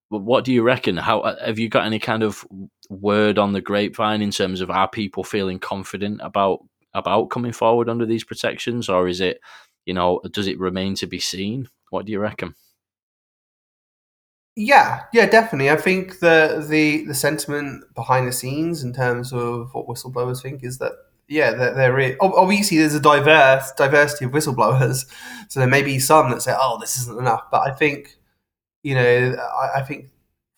what 0.09 0.45
do 0.45 0.53
you 0.53 0.62
reckon? 0.62 0.97
How 0.97 1.20
uh, 1.20 1.45
have 1.45 1.59
you 1.59 1.68
got 1.68 1.87
any 1.87 1.99
kind 1.99 2.22
of 2.22 2.45
word 2.89 3.39
on 3.39 3.53
the 3.53 3.61
grapevine 3.61 4.22
in 4.22 4.30
terms 4.30 4.61
of 4.61 4.70
are 4.70 4.89
people 4.89 5.24
feeling 5.24 5.59
confident 5.59 6.20
about 6.22 6.61
about 6.95 7.30
coming 7.30 7.53
forward 7.53 7.88
under 7.88 8.07
these 8.07 8.24
protections, 8.24 8.88
or 8.88 9.09
is 9.09 9.20
it, 9.20 9.40
you 9.86 9.95
know, 9.95 10.20
does 10.30 10.47
it 10.47 10.59
remain 10.59 10.95
to 10.97 11.07
be 11.07 11.18
seen? 11.18 11.68
What 11.90 12.07
do 12.07 12.12
you 12.12 12.20
reckon? 12.20 12.55
Yeah, 14.55 15.05
yeah, 15.14 15.26
definitely. 15.26 15.70
I 15.70 15.76
think 15.76 16.20
the 16.20 16.64
the 16.68 17.07
the 17.07 17.14
sentiment 17.14 17.84
behind 17.95 18.28
the 18.28 18.32
scenes 18.32 18.82
in 18.82 18.93
terms 18.93 19.32
of 19.32 19.72
what 19.72 19.86
whistleblowers 19.86 20.43
think 20.43 20.62
is 20.62 20.78
that 20.78 20.93
yeah, 21.28 21.53
there, 21.53 21.74
there 21.74 21.99
is 21.99 22.16
obviously 22.20 22.76
there's 22.78 22.95
a 22.95 23.01
diverse 23.01 23.72
diversity 23.72 24.26
of 24.26 24.32
whistleblowers, 24.32 25.07
so 25.49 25.61
there 25.61 25.68
may 25.68 25.82
be 25.82 25.99
some 25.99 26.30
that 26.30 26.43
say, 26.43 26.55
"Oh, 26.57 26.78
this 26.78 26.99
isn't 26.99 27.18
enough," 27.18 27.45
but 27.51 27.66
I 27.66 27.72
think 27.72 28.18
you 28.82 28.95
know, 28.95 29.36
I, 29.62 29.80
I 29.80 29.82
think 29.82 30.11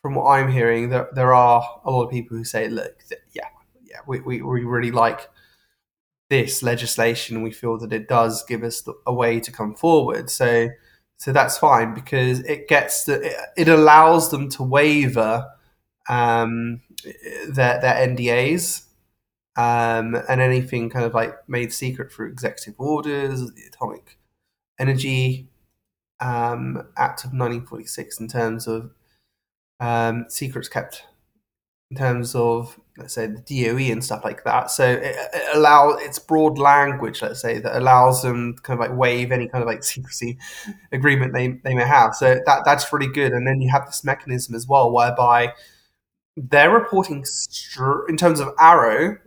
from 0.03 0.17
what 0.17 0.27
I'm 0.27 0.51
hearing, 0.51 0.89
there 0.91 1.09
there 1.15 1.35
are 1.35 1.63
a 1.85 1.91
lot 1.91 2.05
of 2.05 2.11
people 2.11 2.37
who 2.37 2.45
say, 2.45 2.69
"Look, 2.69 2.97
yeah, 3.33 3.49
yeah, 3.85 3.99
we, 4.09 4.21
we, 4.21 4.43
we 4.43 4.65
really 4.65 4.91
like 4.91 5.29
this 6.31 6.63
legislation. 6.63 7.43
We 7.43 7.53
feel 7.53 7.79
that 7.79 7.93
it 7.93 8.09
does 8.09 8.45
give 8.45 8.63
us 8.63 8.87
a 9.07 9.13
way 9.13 9.41
to 9.41 9.53
come 9.53 9.75
forward." 9.75 10.31
So 10.31 10.71
so 11.19 11.33
that's 11.33 11.59
fine 11.59 11.95
because 11.95 12.41
it 12.41 12.69
gets 12.69 13.05
the, 13.05 13.35
it, 13.57 13.69
allows 13.69 14.31
them 14.31 14.49
to 14.51 14.63
waiver 14.63 15.47
um, 16.09 16.83
their 17.49 17.81
their 17.81 17.95
NDAs 18.09 18.85
um, 19.57 20.17
and 20.29 20.41
anything 20.41 20.91
kind 20.91 21.05
of 21.05 21.15
like 21.15 21.49
made 21.49 21.73
secret 21.73 22.13
through 22.13 22.29
executive 22.29 22.75
orders, 22.79 23.41
the 23.41 23.63
Atomic 23.69 24.19
Energy 24.79 25.49
um, 26.21 26.79
Act 26.97 27.25
of 27.25 27.31
1946, 27.31 28.21
in 28.21 28.29
terms 28.29 28.67
of 28.67 28.91
um, 29.81 30.27
secrets 30.29 30.69
kept 30.69 31.05
in 31.91 31.97
terms 31.97 32.35
of 32.35 32.81
let's 32.97 33.15
say 33.15 33.27
the 33.27 33.41
DOE 33.41 33.93
and 33.93 34.05
stuff 34.05 34.25
like 34.25 34.45
that. 34.45 34.71
So 34.71 34.85
it, 34.89 35.17
it 35.17 35.57
allows 35.57 36.01
it's 36.03 36.19
broad 36.19 36.59
language, 36.59 37.23
let's 37.23 37.41
say, 37.41 37.59
that 37.59 37.77
allows 37.77 38.23
them 38.23 38.55
kind 38.63 38.81
of 38.81 38.89
like 38.89 38.97
waive 38.97 39.33
any 39.33 39.49
kind 39.49 39.63
of 39.63 39.69
like 39.69 39.83
secrecy 39.85 40.39
agreement 40.93 41.33
they, 41.33 41.49
they 41.65 41.75
may 41.75 41.87
have. 41.87 42.15
So 42.15 42.41
that 42.47 42.63
that's 42.65 42.93
really 42.93 43.11
good. 43.11 43.33
And 43.33 43.47
then 43.47 43.61
you 43.61 43.71
have 43.71 43.87
this 43.87 44.05
mechanism 44.05 44.55
as 44.55 44.67
well, 44.69 44.93
whereby 44.93 45.53
they're 46.37 46.71
reporting 46.71 47.25
str- 47.25 48.07
in 48.09 48.17
terms 48.17 48.41
of 48.41 48.55
AARO, 48.57 49.19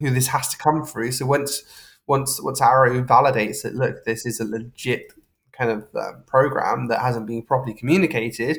who 0.00 0.10
this 0.10 0.28
has 0.28 0.48
to 0.48 0.58
come 0.58 0.84
through. 0.84 1.12
So 1.12 1.26
once 1.26 1.62
once 2.06 2.40
once 2.42 2.60
AARO 2.60 3.06
validates 3.06 3.62
that, 3.62 3.74
look, 3.74 4.04
this 4.04 4.24
is 4.24 4.40
a 4.40 4.44
legit 4.44 5.12
kind 5.52 5.70
of 5.70 5.86
um, 5.94 6.22
program 6.26 6.88
that 6.88 7.00
hasn't 7.00 7.26
been 7.26 7.42
properly 7.42 7.74
communicated 7.74 8.58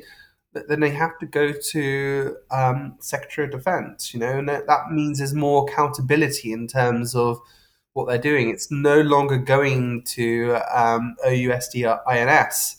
then 0.53 0.79
they 0.79 0.89
have 0.89 1.17
to 1.19 1.25
go 1.25 1.51
to 1.51 2.37
um, 2.49 2.95
Secretary 2.99 3.45
of 3.45 3.51
Defense, 3.51 4.13
you 4.13 4.19
know, 4.19 4.39
and 4.39 4.49
that, 4.49 4.67
that 4.67 4.91
means 4.91 5.19
there's 5.19 5.33
more 5.33 5.69
accountability 5.69 6.51
in 6.51 6.67
terms 6.67 7.15
of 7.15 7.39
what 7.93 8.07
they're 8.07 8.17
doing. 8.17 8.49
It's 8.49 8.71
no 8.71 9.01
longer 9.01 9.37
going 9.37 10.03
to 10.03 10.57
um, 10.73 11.15
OUSD 11.25 11.99
I&S 12.07 12.77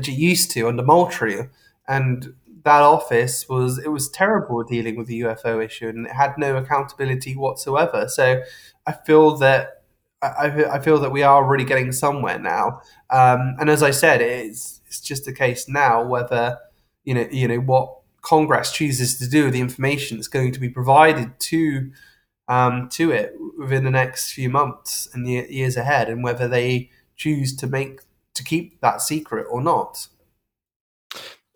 which 0.00 0.08
it 0.08 0.12
used 0.12 0.50
to 0.50 0.66
under 0.66 0.82
Moultrie, 0.82 1.50
and 1.86 2.32
that 2.64 2.80
office 2.80 3.46
was 3.50 3.76
it 3.76 3.88
was 3.88 4.08
terrible 4.08 4.62
dealing 4.62 4.96
with 4.96 5.08
the 5.08 5.20
UFO 5.20 5.62
issue, 5.62 5.88
and 5.88 6.06
it 6.06 6.12
had 6.12 6.38
no 6.38 6.56
accountability 6.56 7.36
whatsoever. 7.36 8.08
So 8.08 8.42
I 8.86 8.92
feel 8.92 9.36
that 9.38 9.82
I, 10.22 10.64
I 10.70 10.78
feel 10.78 10.98
that 11.00 11.12
we 11.12 11.22
are 11.22 11.44
really 11.44 11.66
getting 11.66 11.92
somewhere 11.92 12.38
now. 12.38 12.80
Um, 13.10 13.56
and 13.60 13.68
as 13.68 13.82
I 13.82 13.90
said, 13.90 14.22
it's 14.22 14.80
it's 14.86 15.00
just 15.00 15.28
a 15.28 15.34
case 15.34 15.68
now 15.68 16.02
whether 16.02 16.56
you 17.04 17.14
know 17.14 17.26
you 17.30 17.48
know 17.48 17.58
what 17.58 17.96
Congress 18.22 18.72
chooses 18.72 19.18
to 19.18 19.28
do 19.28 19.44
with 19.44 19.54
the 19.54 19.60
information 19.60 20.16
that's 20.16 20.28
going 20.28 20.52
to 20.52 20.60
be 20.60 20.68
provided 20.68 21.38
to 21.40 21.90
um, 22.48 22.88
to 22.90 23.12
it 23.12 23.34
within 23.58 23.84
the 23.84 23.90
next 23.90 24.32
few 24.32 24.50
months 24.50 25.08
and 25.14 25.26
years 25.26 25.76
ahead, 25.76 26.08
and 26.08 26.24
whether 26.24 26.48
they 26.48 26.90
choose 27.16 27.54
to 27.56 27.66
make 27.66 28.00
to 28.34 28.44
keep 28.44 28.80
that 28.80 29.00
secret 29.00 29.46
or 29.50 29.62
not. 29.62 30.08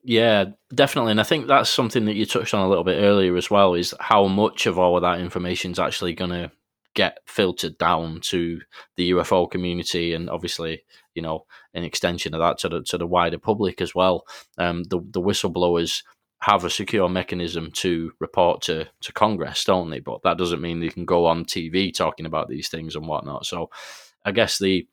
Yeah, 0.07 0.47
definitely, 0.75 1.13
and 1.13 1.21
I 1.21 1.25
think 1.25 1.47
that's 1.47 1.71
something 1.71 2.05
that 2.05 2.15
you 2.15 2.27
touched 2.27 2.55
on 2.55 2.65
a 2.65 2.69
little 2.69 2.85
bit 2.85 3.03
earlier 3.03 3.37
as 3.37 3.51
well. 3.51 3.75
Is 3.75 3.95
how 3.99 4.27
much 4.27 4.67
of 4.67 4.79
all 4.79 4.97
of 4.97 5.03
that 5.03 5.21
information 5.21 5.73
is 5.73 5.79
actually 5.79 6.15
going 6.15 6.31
to 6.31 6.51
get 6.95 7.19
filtered 7.27 7.77
down 7.79 8.21
to 8.23 8.61
the 8.97 9.11
UFO 9.11 9.51
community, 9.51 10.15
and 10.15 10.31
obviously, 10.31 10.85
you 11.15 11.23
know, 11.23 11.47
an 11.75 11.85
extension 11.85 12.35
of 12.35 12.41
that 12.41 12.59
to 12.59 12.69
the 12.69 12.83
to 12.85 12.99
the 12.99 13.07
wider 13.07 13.39
public 13.39 13.81
as 13.81 13.95
well. 13.95 14.27
Um, 14.59 14.85
the 14.85 15.01
the 15.11 15.21
whistleblowers 15.21 16.03
have 16.45 16.65
a 16.65 16.71
secure 16.71 17.09
mechanism 17.09 17.71
to 17.73 18.13
report 18.21 18.61
to, 18.61 18.87
to 19.01 19.13
Congress, 19.15 19.65
don't 19.65 19.89
they? 19.89 20.01
But 20.01 20.23
that 20.25 20.37
doesn't 20.37 20.61
mean 20.61 20.79
they 20.79 20.91
can 20.91 21.07
go 21.07 21.25
on 21.25 21.47
TV 21.47 21.95
talking 21.95 22.27
about 22.27 22.49
these 22.49 22.69
things 22.69 22.97
and 22.97 23.07
whatnot. 23.07 23.47
So 23.47 23.71
I 24.25 24.33
guess 24.33 24.59
the 24.59 24.87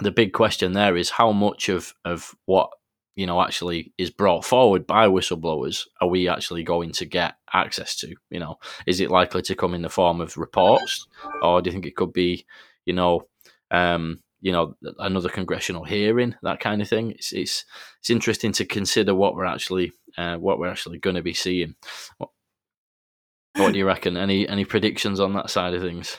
the 0.00 0.10
big 0.10 0.32
question 0.32 0.72
there 0.72 0.96
is 0.96 1.10
how 1.10 1.30
much 1.30 1.68
of, 1.68 1.94
of 2.04 2.34
what 2.46 2.70
you 3.14 3.26
know 3.26 3.40
actually 3.40 3.92
is 3.98 4.10
brought 4.10 4.44
forward 4.44 4.86
by 4.86 5.06
whistleblowers 5.06 5.86
are 6.00 6.08
we 6.08 6.28
actually 6.28 6.62
going 6.64 6.90
to 6.92 7.04
get 7.04 7.34
access 7.52 7.96
to? 7.96 8.14
You 8.30 8.40
know, 8.40 8.56
is 8.86 9.00
it 9.00 9.10
likely 9.10 9.42
to 9.42 9.54
come 9.54 9.74
in 9.74 9.82
the 9.82 9.88
form 9.88 10.20
of 10.20 10.36
reports, 10.36 11.06
or 11.42 11.60
do 11.60 11.68
you 11.68 11.72
think 11.72 11.86
it 11.86 11.96
could 11.96 12.12
be, 12.12 12.46
you 12.84 12.92
know, 12.92 13.26
um, 13.70 14.20
you 14.40 14.52
know 14.52 14.74
another 14.98 15.28
congressional 15.28 15.84
hearing 15.84 16.34
that 16.42 16.60
kind 16.60 16.80
of 16.80 16.88
thing 16.88 17.10
it's 17.10 17.32
it's 17.32 17.64
it's 17.98 18.10
interesting 18.10 18.52
to 18.52 18.64
consider 18.64 19.14
what 19.14 19.34
we're 19.34 19.44
actually 19.44 19.92
uh, 20.16 20.36
what 20.36 20.58
we're 20.58 20.70
actually 20.70 20.98
going 20.98 21.16
to 21.16 21.22
be 21.22 21.34
seeing 21.34 21.74
what, 22.18 22.30
what 23.56 23.72
do 23.72 23.78
you 23.78 23.86
reckon 23.86 24.16
any 24.16 24.48
any 24.48 24.64
predictions 24.64 25.20
on 25.20 25.34
that 25.34 25.50
side 25.50 25.74
of 25.74 25.82
things 25.82 26.16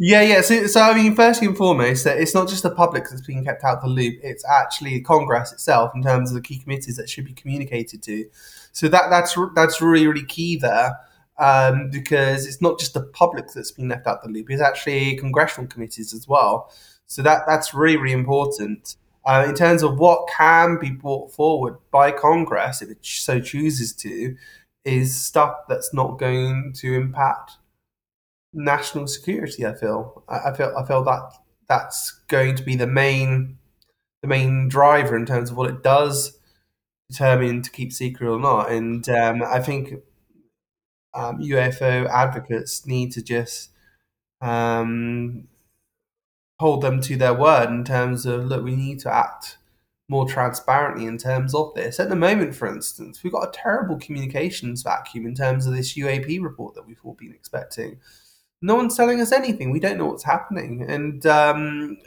yeah, 0.00 0.22
yeah. 0.22 0.40
So, 0.40 0.66
so 0.66 0.80
I 0.80 0.94
mean, 0.94 1.14
first 1.14 1.40
and 1.42 1.56
foremost, 1.56 2.06
it's 2.06 2.34
not 2.34 2.48
just 2.48 2.64
the 2.64 2.72
public 2.72 3.04
that's 3.04 3.24
being 3.24 3.44
kept 3.44 3.62
out 3.62 3.76
of 3.76 3.82
the 3.82 3.88
loop. 3.88 4.16
It's 4.20 4.44
actually 4.44 5.00
Congress 5.00 5.52
itself 5.52 5.92
in 5.94 6.02
terms 6.02 6.30
of 6.30 6.34
the 6.34 6.40
key 6.40 6.58
committees 6.58 6.96
that 6.96 7.08
should 7.08 7.24
be 7.24 7.32
communicated 7.32 8.02
to. 8.02 8.24
So 8.76 8.88
that 8.88 9.08
that's 9.08 9.34
that's 9.54 9.80
really 9.80 10.06
really 10.06 10.26
key 10.26 10.56
there 10.56 10.98
um, 11.38 11.88
because 11.88 12.46
it's 12.46 12.60
not 12.60 12.78
just 12.78 12.92
the 12.92 13.00
public 13.00 13.46
that's 13.54 13.70
been 13.70 13.88
left 13.88 14.06
out 14.06 14.22
the 14.22 14.28
loop. 14.28 14.50
It's 14.50 14.60
actually 14.60 15.16
congressional 15.16 15.66
committees 15.66 16.12
as 16.12 16.28
well. 16.28 16.70
So 17.06 17.22
that 17.22 17.44
that's 17.46 17.72
really 17.72 17.96
really 17.96 18.12
important. 18.12 18.96
Uh, 19.24 19.46
in 19.48 19.54
terms 19.54 19.82
of 19.82 19.98
what 19.98 20.28
can 20.28 20.78
be 20.78 20.90
brought 20.90 21.32
forward 21.32 21.78
by 21.90 22.12
Congress, 22.12 22.82
if 22.82 22.90
it 22.90 22.98
so 23.00 23.40
chooses 23.40 23.94
to, 23.94 24.36
is 24.84 25.16
stuff 25.16 25.54
that's 25.70 25.94
not 25.94 26.18
going 26.18 26.74
to 26.74 26.92
impact 26.92 27.52
national 28.52 29.06
security. 29.06 29.64
I 29.64 29.72
feel. 29.72 30.22
I, 30.28 30.50
I 30.50 30.54
feel. 30.54 30.74
I 30.76 30.86
feel 30.86 31.02
that 31.04 31.32
that's 31.66 32.10
going 32.28 32.56
to 32.56 32.62
be 32.62 32.76
the 32.76 32.86
main 32.86 33.56
the 34.20 34.28
main 34.28 34.68
driver 34.68 35.16
in 35.16 35.24
terms 35.24 35.50
of 35.50 35.56
what 35.56 35.70
it 35.70 35.82
does 35.82 36.38
determine 37.10 37.62
to 37.62 37.70
keep 37.70 37.92
secret 37.92 38.28
or 38.28 38.38
not. 38.38 38.70
And 38.70 39.08
um, 39.08 39.42
I 39.42 39.60
think 39.60 39.94
um, 41.14 41.38
UFO 41.38 42.08
advocates 42.08 42.86
need 42.86 43.12
to 43.12 43.22
just 43.22 43.70
um, 44.40 45.48
hold 46.58 46.82
them 46.82 47.00
to 47.02 47.16
their 47.16 47.34
word 47.34 47.70
in 47.70 47.84
terms 47.84 48.26
of 48.26 48.46
look, 48.46 48.64
we 48.64 48.76
need 48.76 49.00
to 49.00 49.14
act 49.14 49.58
more 50.08 50.28
transparently 50.28 51.04
in 51.06 51.18
terms 51.18 51.54
of 51.54 51.74
this. 51.74 51.98
At 51.98 52.08
the 52.08 52.16
moment, 52.16 52.54
for 52.54 52.68
instance, 52.68 53.22
we've 53.22 53.32
got 53.32 53.48
a 53.48 53.52
terrible 53.52 53.96
communications 53.98 54.82
vacuum 54.82 55.26
in 55.26 55.34
terms 55.34 55.66
of 55.66 55.74
this 55.74 55.94
UAP 55.94 56.40
report 56.42 56.74
that 56.74 56.86
we've 56.86 57.00
all 57.02 57.14
been 57.14 57.32
expecting. 57.32 57.98
No 58.62 58.76
one's 58.76 58.96
telling 58.96 59.20
us 59.20 59.32
anything. 59.32 59.70
We 59.70 59.80
don't 59.80 59.98
know 59.98 60.06
what's 60.06 60.24
happening, 60.24 60.82
and 60.88 61.26
um, 61.26 61.98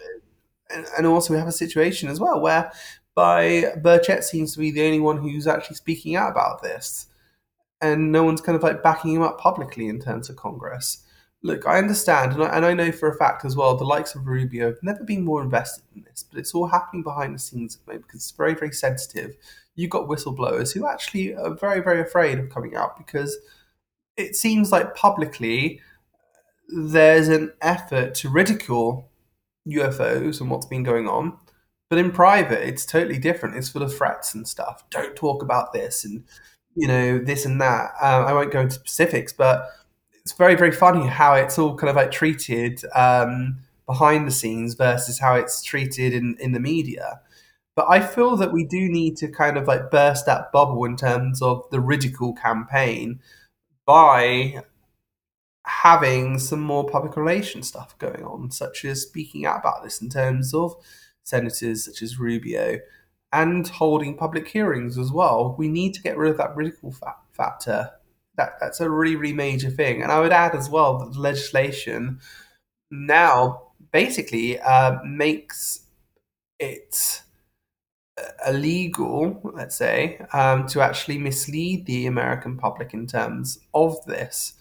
and 0.97 1.05
also 1.05 1.33
we 1.33 1.39
have 1.39 1.47
a 1.47 1.53
situation 1.53 2.09
as 2.09 2.19
well 2.19 2.39
where 2.39 2.71
by 3.19 3.73
Burchett 3.81 4.23
seems 4.23 4.53
to 4.53 4.59
be 4.59 4.71
the 4.71 4.85
only 4.85 4.99
one 4.99 5.17
who's 5.17 5.47
actually 5.47 5.75
speaking 5.75 6.15
out 6.15 6.31
about 6.31 6.61
this, 6.63 7.07
and 7.81 8.11
no 8.11 8.23
one's 8.23 8.41
kind 8.41 8.55
of 8.55 8.63
like 8.63 8.83
backing 8.83 9.15
him 9.15 9.21
up 9.21 9.39
publicly 9.39 9.87
in 9.87 9.99
terms 9.99 10.29
of 10.29 10.35
Congress 10.35 11.03
look, 11.41 11.65
I 11.65 11.77
understand, 11.77 12.33
and 12.33 12.43
I, 12.43 12.55
and 12.55 12.65
I 12.65 12.73
know 12.73 12.91
for 12.91 13.09
a 13.09 13.17
fact 13.17 13.45
as 13.45 13.55
well, 13.55 13.75
the 13.75 13.85
likes 13.85 14.15
of 14.15 14.27
Rubio 14.27 14.67
have 14.67 14.83
never 14.83 15.03
been 15.03 15.23
more 15.23 15.41
invested 15.41 15.83
in 15.95 16.03
this, 16.03 16.23
but 16.23 16.39
it's 16.39 16.53
all 16.53 16.67
happening 16.67 17.03
behind 17.03 17.33
the 17.33 17.39
scenes 17.39 17.75
at 17.75 17.85
the 17.85 17.91
moment 17.91 18.07
because 18.07 18.21
it's 18.21 18.31
very, 18.31 18.55
very 18.55 18.71
sensitive. 18.71 19.35
You've 19.75 19.89
got 19.89 20.07
whistleblowers 20.07 20.73
who 20.73 20.87
actually 20.87 21.35
are 21.35 21.53
very, 21.53 21.81
very 21.81 22.01
afraid 22.01 22.39
of 22.39 22.49
coming 22.49 22.75
out 22.75 22.97
because 22.97 23.37
it 24.17 24.35
seems 24.35 24.71
like 24.71 24.95
publicly 24.95 25.81
there's 26.67 27.29
an 27.29 27.53
effort 27.61 28.15
to 28.15 28.29
ridicule 28.29 29.09
UFOs 29.67 30.41
and 30.41 30.51
what's 30.51 30.65
been 30.65 30.83
going 30.83 31.07
on. 31.07 31.37
But 31.89 31.99
in 31.99 32.11
private, 32.11 32.67
it's 32.67 32.85
totally 32.85 33.17
different. 33.17 33.55
It's 33.55 33.69
full 33.69 33.81
of 33.81 33.95
threats 33.95 34.35
and 34.35 34.47
stuff. 34.47 34.83
Don't 34.91 35.15
talk 35.15 35.41
about 35.41 35.73
this 35.73 36.05
and, 36.05 36.23
you 36.75 36.87
know, 36.87 37.17
this 37.17 37.45
and 37.45 37.59
that. 37.61 37.91
Um, 38.01 38.25
I 38.25 38.33
won't 38.33 38.51
go 38.51 38.61
into 38.61 38.75
specifics, 38.75 39.33
but 39.33 39.71
it's 40.13 40.33
very 40.33 40.55
very 40.55 40.71
funny 40.71 41.07
how 41.07 41.33
it's 41.33 41.57
all 41.57 41.75
kind 41.75 41.89
of 41.89 41.95
like 41.95 42.11
treated 42.11 42.81
um, 42.93 43.57
behind 43.87 44.27
the 44.27 44.31
scenes 44.31 44.75
versus 44.75 45.19
how 45.19 45.33
it's 45.35 45.63
treated 45.63 46.13
in 46.13 46.37
in 46.39 46.51
the 46.51 46.59
media. 46.59 47.21
But 47.75 47.87
I 47.89 48.01
feel 48.01 48.35
that 48.37 48.51
we 48.53 48.65
do 48.65 48.89
need 48.89 49.17
to 49.17 49.27
kind 49.27 49.57
of 49.57 49.67
like 49.67 49.89
burst 49.89 50.25
that 50.27 50.51
bubble 50.51 50.85
in 50.85 50.97
terms 50.97 51.41
of 51.41 51.63
the 51.71 51.79
ridicule 51.79 52.33
campaign 52.33 53.21
by 53.85 54.63
having 55.65 56.37
some 56.39 56.59
more 56.59 56.87
public 56.87 57.15
relations 57.15 57.67
stuff 57.69 57.97
going 57.97 58.23
on, 58.23 58.51
such 58.51 58.85
as 58.85 59.01
speaking 59.01 59.45
out 59.45 59.59
about 59.59 59.83
this 59.83 60.01
in 60.01 60.09
terms 60.09 60.53
of 60.53 60.75
senators 61.29 61.85
such 61.85 62.01
as 62.01 62.19
Rubio 62.19 62.79
and 63.31 63.67
holding 63.67 64.17
public 64.17 64.47
hearings 64.47 64.97
as 64.97 65.11
well. 65.11 65.55
We 65.57 65.67
need 65.67 65.93
to 65.93 66.01
get 66.01 66.17
rid 66.17 66.31
of 66.31 66.37
that 66.37 66.55
ridicule 66.55 66.95
factor 67.31 67.91
that 68.35 68.53
that's 68.59 68.79
a 68.79 68.89
really 68.89 69.15
really 69.15 69.33
major 69.33 69.69
thing. 69.69 70.01
And 70.01 70.11
I 70.11 70.19
would 70.19 70.31
add 70.31 70.55
as 70.55 70.69
well 70.69 70.97
that 70.99 71.13
the 71.13 71.19
legislation 71.19 72.19
now 72.89 73.63
basically 73.91 74.59
uh, 74.59 74.97
makes 75.03 75.85
it 76.59 77.21
illegal, 78.45 79.39
let's 79.53 79.75
say, 79.75 80.19
um, 80.33 80.67
to 80.67 80.81
actually 80.81 81.17
mislead 81.17 81.85
the 81.85 82.05
American 82.05 82.57
public 82.57 82.93
in 82.93 83.07
terms 83.07 83.59
of 83.73 84.03
this. 84.05 84.53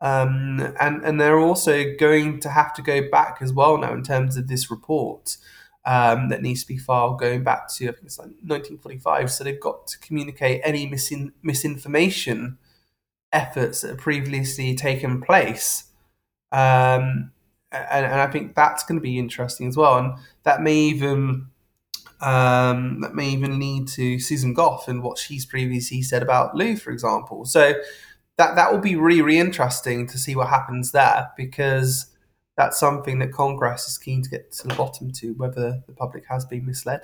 Um, 0.00 0.74
and 0.78 1.02
and 1.04 1.20
they're 1.20 1.38
also 1.38 1.96
going 1.98 2.40
to 2.40 2.50
have 2.50 2.74
to 2.74 2.82
go 2.82 3.08
back 3.10 3.38
as 3.40 3.52
well 3.52 3.78
now 3.78 3.94
in 3.94 4.02
terms 4.02 4.36
of 4.36 4.48
this 4.48 4.70
report 4.70 5.38
um, 5.86 6.28
that 6.30 6.42
needs 6.42 6.62
to 6.62 6.68
be 6.68 6.76
filed 6.76 7.20
going 7.20 7.44
back 7.44 7.72
to 7.74 7.88
I 7.88 7.92
think 7.92 8.06
it's 8.06 8.18
like 8.18 8.26
1945. 8.26 9.30
So 9.30 9.44
they've 9.44 9.60
got 9.60 9.86
to 9.86 9.98
communicate 10.00 10.60
any 10.64 10.90
misin- 10.90 11.32
misinformation 11.42 12.58
efforts 13.32 13.80
that 13.80 13.88
have 13.88 13.98
previously 13.98 14.74
taken 14.74 15.22
place. 15.22 15.84
Um, 16.50 17.30
and, 17.70 18.06
and, 18.06 18.20
I 18.20 18.26
think 18.28 18.54
that's 18.54 18.84
going 18.84 18.98
to 18.98 19.02
be 19.02 19.18
interesting 19.18 19.68
as 19.68 19.76
well. 19.76 19.98
And 19.98 20.14
that 20.44 20.62
may 20.62 20.74
even 20.74 21.46
um, 22.20 23.00
that 23.02 23.14
may 23.14 23.28
even 23.28 23.58
lead 23.58 23.88
to 23.88 24.18
Susan 24.18 24.54
Gough 24.54 24.88
and 24.88 25.02
what 25.02 25.18
she's 25.18 25.44
previously 25.44 26.02
said 26.02 26.22
about 26.22 26.54
Lou, 26.54 26.76
for 26.76 26.90
example. 26.90 27.44
So 27.44 27.74
that 28.38 28.56
that 28.56 28.72
will 28.72 28.80
be 28.80 28.96
really, 28.96 29.22
really 29.22 29.38
interesting 29.38 30.06
to 30.08 30.18
see 30.18 30.34
what 30.34 30.48
happens 30.48 30.92
there 30.92 31.30
because 31.36 32.06
that's 32.56 32.78
something 32.78 33.18
that 33.18 33.32
Congress 33.32 33.88
is 33.88 33.98
keen 33.98 34.22
to 34.22 34.30
get 34.30 34.52
to 34.52 34.68
the 34.68 34.74
bottom 34.74 35.12
to 35.12 35.32
whether 35.34 35.82
the 35.86 35.92
public 35.92 36.24
has 36.28 36.44
been 36.44 36.66
misled 36.66 37.02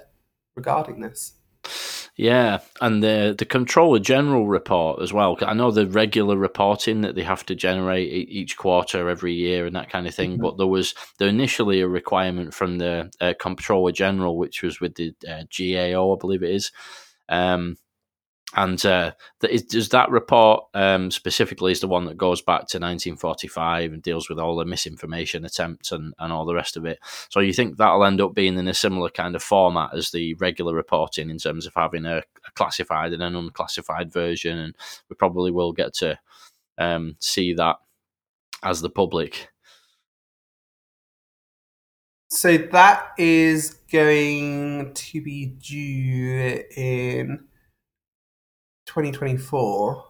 regarding 0.56 1.00
this. 1.00 1.34
Yeah, 2.16 2.58
and 2.80 3.02
the 3.02 3.34
the 3.38 3.46
Comptroller 3.46 3.98
General 3.98 4.46
report 4.46 5.00
as 5.00 5.14
well. 5.14 5.38
I 5.40 5.54
know 5.54 5.70
the 5.70 5.86
regular 5.86 6.36
reporting 6.36 7.00
that 7.02 7.14
they 7.14 7.22
have 7.22 7.46
to 7.46 7.54
generate 7.54 8.12
each 8.12 8.58
quarter, 8.58 9.08
every 9.08 9.32
year, 9.32 9.64
and 9.64 9.74
that 9.76 9.88
kind 9.88 10.06
of 10.06 10.14
thing. 10.14 10.32
Mm-hmm. 10.32 10.42
But 10.42 10.58
there 10.58 10.66
was 10.66 10.94
there 11.18 11.28
initially 11.28 11.80
a 11.80 11.88
requirement 11.88 12.52
from 12.52 12.76
the 12.76 13.10
uh, 13.18 13.32
Comptroller 13.40 13.92
General, 13.92 14.36
which 14.36 14.62
was 14.62 14.78
with 14.78 14.96
the 14.96 15.14
uh, 15.26 15.44
GAO, 15.56 16.14
I 16.14 16.18
believe 16.20 16.42
it 16.42 16.50
is, 16.50 16.70
um, 17.30 17.78
and 18.54 18.84
uh, 18.84 19.12
th- 19.40 19.66
does 19.68 19.88
that 19.90 20.10
report 20.10 20.64
um, 20.74 21.10
specifically 21.10 21.72
is 21.72 21.80
the 21.80 21.88
one 21.88 22.04
that 22.04 22.18
goes 22.18 22.42
back 22.42 22.60
to 22.68 22.78
1945 22.78 23.92
and 23.92 24.02
deals 24.02 24.28
with 24.28 24.38
all 24.38 24.56
the 24.56 24.64
misinformation 24.64 25.44
attempts 25.44 25.90
and, 25.90 26.12
and 26.18 26.32
all 26.32 26.44
the 26.44 26.54
rest 26.54 26.76
of 26.76 26.84
it. 26.84 26.98
So 27.30 27.40
you 27.40 27.54
think 27.54 27.76
that'll 27.76 28.04
end 28.04 28.20
up 28.20 28.34
being 28.34 28.58
in 28.58 28.68
a 28.68 28.74
similar 28.74 29.08
kind 29.08 29.34
of 29.34 29.42
format 29.42 29.94
as 29.94 30.10
the 30.10 30.34
regular 30.34 30.74
reporting 30.74 31.30
in 31.30 31.38
terms 31.38 31.66
of 31.66 31.72
having 31.74 32.04
a, 32.04 32.18
a 32.18 32.50
classified 32.54 33.12
and 33.12 33.22
an 33.22 33.36
unclassified 33.36 34.12
version, 34.12 34.58
and 34.58 34.76
we 35.08 35.16
probably 35.16 35.50
will 35.50 35.72
get 35.72 35.94
to 35.94 36.18
um, 36.76 37.16
see 37.20 37.54
that 37.54 37.76
as 38.62 38.82
the 38.82 38.90
public. 38.90 39.48
So 42.28 42.56
that 42.56 43.08
is 43.18 43.74
going 43.92 44.94
to 44.94 45.20
be 45.20 45.46
due 45.46 46.64
in 46.74 47.44
2024. 48.92 50.04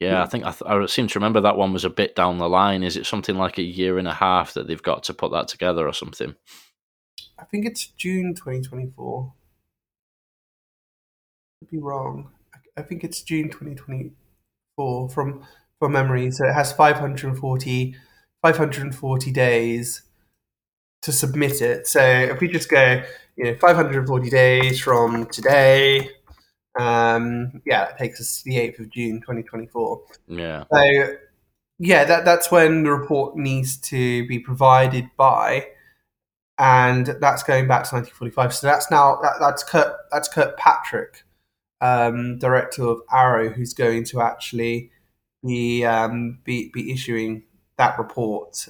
Yeah, 0.00 0.22
I 0.22 0.26
think 0.26 0.44
I, 0.44 0.50
th- 0.50 0.68
I 0.68 0.84
seem 0.86 1.06
to 1.06 1.18
remember 1.18 1.40
that 1.40 1.56
one 1.56 1.72
was 1.72 1.84
a 1.84 1.90
bit 1.90 2.16
down 2.16 2.38
the 2.38 2.48
line. 2.48 2.82
Is 2.82 2.96
it 2.96 3.06
something 3.06 3.36
like 3.36 3.56
a 3.58 3.62
year 3.62 3.98
and 3.98 4.08
a 4.08 4.14
half 4.14 4.54
that 4.54 4.66
they've 4.66 4.82
got 4.82 5.04
to 5.04 5.14
put 5.14 5.30
that 5.30 5.46
together 5.46 5.86
or 5.86 5.92
something? 5.92 6.34
I 7.38 7.44
think 7.44 7.64
it's 7.64 7.86
June 7.86 8.34
2024. 8.34 9.32
Could 11.60 11.70
be 11.70 11.78
wrong. 11.78 12.32
I 12.76 12.82
think 12.82 13.04
it's 13.04 13.22
June 13.22 13.48
2024 13.48 15.08
from 15.10 15.46
from 15.78 15.92
memory. 15.92 16.32
So 16.32 16.48
it 16.48 16.52
has 16.52 16.72
540, 16.72 17.96
540 18.42 19.32
days 19.32 20.02
to 21.02 21.12
submit 21.12 21.62
it. 21.62 21.86
So 21.86 22.00
if 22.02 22.40
we 22.40 22.48
just 22.48 22.68
go, 22.68 23.02
you 23.36 23.44
know, 23.44 23.56
540 23.56 24.30
days 24.30 24.80
from 24.80 25.26
today, 25.26 26.10
um, 26.76 27.62
yeah, 27.64 27.88
it 27.90 27.98
takes 27.98 28.20
us 28.20 28.42
to 28.42 28.50
the 28.50 28.56
8th 28.56 28.80
of 28.80 28.90
June 28.90 29.20
2024. 29.20 30.02
Yeah. 30.28 30.64
So, 30.72 31.16
yeah, 31.78 32.04
that, 32.04 32.24
that's 32.24 32.50
when 32.50 32.82
the 32.82 32.90
report 32.90 33.36
needs 33.36 33.76
to 33.78 34.26
be 34.26 34.38
provided 34.38 35.08
by. 35.16 35.68
And 36.58 37.06
that's 37.20 37.42
going 37.42 37.66
back 37.66 37.84
to 37.88 37.96
1945. 37.96 38.54
So 38.54 38.66
that's 38.66 38.90
now, 38.90 39.18
that, 39.22 39.34
that's 39.40 39.64
Kurt, 39.64 39.96
that's 40.12 40.28
Kirkpatrick, 40.28 41.24
um, 41.80 42.38
director 42.38 42.84
of 42.84 43.00
AARO, 43.12 43.52
who's 43.52 43.74
going 43.74 44.04
to 44.06 44.20
actually 44.20 44.90
be, 45.44 45.84
um, 45.84 46.38
be, 46.44 46.70
be 46.72 46.92
issuing 46.92 47.44
that 47.76 47.98
report. 47.98 48.68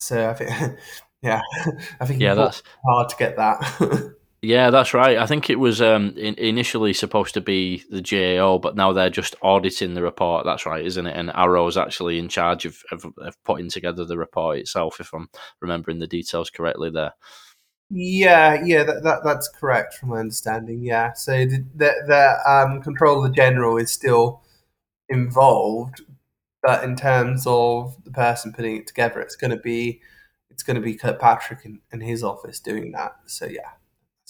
So 0.00 0.28
I 0.30 0.34
think, 0.34 0.78
yeah, 1.22 1.42
I 2.00 2.06
think 2.06 2.20
Yeah, 2.20 2.34
that's 2.34 2.62
hard 2.84 3.10
to 3.10 3.16
get 3.16 3.36
that. 3.36 4.14
Yeah, 4.40 4.70
that's 4.70 4.94
right. 4.94 5.18
I 5.18 5.26
think 5.26 5.50
it 5.50 5.58
was 5.58 5.82
um, 5.82 6.14
in, 6.16 6.34
initially 6.34 6.92
supposed 6.92 7.34
to 7.34 7.40
be 7.40 7.82
the 7.90 8.00
GAO, 8.00 8.58
but 8.58 8.76
now 8.76 8.92
they're 8.92 9.10
just 9.10 9.34
auditing 9.42 9.94
the 9.94 10.02
report. 10.02 10.44
That's 10.44 10.64
right, 10.64 10.84
isn't 10.84 11.06
it? 11.06 11.16
And 11.16 11.30
AARO's 11.30 11.76
actually 11.76 12.20
in 12.20 12.28
charge 12.28 12.64
of, 12.64 12.80
of, 12.92 13.04
of 13.18 13.42
putting 13.44 13.68
together 13.68 14.04
the 14.04 14.16
report 14.16 14.58
itself, 14.58 15.00
if 15.00 15.12
I'm 15.12 15.28
remembering 15.60 15.98
the 15.98 16.06
details 16.06 16.50
correctly 16.50 16.88
there. 16.90 17.14
Yeah, 17.90 18.62
yeah, 18.64 18.84
that, 18.84 19.02
that 19.02 19.24
that's 19.24 19.48
correct 19.48 19.94
from 19.94 20.10
my 20.10 20.18
understanding. 20.18 20.84
Yeah, 20.84 21.14
so 21.14 21.32
the 21.46 21.64
the, 21.74 21.94
the 22.06 22.50
um, 22.50 22.82
comptroller 22.82 23.30
general 23.30 23.78
is 23.78 23.90
still 23.90 24.42
involved, 25.08 26.02
but 26.62 26.84
in 26.84 26.96
terms 26.96 27.44
of 27.46 27.96
the 28.04 28.10
person 28.10 28.52
putting 28.52 28.76
it 28.76 28.86
together, 28.86 29.20
it's 29.20 29.36
going 29.36 29.52
to 29.52 29.56
be 29.56 30.00
it's 30.50 30.62
going 30.62 30.76
to 30.76 30.82
be 30.82 30.94
Kirkpatrick 30.94 31.66
in 31.90 32.00
his 32.00 32.22
office 32.22 32.60
doing 32.60 32.92
that. 32.92 33.16
So 33.26 33.46
yeah, 33.46 33.70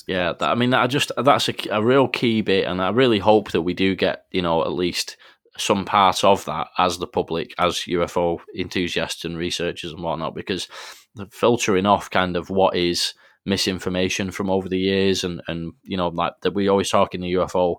Yeah, 0.06 0.32
that, 0.32 0.50
I 0.50 0.54
mean, 0.54 0.72
I 0.74 0.86
just 0.86 1.12
that's 1.16 1.48
a, 1.48 1.54
a 1.70 1.82
real 1.82 2.08
key 2.08 2.40
bit, 2.40 2.66
and 2.66 2.80
I 2.80 2.90
really 2.90 3.18
hope 3.18 3.50
that 3.52 3.62
we 3.62 3.74
do 3.74 3.94
get 3.94 4.24
you 4.30 4.42
know 4.42 4.62
at 4.62 4.72
least 4.72 5.16
some 5.56 5.84
part 5.84 6.22
of 6.22 6.44
that 6.44 6.68
as 6.78 6.98
the 6.98 7.06
public, 7.06 7.52
as 7.58 7.80
UFO 7.88 8.38
enthusiasts 8.56 9.24
and 9.24 9.36
researchers 9.36 9.92
and 9.92 10.02
whatnot, 10.02 10.34
because 10.34 10.68
the 11.14 11.26
filtering 11.26 11.86
off 11.86 12.10
kind 12.10 12.36
of 12.36 12.48
what 12.48 12.76
is 12.76 13.14
misinformation 13.44 14.30
from 14.30 14.50
over 14.50 14.68
the 14.68 14.78
years, 14.78 15.24
and 15.24 15.42
and 15.48 15.72
you 15.82 15.96
know 15.96 16.08
like 16.08 16.34
that 16.42 16.54
we 16.54 16.68
always 16.68 16.90
talk 16.90 17.14
in 17.14 17.20
the 17.20 17.32
UFO 17.34 17.76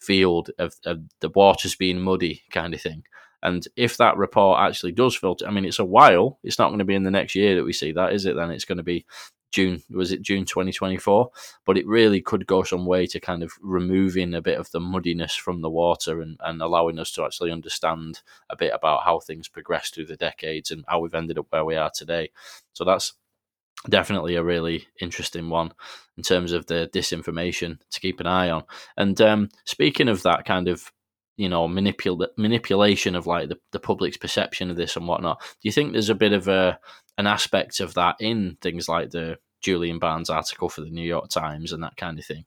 field 0.00 0.50
of, 0.58 0.74
of 0.86 0.98
the 1.20 1.28
waters 1.28 1.76
being 1.76 2.00
muddy 2.00 2.42
kind 2.50 2.74
of 2.74 2.80
thing. 2.80 3.04
And 3.42 3.66
if 3.76 3.96
that 3.96 4.16
report 4.16 4.60
actually 4.60 4.92
does 4.92 5.16
filter, 5.16 5.46
I 5.46 5.50
mean, 5.50 5.64
it's 5.64 5.78
a 5.78 5.84
while. 5.84 6.38
It's 6.42 6.58
not 6.58 6.68
going 6.68 6.80
to 6.80 6.84
be 6.84 6.94
in 6.94 7.04
the 7.04 7.10
next 7.10 7.34
year 7.34 7.54
that 7.56 7.64
we 7.64 7.72
see 7.72 7.92
that, 7.92 8.12
is 8.12 8.26
it? 8.26 8.36
Then 8.36 8.50
it's 8.50 8.66
going 8.66 8.78
to 8.78 8.84
be 8.84 9.06
June. 9.50 9.82
Was 9.90 10.12
it 10.12 10.22
June 10.22 10.44
2024? 10.44 11.30
But 11.64 11.78
it 11.78 11.86
really 11.86 12.20
could 12.20 12.46
go 12.46 12.62
some 12.62 12.86
way 12.86 13.06
to 13.06 13.20
kind 13.20 13.42
of 13.42 13.52
removing 13.60 14.34
a 14.34 14.42
bit 14.42 14.58
of 14.58 14.70
the 14.70 14.80
muddiness 14.80 15.34
from 15.34 15.60
the 15.60 15.70
water 15.70 16.20
and, 16.20 16.38
and 16.40 16.60
allowing 16.62 16.98
us 16.98 17.10
to 17.12 17.24
actually 17.24 17.52
understand 17.52 18.20
a 18.48 18.56
bit 18.56 18.72
about 18.74 19.04
how 19.04 19.20
things 19.20 19.48
progressed 19.48 19.94
through 19.94 20.06
the 20.06 20.16
decades 20.16 20.70
and 20.70 20.84
how 20.88 21.00
we've 21.00 21.14
ended 21.14 21.38
up 21.38 21.46
where 21.50 21.64
we 21.64 21.76
are 21.76 21.90
today. 21.94 22.30
So 22.72 22.84
that's 22.84 23.14
definitely 23.88 24.34
a 24.34 24.44
really 24.44 24.86
interesting 25.00 25.48
one 25.48 25.72
in 26.16 26.22
terms 26.22 26.52
of 26.52 26.66
the 26.66 26.90
disinformation 26.92 27.78
to 27.90 28.00
keep 28.00 28.20
an 28.20 28.26
eye 28.26 28.50
on. 28.50 28.64
And 28.96 29.20
um, 29.20 29.48
speaking 29.64 30.08
of 30.08 30.22
that 30.22 30.44
kind 30.44 30.68
of 30.68 30.92
you 31.36 31.48
know 31.48 31.66
manipul- 31.66 32.28
manipulation 32.36 33.14
of 33.14 33.26
like 33.26 33.48
the, 33.48 33.58
the 33.72 33.80
public's 33.80 34.18
perception 34.18 34.70
of 34.70 34.76
this 34.76 34.96
and 34.96 35.08
whatnot 35.08 35.40
do 35.40 35.46
you 35.62 35.72
think 35.72 35.92
there's 35.92 36.10
a 36.10 36.14
bit 36.14 36.34
of 36.34 36.48
a 36.48 36.78
an 37.18 37.26
aspect 37.26 37.80
of 37.80 37.94
that 37.94 38.16
in 38.20 38.56
things 38.60 38.88
like 38.88 39.10
the 39.10 39.38
julian 39.60 39.98
barnes 39.98 40.30
article 40.30 40.68
for 40.68 40.80
the 40.80 40.90
new 40.90 41.06
york 41.06 41.28
times 41.28 41.72
and 41.72 41.82
that 41.82 41.96
kind 41.96 42.18
of 42.18 42.24
thing? 42.24 42.44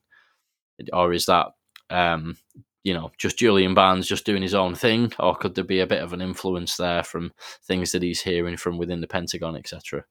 Or 0.92 1.14
is 1.14 1.26
that 1.28 1.48
um 1.90 2.38
you 2.84 2.94
know 2.94 3.12
just 3.18 3.38
julian 3.38 3.74
barnes 3.74 4.08
just 4.08 4.26
doing 4.26 4.42
his 4.42 4.56
own 4.56 4.76
thing? 4.76 5.14
Or 5.20 5.36
could 5.36 5.56
there 5.56 5.64
be 5.64 5.80
a 5.80 5.88
bit 5.88 6.02
of 6.02 6.14
an 6.14 6.22
influence 6.22 6.78
there 6.78 7.04
from 7.04 7.34
things 7.66 7.92
that 7.92 8.04
he's 8.04 8.22
hearing 8.22 8.58
from 8.58 8.78
within 8.78 9.02
the 9.02 9.08
pentagon 9.08 9.56
etc 9.56 10.06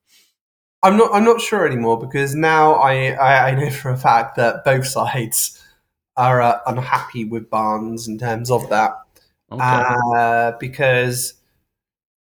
I'm 0.83 0.97
not 0.97 1.15
I'm 1.15 1.25
not 1.25 1.41
sure 1.41 1.67
anymore 1.67 1.99
because 1.99 2.35
now 2.35 2.75
I, 2.75 3.11
I, 3.11 3.49
I 3.51 3.55
know 3.55 3.71
for 3.71 3.91
a 3.91 3.97
fact 3.97 4.37
that 4.37 4.65
both 4.65 4.87
sides 4.87 5.63
are 6.17 6.43
uh, 6.43 6.59
unhappy 6.67 7.25
with 7.25 7.49
Barnes 7.49 8.09
in 8.09 8.19
terms 8.19 8.51
of 8.51 8.69
that. 8.71 8.93
Okay. 9.51 9.63
Uh, 9.63 10.53
because 10.59 11.35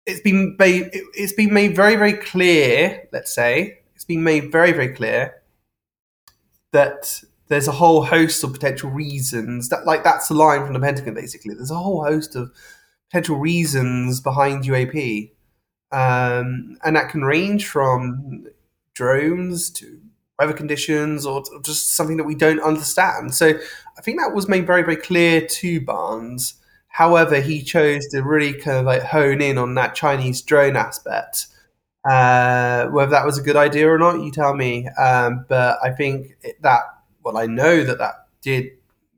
it's 0.05 0.21
been 0.21 0.55
it's 0.59 1.33
been 1.33 1.53
made 1.53 1.75
very 1.75 1.95
very 1.95 2.13
clear. 2.13 3.07
Let's 3.11 3.33
say 3.33 3.79
it's 3.95 4.05
been 4.05 4.23
made 4.23 4.51
very 4.51 4.71
very 4.71 4.89
clear 4.89 5.41
that 6.71 7.21
there's 7.47 7.67
a 7.67 7.73
whole 7.73 8.03
host 8.03 8.43
of 8.43 8.53
potential 8.53 8.89
reasons 8.89 9.69
that 9.69 9.85
like 9.85 10.03
that's 10.03 10.29
the 10.29 10.33
line 10.33 10.63
from 10.63 10.73
the 10.73 10.79
Pentagon 10.79 11.13
basically. 11.13 11.53
There's 11.53 11.71
a 11.71 11.75
whole 11.75 12.03
host 12.03 12.35
of 12.35 12.51
potential 13.09 13.37
reasons 13.37 14.21
behind 14.21 14.63
UAP, 14.63 15.31
um, 15.91 16.77
and 16.83 16.95
that 16.95 17.09
can 17.09 17.23
range 17.23 17.67
from 17.67 18.47
drones 18.93 19.69
to 19.71 19.99
weather 20.39 20.53
conditions 20.53 21.25
or 21.25 21.43
just 21.63 21.91
something 21.91 22.17
that 22.17 22.23
we 22.23 22.35
don't 22.35 22.61
understand. 22.61 23.35
So 23.35 23.49
I 23.97 24.01
think 24.01 24.17
that 24.19 24.33
was 24.33 24.47
made 24.47 24.65
very 24.65 24.81
very 24.81 24.95
clear 24.95 25.45
to 25.45 25.81
Barnes. 25.81 26.55
However, 26.91 27.39
he 27.39 27.63
chose 27.63 28.05
to 28.07 28.21
really 28.21 28.53
kind 28.53 28.77
of 28.77 28.85
like 28.85 29.01
hone 29.01 29.41
in 29.41 29.57
on 29.57 29.75
that 29.75 29.95
Chinese 29.95 30.41
drone 30.41 30.75
aspect. 30.75 31.47
Uh, 32.09 32.87
whether 32.87 33.11
that 33.11 33.25
was 33.25 33.37
a 33.37 33.43
good 33.43 33.55
idea 33.55 33.89
or 33.89 33.97
not, 33.97 34.21
you 34.21 34.31
tell 34.31 34.55
me. 34.55 34.87
Um, 34.99 35.45
but 35.47 35.77
I 35.83 35.91
think 35.91 36.35
that, 36.61 36.81
well, 37.23 37.37
I 37.37 37.45
know 37.45 37.83
that 37.83 37.99
that 37.99 38.27
did 38.41 38.71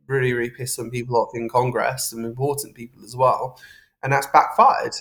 really, 0.08 0.34
really 0.34 0.52
piss 0.52 0.76
some 0.76 0.92
people 0.92 1.16
off 1.16 1.32
in 1.34 1.50
Congress, 1.50 2.10
some 2.10 2.26
important 2.26 2.76
people 2.76 3.04
as 3.04 3.16
well, 3.16 3.60
and 4.04 4.14
that's 4.14 4.28
backfired. 4.28 4.94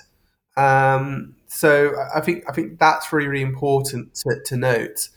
Um, 0.56 1.36
so 1.46 1.94
I 2.14 2.20
think 2.20 2.44
I 2.48 2.52
think 2.52 2.78
that's 2.78 3.12
really, 3.12 3.28
really 3.28 3.42
important 3.42 4.14
to, 4.16 4.40
to 4.46 4.56
note. 4.56 5.08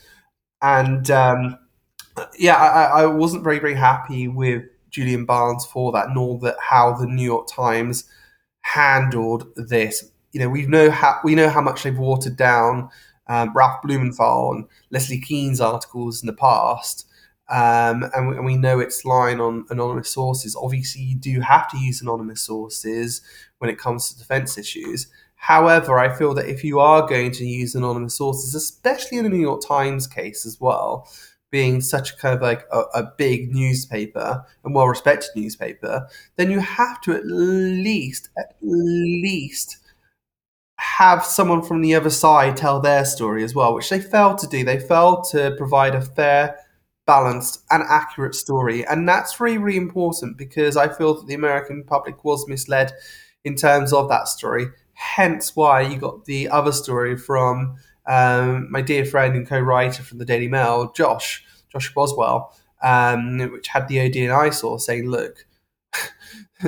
And 0.62 1.10
um, 1.12 1.58
yeah, 2.38 2.56
I, 2.56 3.04
I 3.04 3.06
wasn't 3.06 3.44
very, 3.44 3.60
very 3.60 3.76
happy 3.76 4.28
with 4.28 4.64
Julian 4.96 5.26
Barnes 5.26 5.66
for 5.66 5.92
that, 5.92 6.08
nor 6.14 6.40
that 6.40 6.56
how 6.62 6.94
the 6.94 7.06
New 7.06 7.24
York 7.24 7.48
Times 7.48 8.06
handled 8.62 9.48
this. 9.56 10.10
You 10.32 10.40
know, 10.40 10.50
we 10.50 10.66
know 10.66 10.90
how 10.90 11.20
we 11.24 11.36
know 11.36 11.50
how 11.50 11.62
much 11.62 11.84
they've 11.84 11.98
watered 11.98 12.38
down 12.38 12.90
um, 13.28 13.52
Ralph 13.54 13.82
Blumenthal 13.84 14.54
and 14.54 14.66
Leslie 14.92 15.20
Kean's 15.20 15.60
articles 15.62 16.22
in 16.22 16.28
the 16.28 16.34
past, 16.34 17.08
um, 17.50 18.10
and, 18.16 18.30
we, 18.30 18.36
and 18.38 18.46
we 18.46 18.58
know 18.58 18.80
its 18.80 19.04
line 19.04 19.40
on 19.40 19.66
anonymous 19.70 20.10
sources. 20.10 20.56
Obviously, 20.56 21.02
you 21.02 21.16
do 21.16 21.42
have 21.42 21.70
to 21.72 21.78
use 21.78 22.02
anonymous 22.02 22.42
sources 22.42 23.22
when 23.60 23.70
it 23.70 23.78
comes 23.78 24.10
to 24.10 24.18
defense 24.18 24.58
issues. 24.58 25.08
However, 25.36 26.00
I 26.00 26.16
feel 26.16 26.34
that 26.36 26.48
if 26.48 26.64
you 26.64 26.80
are 26.80 27.08
going 27.08 27.32
to 27.32 27.46
use 27.46 27.76
anonymous 27.76 28.16
sources, 28.16 28.56
especially 28.56 29.18
in 29.18 29.26
the 29.26 29.30
New 29.30 29.42
York 29.42 29.62
Times 29.66 30.08
case 30.08 30.46
as 30.46 30.60
well, 30.60 31.08
being 31.56 31.80
such 31.80 32.12
a 32.12 32.18
kind 32.18 32.36
of 32.36 32.42
like 32.42 32.68
a, 32.70 32.82
a 32.96 33.14
big 33.18 33.56
newspaper 33.56 34.46
and 34.66 34.76
well 34.76 34.90
respected 34.90 35.30
newspaper, 35.38 36.06
then 36.36 36.52
you 36.52 36.60
have 36.60 37.00
to 37.00 37.14
at 37.14 37.26
least, 37.26 38.28
at 38.38 38.58
least 38.62 39.78
have 40.76 41.24
someone 41.24 41.62
from 41.62 41.82
the 41.82 41.96
other 41.96 42.10
side 42.10 42.58
tell 42.58 42.82
their 42.82 43.06
story 43.06 43.42
as 43.42 43.56
well, 43.56 43.74
which 43.74 43.90
they 43.90 44.02
failed 44.02 44.38
to 44.38 44.48
do. 44.48 44.66
They 44.66 44.82
failed 44.82 45.24
to 45.32 45.56
provide 45.58 45.96
a 45.96 46.02
fair 46.02 46.58
balanced 47.08 47.64
and 47.72 47.84
accurate 47.88 48.36
story. 48.36 48.86
And 48.86 49.08
that's 49.08 49.40
really, 49.40 49.58
really 49.58 49.78
important 49.78 50.38
because 50.38 50.76
I 50.76 50.90
feel 50.90 51.14
that 51.14 51.26
the 51.26 51.36
American 51.36 51.86
public 51.86 52.26
was 52.26 52.50
misled 52.50 52.92
in 53.46 53.56
terms 53.56 53.94
of 53.94 54.10
that 54.10 54.28
story. 54.28 54.68
Hence 54.92 55.56
why 55.56 55.84
you 55.84 56.00
got 56.00 56.26
the 56.26 56.50
other 56.50 56.74
story 56.74 57.16
from 57.16 57.78
um, 58.08 58.70
my 58.70 58.82
dear 58.82 59.06
friend 59.06 59.36
and 59.36 59.48
co-writer 59.48 60.04
from 60.04 60.18
the 60.18 60.26
Daily 60.26 60.48
Mail, 60.48 60.92
Josh, 60.96 61.44
Josh 61.76 61.94
Boswell, 61.94 62.56
um, 62.82 63.40
which 63.52 63.68
had 63.68 63.88
the 63.88 63.98
ODNI 63.98 64.34
eyesore 64.34 64.80
saying, 64.80 65.10
look, 65.10 65.46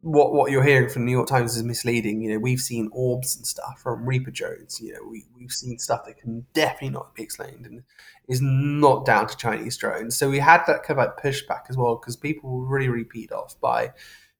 what 0.00 0.32
what 0.32 0.50
you're 0.50 0.64
hearing 0.64 0.88
from 0.88 1.02
the 1.02 1.06
New 1.06 1.12
York 1.12 1.28
Times 1.28 1.56
is 1.56 1.64
misleading. 1.64 2.22
You 2.22 2.32
know, 2.32 2.38
we've 2.38 2.60
seen 2.60 2.88
orbs 2.92 3.36
and 3.36 3.44
stuff 3.44 3.80
from 3.82 4.06
Reaper 4.06 4.30
drones. 4.30 4.80
You 4.80 4.92
know, 4.92 5.00
we 5.10 5.24
we've 5.36 5.50
seen 5.50 5.78
stuff 5.78 6.04
that 6.06 6.18
can 6.18 6.46
definitely 6.54 6.90
not 6.90 7.14
be 7.14 7.22
explained 7.22 7.66
and 7.66 7.82
is 8.28 8.40
not 8.40 9.04
down 9.04 9.26
to 9.26 9.36
Chinese 9.36 9.76
drones. 9.76 10.16
So 10.16 10.30
we 10.30 10.38
had 10.38 10.62
that 10.66 10.84
kind 10.84 11.00
of 11.00 11.06
like 11.06 11.16
pushback 11.16 11.62
as 11.68 11.76
well 11.76 11.96
because 11.96 12.16
people 12.16 12.50
were 12.50 12.66
really 12.66 12.88
really 12.88 13.28
off 13.30 13.60
by 13.60 13.92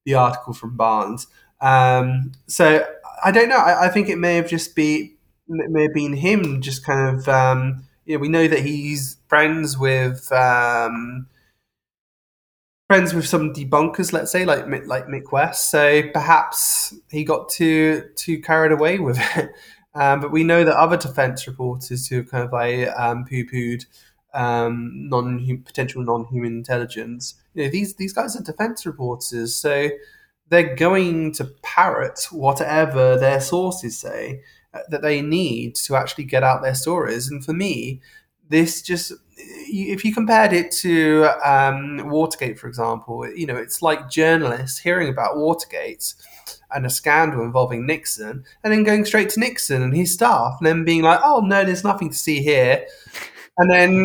the 0.05 0.15
article 0.15 0.55
from 0.55 0.77
Barnes. 0.77 1.27
Um, 1.61 2.33
so 2.47 2.87
I 3.25 3.33
don't 3.33 3.49
know. 3.49 3.59
I, 3.59 3.87
I, 3.87 3.89
think 3.89 4.09
it 4.09 4.17
may 4.17 4.37
have 4.37 4.49
just 4.49 4.77
be 4.77 5.17
may 5.49 5.83
have 5.83 5.95
been 5.95 6.15
him 6.15 6.61
just 6.61 6.85
kind 6.85 7.17
of. 7.17 7.29
Um, 7.29 7.85
you 8.07 8.15
know, 8.15 8.21
we 8.21 8.29
know 8.29 8.49
that 8.49 8.61
he's 8.61 9.18
friends 9.29 9.79
with. 9.79 10.31
Um, 10.33 11.29
friends 12.89 13.13
with 13.13 13.27
some 13.27 13.53
debunkers, 13.53 14.13
let's 14.13 14.33
say, 14.33 14.45
like 14.45 14.67
like 14.87 15.07
Mick 15.07 15.31
West. 15.31 15.71
So 15.71 16.03
perhaps 16.13 16.95
he 17.11 17.23
got 17.23 17.49
too 17.51 18.09
too 18.17 18.41
carried 18.41 18.73
away 18.73 18.99
with 18.99 19.19
it. 19.37 19.51
Um, 19.95 20.21
but 20.21 20.33
we 20.33 20.45
know 20.45 20.65
that 20.65 20.77
other 20.77 20.97
defence 20.97 21.47
reporters 21.47 22.07
who 22.09 22.17
have 22.17 22.31
kind 22.31 22.45
of 22.45 22.53
like 22.53 22.89
um, 22.97 23.25
poo 23.25 23.45
pooed 23.45 23.85
um, 24.35 25.09
non 25.09 25.63
potential 25.65 26.03
non 26.03 26.25
human 26.27 26.53
intelligence, 26.53 27.35
you 27.55 27.65
know, 27.65 27.71
these 27.71 27.95
these 27.97 28.13
guys 28.13 28.37
are 28.37 28.43
defence 28.43 28.87
reporters, 28.87 29.55
so 29.55 29.89
they're 30.49 30.77
going 30.77 31.33
to 31.33 31.45
parrot 31.63 32.29
whatever 32.31 33.19
their 33.19 33.41
sources 33.41 33.99
say 33.99 34.43
uh, 34.73 34.81
that 34.91 35.03
they 35.03 35.21
need 35.21 35.75
to 35.75 35.95
actually 35.97 36.25
get 36.25 36.43
out 36.43 36.63
their 36.63 36.75
stories. 36.75 37.31
And 37.31 37.45
for 37.45 37.53
me, 37.53 38.01
this 38.49 38.83
just 38.83 39.13
if 39.71 40.05
you 40.05 40.15
compared 40.15 40.53
it 40.53 40.71
to 40.71 41.29
um, 41.45 42.09
Watergate, 42.09 42.59
for 42.59 42.69
example, 42.69 43.31
you 43.31 43.47
know, 43.47 43.57
it's 43.57 43.83
like 43.83 44.11
journalists 44.11 44.79
hearing 44.79 45.09
about 45.09 45.37
Watergate 45.37 46.15
and 46.73 46.87
a 46.87 46.91
scandal 46.91 47.43
involving 47.43 47.87
Nixon, 47.87 48.45
and 48.63 48.73
then 48.73 48.83
going 48.83 49.05
straight 49.05 49.31
to 49.31 49.41
Nixon 49.41 49.83
and 49.83 49.95
his 49.95 50.13
staff, 50.13 50.57
and 50.59 50.67
then 50.67 50.85
being 50.85 51.03
like, 51.03 51.21
"Oh 51.23 51.41
no, 51.41 51.65
there's 51.65 51.85
nothing 51.85 52.11
to 52.11 52.17
see 52.17 52.43
here," 52.43 52.87
and 53.59 53.71
then 53.71 54.05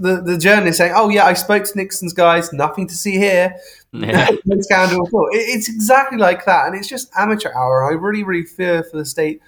the, 0.00 0.22
the, 0.24 0.38
journalist 0.38 0.78
saying, 0.78 0.92
"Oh 0.94 1.08
yeah, 1.08 1.24
I 1.24 1.34
spoke 1.34 1.64
to 1.64 1.76
Nixon's 1.76 2.12
guys, 2.12 2.52
nothing 2.52 2.86
to 2.88 2.94
see 2.94 3.16
here." 3.16 3.54
Yeah. 3.92 4.28
no 4.44 4.60
scandal 4.60 5.06
at 5.06 5.12
all. 5.12 5.28
It, 5.32 5.38
it's 5.38 5.68
exactly 5.68 6.18
like 6.18 6.44
that, 6.46 6.66
and 6.66 6.76
it's 6.76 6.88
just 6.88 7.10
amateur 7.16 7.52
hour. 7.54 7.84
I 7.84 7.94
really, 7.94 8.24
really 8.24 8.46
fear 8.46 8.82
for 8.82 8.96
the 8.96 9.04
state 9.04 9.40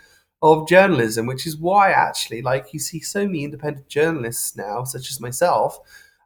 of 0.43 0.69
journalism, 0.69 1.27
which 1.27 1.47
is 1.47 1.57
why 1.57 1.93
actually, 1.93 2.43
like 2.43 2.73
you 2.73 2.81
see 2.81 3.01
so 3.01 3.27
many 3.27 3.45
independent 3.45 3.89
journalists 3.89 4.57
now, 4.57 4.85
such 4.85 5.11
as 5.11 5.21
myself, 5.21 5.79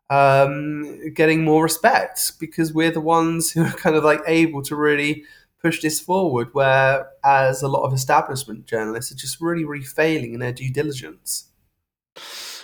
um, 0.09 1.13
getting 1.15 1.45
more 1.45 1.65
respect 1.65 2.33
because 2.41 2.73
we're 2.73 2.91
the 2.91 3.01
ones 3.01 3.51
who 3.53 3.65
are 3.65 3.73
kind 3.73 3.97
of 3.97 4.05
like 4.05 4.21
able 4.27 4.63
to 4.63 4.77
really 4.77 5.25
push 5.61 5.83
this 5.83 6.01
forward, 6.01 6.49
whereas 6.53 7.63
a 7.63 7.69
lot 7.69 7.85
of 7.85 7.93
establishment 7.93 8.67
journalists 8.67 9.13
are 9.13 9.17
just 9.17 9.41
really, 9.41 9.65
really 9.65 9.85
failing 9.85 10.35
in 10.35 10.41
their 10.41 10.53
due 10.53 10.73
diligence. 10.73 11.49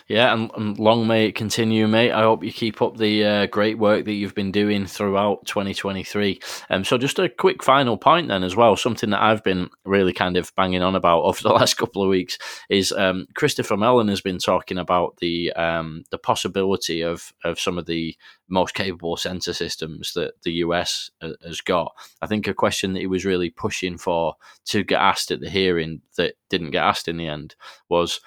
Yeah, 0.08 0.32
and, 0.32 0.50
and, 0.56 0.78
long 0.78 1.06
may 1.06 1.26
it 1.26 1.34
continue, 1.34 1.86
mate. 1.86 2.12
I 2.12 2.22
hope 2.22 2.42
you 2.42 2.52
keep 2.52 2.82
up 2.82 2.96
the 2.96 3.24
uh, 3.24 3.46
great 3.46 3.78
work 3.78 4.04
that 4.04 4.12
you've 4.12 4.34
been 4.34 4.52
doing 4.52 4.86
throughout 4.86 5.46
2023. 5.46 6.40
Um, 6.70 6.84
so, 6.84 6.98
just 6.98 7.18
a 7.18 7.28
quick 7.28 7.62
final 7.62 7.96
point, 7.96 8.28
then, 8.28 8.42
as 8.42 8.56
well. 8.56 8.76
Something 8.76 9.10
that 9.10 9.22
I've 9.22 9.44
been 9.44 9.70
really 9.84 10.12
kind 10.12 10.36
of 10.36 10.52
banging 10.56 10.82
on 10.82 10.94
about 10.94 11.22
over 11.22 11.42
the 11.42 11.50
last 11.52 11.74
couple 11.74 12.02
of 12.02 12.08
weeks 12.08 12.38
is 12.68 12.92
um, 12.92 13.26
Christopher 13.34 13.76
Mellon 13.76 14.08
has 14.08 14.20
been 14.20 14.38
talking 14.38 14.78
about 14.78 15.16
the 15.18 15.52
um, 15.52 16.04
the 16.10 16.18
possibility 16.18 17.02
of 17.02 17.32
of 17.44 17.60
some 17.60 17.78
of 17.78 17.86
the 17.86 18.16
most 18.48 18.74
capable 18.74 19.16
sensor 19.16 19.54
systems 19.54 20.12
that 20.12 20.34
the 20.42 20.52
US 20.52 21.10
uh, 21.22 21.30
has 21.44 21.60
got. 21.60 21.92
I 22.20 22.26
think 22.26 22.46
a 22.46 22.54
question 22.54 22.92
that 22.92 23.00
he 23.00 23.06
was 23.06 23.24
really 23.24 23.50
pushing 23.50 23.96
for 23.96 24.34
to 24.66 24.84
get 24.84 25.00
asked 25.00 25.30
at 25.30 25.40
the 25.40 25.48
hearing 25.48 26.02
that 26.16 26.34
didn't 26.50 26.72
get 26.72 26.84
asked 26.84 27.08
in 27.08 27.16
the 27.16 27.26
end 27.26 27.54
was 27.88 28.20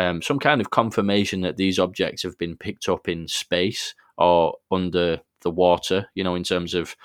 um, 0.00 0.22
some 0.22 0.38
kind 0.38 0.60
of 0.60 0.70
confirmation 0.70 1.42
that 1.42 1.56
these 1.56 1.78
objects 1.78 2.22
have 2.22 2.38
been 2.38 2.56
picked 2.56 2.88
up 2.88 3.08
in 3.08 3.28
space 3.28 3.94
or 4.16 4.54
under 4.70 5.20
the 5.42 5.50
water, 5.50 6.08
you 6.14 6.24
know, 6.24 6.34
in 6.34 6.42
terms 6.44 6.74
of 6.74 6.96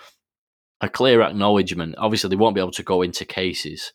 a 0.81 0.87
clear 0.87 1.21
acknowledgement. 1.21 1.95
Obviously, 1.97 2.29
they 2.29 2.35
won't 2.35 2.55
be 2.55 2.61
able 2.61 2.71
to 2.71 2.83
go 2.83 3.01
into 3.01 3.25
cases, 3.25 3.91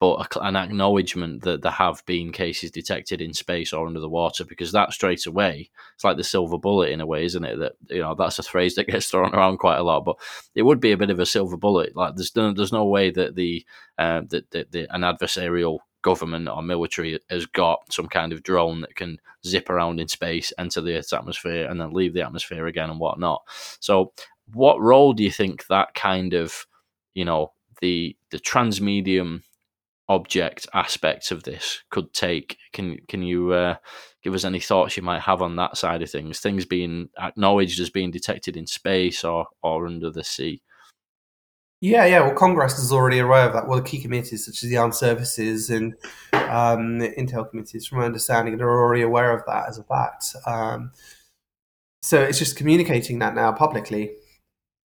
but 0.00 0.34
an 0.40 0.56
acknowledgement 0.56 1.42
that 1.42 1.60
there 1.60 1.72
have 1.72 2.04
been 2.06 2.32
cases 2.32 2.70
detected 2.70 3.20
in 3.20 3.34
space 3.34 3.72
or 3.72 3.86
under 3.86 4.00
the 4.00 4.08
water, 4.08 4.44
because 4.46 4.72
that 4.72 4.92
straight 4.92 5.26
away, 5.26 5.70
it's 5.94 6.04
like 6.04 6.16
the 6.16 6.24
silver 6.24 6.56
bullet 6.56 6.90
in 6.90 7.02
a 7.02 7.06
way, 7.06 7.24
isn't 7.24 7.44
it? 7.44 7.58
That 7.58 7.72
you 7.90 8.00
know, 8.00 8.14
that's 8.14 8.38
a 8.38 8.42
phrase 8.42 8.76
that 8.76 8.86
gets 8.88 9.08
thrown 9.08 9.34
around 9.34 9.58
quite 9.58 9.78
a 9.78 9.82
lot, 9.82 10.04
but 10.04 10.16
it 10.54 10.62
would 10.62 10.80
be 10.80 10.92
a 10.92 10.96
bit 10.96 11.10
of 11.10 11.18
a 11.18 11.26
silver 11.26 11.58
bullet. 11.58 11.94
Like 11.94 12.16
there's 12.16 12.34
no, 12.34 12.52
there's 12.54 12.72
no 12.72 12.86
way 12.86 13.10
that 13.10 13.34
the 13.34 13.66
uh, 13.98 14.22
that, 14.28 14.50
that, 14.52 14.72
that 14.72 14.94
an 14.94 15.02
adversarial 15.02 15.80
government 16.02 16.48
or 16.48 16.62
military 16.62 17.18
has 17.30 17.46
got 17.46 17.92
some 17.92 18.06
kind 18.08 18.32
of 18.32 18.42
drone 18.42 18.80
that 18.82 18.94
can 18.94 19.18
zip 19.46 19.70
around 19.70 20.00
in 20.00 20.08
space, 20.08 20.52
enter 20.58 20.80
the 20.80 20.96
Earth's 20.96 21.12
atmosphere, 21.12 21.68
and 21.68 21.80
then 21.80 21.92
leave 21.92 22.14
the 22.14 22.22
atmosphere 22.22 22.66
again 22.66 22.90
and 22.90 23.00
whatnot. 23.00 23.42
So, 23.80 24.12
what 24.54 24.80
role 24.80 25.12
do 25.12 25.22
you 25.22 25.30
think 25.30 25.66
that 25.66 25.94
kind 25.94 26.34
of, 26.34 26.66
you 27.14 27.24
know, 27.24 27.52
the 27.80 28.16
the 28.30 28.38
transmedium 28.38 29.42
object 30.08 30.66
aspects 30.72 31.30
of 31.30 31.42
this 31.42 31.82
could 31.90 32.12
take? 32.12 32.56
Can 32.72 32.98
can 33.08 33.22
you 33.22 33.52
uh, 33.52 33.76
give 34.22 34.34
us 34.34 34.44
any 34.44 34.60
thoughts 34.60 34.96
you 34.96 35.02
might 35.02 35.22
have 35.22 35.42
on 35.42 35.56
that 35.56 35.76
side 35.76 36.02
of 36.02 36.10
things? 36.10 36.40
Things 36.40 36.64
being 36.64 37.08
acknowledged 37.20 37.80
as 37.80 37.90
being 37.90 38.10
detected 38.10 38.56
in 38.56 38.66
space 38.66 39.24
or 39.24 39.46
or 39.62 39.86
under 39.86 40.10
the 40.10 40.24
sea. 40.24 40.62
Yeah, 41.80 42.06
yeah. 42.06 42.20
Well, 42.20 42.34
Congress 42.34 42.78
is 42.78 42.90
already 42.90 43.20
aware 43.20 43.46
of 43.46 43.52
that. 43.52 43.68
Well, 43.68 43.78
the 43.78 43.88
key 43.88 44.00
committees, 44.00 44.44
such 44.44 44.64
as 44.64 44.68
the 44.68 44.76
Armed 44.76 44.96
Services 44.96 45.70
and 45.70 45.94
um, 46.32 46.98
Intel 47.00 47.48
committees, 47.48 47.86
from 47.86 47.98
my 47.98 48.04
understanding, 48.04 48.56
they're 48.56 48.68
already 48.68 49.02
aware 49.02 49.32
of 49.32 49.44
that 49.46 49.68
as 49.68 49.78
a 49.78 49.84
fact. 49.84 50.34
Um, 50.44 50.90
so 52.02 52.20
it's 52.20 52.38
just 52.38 52.56
communicating 52.56 53.20
that 53.20 53.36
now 53.36 53.52
publicly. 53.52 54.12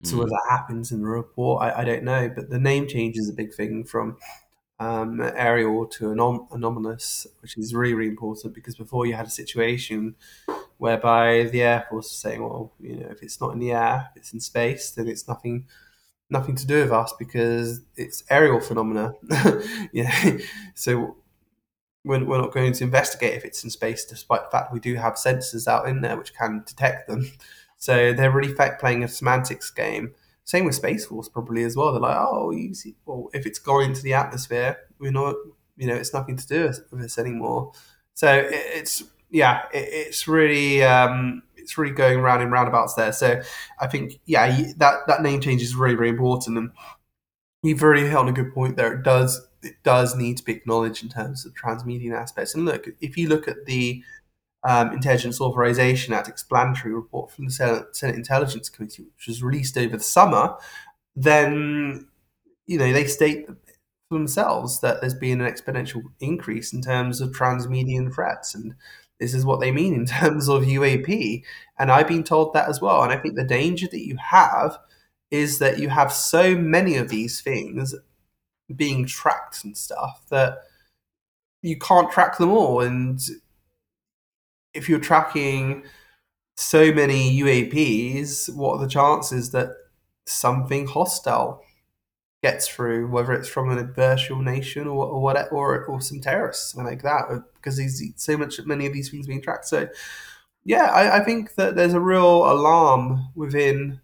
So 0.05 0.15
mm. 0.15 0.19
whether 0.21 0.31
that 0.31 0.47
happens 0.49 0.91
in 0.91 1.03
the 1.03 1.09
report, 1.09 1.63
I, 1.63 1.83
I, 1.83 1.85
don't 1.85 2.03
know. 2.03 2.31
But 2.35 2.49
the 2.49 2.59
name 2.59 2.89
change 2.89 3.19
is 3.19 3.29
a 3.29 3.35
big 3.35 3.53
thing 3.53 3.85
from 3.85 4.17
um, 4.79 5.21
aerial 5.21 5.87
to 5.87 6.07
anom- 6.07 6.47
anomalous, 6.51 7.27
which 7.41 7.59
is 7.59 7.75
really, 7.75 7.93
really 7.93 8.09
important 8.09 8.55
because 8.55 8.77
before 8.77 9.05
you 9.05 9.13
had 9.13 9.27
a 9.27 9.31
situation 9.31 10.15
whereby 10.79 11.43
the 11.53 11.61
Air 11.61 11.87
Force 11.91 12.07
was 12.07 12.17
saying, 12.17 12.43
well, 12.43 12.73
you 12.81 12.97
know, 12.97 13.09
if 13.11 13.23
it's 13.23 13.39
not 13.39 13.53
in 13.53 13.59
the 13.59 13.73
air, 13.73 14.09
if 14.13 14.23
it's 14.23 14.33
in 14.33 14.41
space, 14.41 14.93
then 14.93 15.09
it's 15.09 15.29
nothing– 15.29 15.67
nothing 16.31 16.55
to 16.57 16.67
do 16.67 16.83
with 16.83 16.93
us 16.93 17.13
because 17.19 17.83
it's 17.97 18.25
aerial 18.31 18.61
phenomena. 18.61 19.13
yeah, 19.93 20.39
so 20.75 21.17
we're, 22.05 22.25
we're 22.25 22.41
not 22.41 22.53
going 22.53 22.73
to 22.73 22.85
investigate 22.85 23.35
if 23.35 23.45
it's 23.45 23.65
in 23.65 23.71
space, 23.71 24.05
despite 24.05 24.45
the 24.45 24.51
fact 24.51 24.73
we 24.73 24.81
do 24.81 24.95
have 24.95 25.15
sensors 25.15 25.67
out 25.67 25.89
in 25.89 26.01
there 26.01 26.17
which 26.17 26.35
can 26.35 26.63
detect 26.67 27.09
them. 27.09 27.31
So 27.79 28.13
they're 28.13 28.31
really 28.31 28.55
playing 28.55 29.05
a 29.05 29.09
semantics 29.09 29.71
game. 29.71 30.15
Same 30.45 30.65
with 30.65 30.75
Space 30.75 31.07
Force 31.07 31.29
probably 31.29 31.63
as 31.65 31.77
well. 31.77 31.93
They're 31.93 32.01
like, 32.01 32.17
oh, 32.19 32.51
you 32.51 32.75
see, 32.75 32.95
well, 33.07 33.29
if 33.33 33.47
it's 33.47 33.59
gone 33.59 33.85
into 33.85 34.03
the 34.03 34.15
atmosphere, 34.15 34.77
we're 34.99 35.13
not, 35.13 35.35
you 35.77 35.87
know, 35.87 35.95
it's 35.95 36.13
nothing 36.13 36.37
to 36.37 36.47
do 36.47 36.65
with 36.65 37.01
this 37.01 37.19
anymore. 37.19 37.73
So 38.15 38.49
it's 38.51 39.03
yeah, 39.31 39.63
it's 39.73 40.27
really 40.27 40.83
um, 40.83 41.43
it's 41.61 41.79
really 41.79 41.95
going 41.95 42.21
round 42.21 42.43
in 42.43 42.51
roundabouts 42.51 42.95
there. 42.95 43.13
So 43.13 43.41
I 43.81 43.87
think 43.87 44.21
yeah, 44.27 44.63
that 44.79 45.01
that 45.07 45.23
name 45.23 45.41
change 45.41 45.63
is 45.63 45.77
really 45.77 45.95
really 45.95 46.11
important, 46.11 46.59
and 46.59 46.71
you've 47.63 47.81
hit 47.81 48.15
on 48.15 48.29
a 48.29 48.33
good 48.33 48.55
point 48.55 48.77
there. 48.77 48.93
It 48.93 49.03
does 49.03 49.47
it 49.63 49.77
does 49.83 50.17
need 50.17 50.37
to 50.39 50.45
be 50.45 50.53
acknowledged 50.53 51.03
in 51.03 51.09
terms 51.09 51.45
of 51.45 51.55
transmedia 51.55 52.15
aspects. 52.15 52.55
And 52.55 52.65
look, 52.65 52.87
if 53.01 53.17
you 53.17 53.29
look 53.29 53.47
at 53.47 53.67
the 53.67 54.03
um, 54.65 54.93
Intelligence 54.93 55.41
Authorization 55.41 56.15
Act 56.15 56.29
explanatory 56.29 56.95
report 56.95 57.31
from 57.31 57.47
the 57.47 57.51
Senate, 57.51 57.97
Senate 57.97 58.17
Intelligence 58.17 58.69
Committee, 58.69 59.05
which 59.05 59.27
was 59.27 59.43
released 59.43 59.77
over 59.77 59.97
the 59.97 60.03
summer, 60.03 60.55
then 61.17 62.07
you 62.67 62.79
know 62.79 62.93
they 62.93 63.05
state 63.05 63.47
themselves 64.11 64.81
that 64.81 65.01
there's 65.01 65.15
been 65.15 65.41
an 65.41 65.51
exponential 65.51 66.03
increase 66.21 66.73
in 66.73 66.83
terms 66.83 67.21
of 67.21 67.31
transmedium 67.31 68.13
threats 68.13 68.55
and 68.55 68.75
this 69.21 69.35
is 69.35 69.45
what 69.45 69.61
they 69.61 69.71
mean 69.71 69.95
in 69.95 70.07
terms 70.07 70.49
of 70.49 70.63
UAP. 70.63 71.45
And 71.79 71.93
I've 71.93 72.09
been 72.09 72.25
told 72.25 72.53
that 72.55 72.69
as 72.69 72.81
well. 72.81 73.03
And 73.05 73.13
I 73.13 73.17
think 73.17 73.37
the 73.37 73.45
danger 73.45 73.87
that 73.89 74.05
you 74.07 74.17
have 74.17 74.79
is 75.31 75.61
that 75.61 75.79
you 75.79 75.89
have 75.91 76.13
so 76.13 76.57
many 76.57 76.97
of 76.97 77.09
these 77.09 77.41
things 77.41 77.95
being 78.75 79.07
tracked 79.07 79.63
and 79.63 79.77
stuff 79.77 80.25
that 80.31 80.59
you 81.63 81.79
can't 81.79 82.11
track 82.11 82.39
them 82.39 82.51
all. 82.51 82.81
And 82.81 83.21
if 84.75 84.89
you're 84.89 84.99
tracking 84.99 85.85
so 86.57 86.93
many 86.93 87.41
UAPs, 87.41 88.55
what 88.55 88.77
are 88.77 88.81
the 88.81 88.89
chances 88.89 89.51
that 89.53 89.71
something 90.27 90.87
hostile 90.87 91.63
gets 92.43 92.67
through, 92.69 93.09
whether 93.09 93.33
it's 93.33 93.49
from 93.49 93.71
an 93.71 93.87
adversarial 93.87 94.43
nation 94.43 94.87
or 94.87 95.07
or 95.07 95.21
what, 95.21 95.53
or, 95.53 95.85
or 95.85 96.01
some 96.01 96.21
terrorists, 96.21 96.73
something 96.73 96.87
like 96.87 97.03
that, 97.03 97.43
because 97.55 97.77
there's 97.77 98.03
so 98.17 98.37
much 98.37 98.61
many 98.65 98.87
of 98.87 98.93
these 98.93 99.11
things 99.11 99.27
being 99.27 99.43
tracked. 99.43 99.67
So, 99.67 99.89
yeah, 100.65 100.87
I, 100.87 101.19
I 101.19 101.25
think 101.25 101.55
that 101.57 101.77
there's 101.77 101.95
a 101.95 102.01
real 102.01 102.51
alarm 102.51 103.29
within 103.35 104.01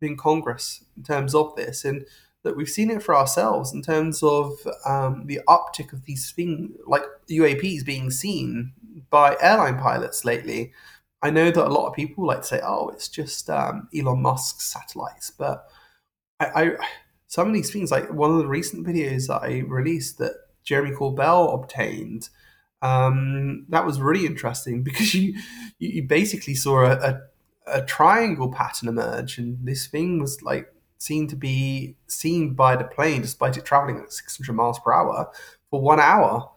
within 0.00 0.16
Congress 0.16 0.84
in 0.96 1.04
terms 1.04 1.34
of 1.34 1.54
this, 1.56 1.84
and 1.84 2.04
that 2.42 2.56
we've 2.56 2.68
seen 2.68 2.90
it 2.90 3.02
for 3.02 3.16
ourselves 3.16 3.72
in 3.72 3.82
terms 3.82 4.22
of 4.22 4.52
um, 4.86 5.26
the 5.26 5.40
optic 5.48 5.92
of 5.92 6.04
these 6.04 6.30
things, 6.30 6.70
like 6.86 7.02
UAPs 7.30 7.84
being 7.84 8.10
seen 8.10 8.72
by 9.10 9.36
airline 9.40 9.78
pilots 9.78 10.24
lately. 10.24 10.72
I 11.20 11.30
know 11.30 11.50
that 11.50 11.66
a 11.66 11.68
lot 11.68 11.88
of 11.88 11.94
people 11.94 12.26
like 12.26 12.42
to 12.42 12.46
say, 12.46 12.60
"Oh, 12.64 12.88
it's 12.90 13.08
just 13.08 13.48
um, 13.50 13.88
Elon 13.96 14.22
Musk's 14.22 14.64
satellites," 14.64 15.30
but 15.30 15.68
I, 16.40 16.46
I 16.46 16.76
some 17.28 17.46
of 17.46 17.54
these 17.54 17.70
things, 17.70 17.90
like 17.90 18.12
one 18.12 18.30
of 18.30 18.38
the 18.38 18.48
recent 18.48 18.86
videos 18.86 19.28
that 19.28 19.42
I 19.42 19.60
released 19.60 20.18
that 20.18 20.32
Jeremy 20.64 20.92
Corbell 20.96 21.54
obtained, 21.54 22.30
um, 22.80 23.66
that 23.68 23.84
was 23.86 24.00
really 24.00 24.26
interesting 24.26 24.82
because 24.88 25.14
you 25.14 25.34
you 25.78 26.02
basically 26.02 26.54
saw 26.54 26.84
a, 26.84 26.92
a, 26.94 27.20
a 27.66 27.82
triangle 27.84 28.50
pattern 28.50 28.88
emerge, 28.88 29.38
and 29.38 29.58
this 29.64 29.86
thing 29.86 30.20
was 30.20 30.42
like 30.42 30.72
seen 30.96 31.28
to 31.28 31.36
be 31.36 31.96
seen 32.08 32.54
by 32.54 32.74
the 32.74 32.84
plane 32.84 33.22
despite 33.22 33.56
it 33.56 33.64
traveling 33.64 33.98
at 33.98 34.12
600 34.12 34.52
miles 34.52 34.80
per 34.80 34.92
hour 34.92 35.30
for 35.70 35.80
one 35.80 36.00
hour. 36.00 36.50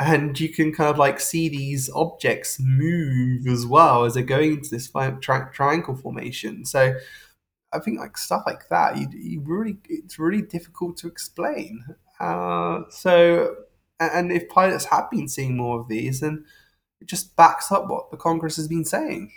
And 0.00 0.38
you 0.38 0.50
can 0.50 0.72
kind 0.72 0.90
of 0.90 0.98
like 0.98 1.18
see 1.18 1.48
these 1.48 1.90
objects 1.90 2.60
move 2.60 3.48
as 3.48 3.66
well 3.66 4.04
as 4.04 4.14
they're 4.14 4.22
going 4.22 4.52
into 4.52 4.70
this 4.70 4.88
tri- 5.20 5.48
triangle 5.52 5.96
formation. 5.96 6.64
So 6.64 6.94
I 7.72 7.78
think 7.78 7.98
like 7.98 8.16
stuff 8.16 8.42
like 8.46 8.68
that, 8.70 8.96
you, 8.96 9.08
you 9.12 9.40
really 9.40 9.78
it's 9.88 10.18
really 10.18 10.42
difficult 10.42 10.96
to 10.98 11.06
explain. 11.06 11.84
Uh, 12.18 12.80
so, 12.90 13.54
and 14.00 14.32
if 14.32 14.48
pilots 14.48 14.86
have 14.86 15.10
been 15.10 15.28
seeing 15.28 15.56
more 15.56 15.80
of 15.80 15.88
these, 15.88 16.20
then 16.20 16.44
it 17.00 17.08
just 17.08 17.36
backs 17.36 17.70
up 17.70 17.88
what 17.88 18.10
the 18.10 18.16
Congress 18.16 18.56
has 18.56 18.68
been 18.68 18.84
saying. 18.84 19.30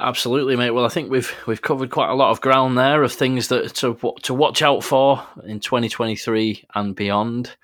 Absolutely, 0.00 0.54
mate. 0.54 0.70
Well, 0.70 0.84
I 0.84 0.90
think 0.90 1.10
we've 1.10 1.34
we've 1.46 1.62
covered 1.62 1.90
quite 1.90 2.10
a 2.10 2.14
lot 2.14 2.30
of 2.30 2.40
ground 2.40 2.78
there 2.78 3.02
of 3.02 3.12
things 3.12 3.48
that 3.48 3.74
to 3.76 3.98
to 4.22 4.34
watch 4.34 4.62
out 4.62 4.84
for 4.84 5.26
in 5.44 5.58
2023 5.58 6.64
and 6.74 6.94
beyond. 6.94 7.56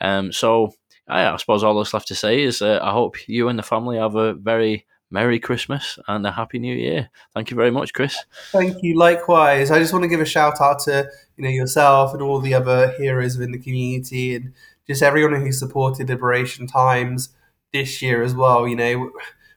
Um, 0.00 0.32
so, 0.32 0.72
I, 1.06 1.26
I 1.26 1.36
suppose 1.36 1.62
all 1.62 1.76
that's 1.76 1.92
left 1.92 2.08
to 2.08 2.14
say 2.14 2.42
is 2.42 2.62
uh, 2.62 2.78
I 2.82 2.92
hope 2.92 3.28
you 3.28 3.48
and 3.48 3.58
the 3.58 3.62
family 3.62 3.98
have 3.98 4.14
a 4.14 4.32
very 4.32 4.86
Merry 5.12 5.38
Christmas 5.38 5.98
and 6.08 6.26
a 6.26 6.32
Happy 6.32 6.58
New 6.58 6.74
Year. 6.74 7.10
Thank 7.34 7.50
you 7.50 7.56
very 7.56 7.70
much, 7.70 7.92
Chris. 7.92 8.16
Thank 8.50 8.82
you. 8.82 8.98
Likewise, 8.98 9.70
I 9.70 9.78
just 9.78 9.92
want 9.92 10.04
to 10.04 10.08
give 10.08 10.20
a 10.20 10.24
shout 10.24 10.60
out 10.60 10.80
to 10.80 11.08
you 11.36 11.44
know 11.44 11.50
yourself 11.50 12.14
and 12.14 12.22
all 12.22 12.40
the 12.40 12.54
other 12.54 12.92
heroes 12.92 13.36
within 13.36 13.52
the 13.52 13.58
community 13.58 14.34
and 14.34 14.52
just 14.86 15.02
everyone 15.02 15.40
who 15.40 15.52
supported 15.52 16.08
Liberation 16.08 16.66
Times 16.66 17.28
this 17.72 18.02
year 18.02 18.22
as 18.22 18.34
well. 18.34 18.66
You 18.66 18.76
know, 18.76 19.10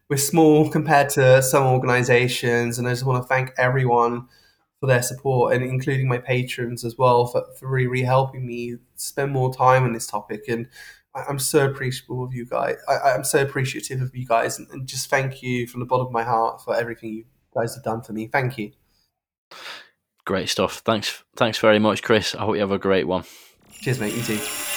we're 0.10 0.18
small 0.18 0.70
compared 0.70 1.10
to 1.12 1.42
some 1.42 1.64
organisations, 1.64 2.78
and 2.78 2.88
I 2.88 2.92
just 2.92 3.06
want 3.06 3.24
to 3.24 3.28
thank 3.28 3.52
everyone 3.58 4.28
for 4.80 4.88
their 4.88 5.02
support 5.02 5.54
and 5.54 5.64
including 5.64 6.08
my 6.08 6.18
patrons 6.18 6.84
as 6.84 6.98
well 6.98 7.28
for, 7.28 7.46
for 7.58 7.70
really, 7.70 7.88
really 7.88 8.06
helping 8.06 8.46
me 8.46 8.76
spend 8.96 9.32
more 9.32 9.54
time 9.54 9.84
on 9.84 9.94
this 9.94 10.08
topic 10.08 10.50
and 10.50 10.68
I'm 11.16 11.40
so 11.40 11.66
appreciable 11.66 12.24
of 12.24 12.34
you 12.34 12.46
guys. 12.46 12.76
I, 12.88 13.12
am 13.12 13.24
so 13.24 13.42
appreciative 13.42 14.02
of 14.02 14.16
you 14.16 14.26
guys, 14.26 14.60
and, 14.60 14.68
and, 14.70 14.86
just 14.86 15.10
thank 15.10 15.42
you 15.42 15.66
from 15.66 15.80
the 15.80 15.86
bottom 15.86 16.08
of 16.08 16.12
my 16.12 16.24
heart 16.24 16.62
for 16.62 16.76
everything 16.76 17.14
you 17.14 17.26
guys 17.54 17.74
have 17.76 17.84
done 17.84 18.02
for 18.02 18.12
me. 18.12 18.28
Thank 18.28 18.58
you. 18.58 18.72
Great 20.26 20.50
stuff. 20.50 20.80
Thanks. 20.80 21.24
Thanks 21.36 21.58
very 21.60 21.80
much, 21.80 22.04
Chris. 22.04 22.36
I 22.36 22.44
hope 22.44 22.56
you 22.56 22.62
have 22.62 22.72
a 22.72 22.80
great 22.80 23.08
one. 23.08 23.24
Cheers, 23.72 24.00
mate. 24.00 24.14
You 24.14 24.24
too. 24.24 24.75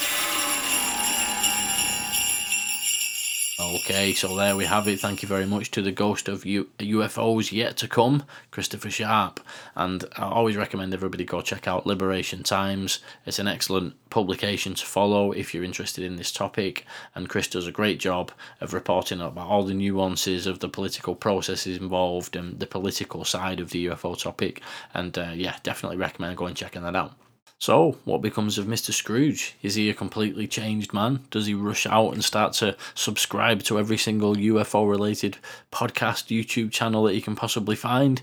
Okay, 3.74 4.14
so 4.14 4.34
there 4.34 4.56
we 4.56 4.64
have 4.64 4.88
it. 4.88 4.98
Thank 4.98 5.20
you 5.20 5.28
very 5.28 5.44
much 5.44 5.70
to 5.72 5.82
the 5.82 5.92
ghost 5.92 6.26
of 6.26 6.46
U- 6.46 6.70
UFOs 6.78 7.52
yet 7.52 7.76
to 7.78 7.86
come, 7.86 8.24
Christopher 8.50 8.88
Sharp. 8.88 9.40
And 9.76 10.06
I 10.16 10.22
always 10.22 10.56
recommend 10.56 10.94
everybody 10.94 11.26
go 11.26 11.42
check 11.42 11.68
out 11.68 11.86
Liberation 11.86 12.42
Times. 12.42 13.00
It's 13.26 13.38
an 13.38 13.46
excellent 13.46 13.92
publication 14.08 14.72
to 14.72 14.86
follow 14.86 15.32
if 15.32 15.52
you're 15.52 15.64
interested 15.64 16.02
in 16.02 16.16
this 16.16 16.32
topic. 16.32 16.86
And 17.14 17.28
Chris 17.28 17.46
does 17.46 17.66
a 17.66 17.72
great 17.72 18.00
job 18.00 18.32
of 18.62 18.72
reporting 18.72 19.20
about 19.20 19.48
all 19.48 19.64
the 19.64 19.74
nuances 19.74 20.46
of 20.46 20.60
the 20.60 20.70
political 20.70 21.14
processes 21.14 21.76
involved 21.76 22.36
and 22.36 22.60
the 22.60 22.66
political 22.66 23.22
side 23.26 23.60
of 23.60 23.68
the 23.68 23.84
UFO 23.88 24.18
topic. 24.18 24.62
And 24.94 25.18
uh, 25.18 25.32
yeah, 25.34 25.56
definitely 25.62 25.98
recommend 25.98 26.38
going 26.38 26.54
checking 26.54 26.84
that 26.84 26.96
out. 26.96 27.16
So, 27.60 27.98
what 28.04 28.22
becomes 28.22 28.56
of 28.56 28.66
Mr. 28.66 28.92
Scrooge? 28.92 29.56
Is 29.62 29.74
he 29.74 29.90
a 29.90 29.94
completely 29.94 30.46
changed 30.46 30.92
man? 30.92 31.24
Does 31.30 31.46
he 31.46 31.54
rush 31.54 31.86
out 31.86 32.12
and 32.12 32.22
start 32.22 32.52
to 32.54 32.76
subscribe 32.94 33.64
to 33.64 33.80
every 33.80 33.98
single 33.98 34.36
UFO 34.36 34.88
related 34.88 35.38
podcast, 35.72 36.26
YouTube 36.26 36.70
channel 36.70 37.02
that 37.04 37.14
he 37.14 37.20
can 37.20 37.34
possibly 37.34 37.74
find? 37.74 38.22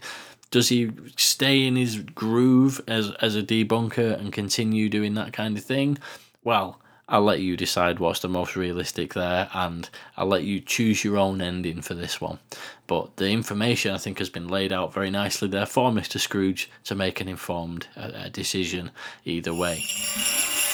Does 0.51 0.69
he 0.69 0.89
stay 1.17 1.65
in 1.67 1.75
his 1.75 1.97
groove 1.99 2.79
as, 2.87 3.11
as 3.21 3.35
a 3.35 3.43
debunker 3.43 4.17
and 4.17 4.31
continue 4.31 4.87
doing 4.87 5.15
that 5.15 5.33
kind 5.33 5.57
of 5.57 5.65
thing? 5.65 5.97
Well, 6.45 6.79
I'll 7.07 7.21
let 7.21 7.39
you 7.39 7.55
decide 7.55 7.99
what's 7.99 8.21
the 8.21 8.27
most 8.27 8.55
realistic 8.55 9.13
there, 9.13 9.47
and 9.53 9.87
I'll 10.17 10.25
let 10.25 10.43
you 10.43 10.59
choose 10.59 11.03
your 11.03 11.17
own 11.17 11.39
ending 11.39 11.81
for 11.81 11.93
this 11.93 12.19
one. 12.19 12.39
But 12.87 13.17
the 13.17 13.29
information 13.29 13.93
I 13.93 13.99
think 13.99 14.17
has 14.17 14.29
been 14.29 14.47
laid 14.47 14.73
out 14.73 14.93
very 14.93 15.11
nicely 15.11 15.47
there 15.47 15.67
for 15.67 15.91
Mr. 15.91 16.19
Scrooge 16.19 16.69
to 16.85 16.95
make 16.95 17.21
an 17.21 17.27
informed 17.27 17.87
uh, 17.95 18.29
decision 18.29 18.89
either 19.23 19.53
way. 19.53 19.81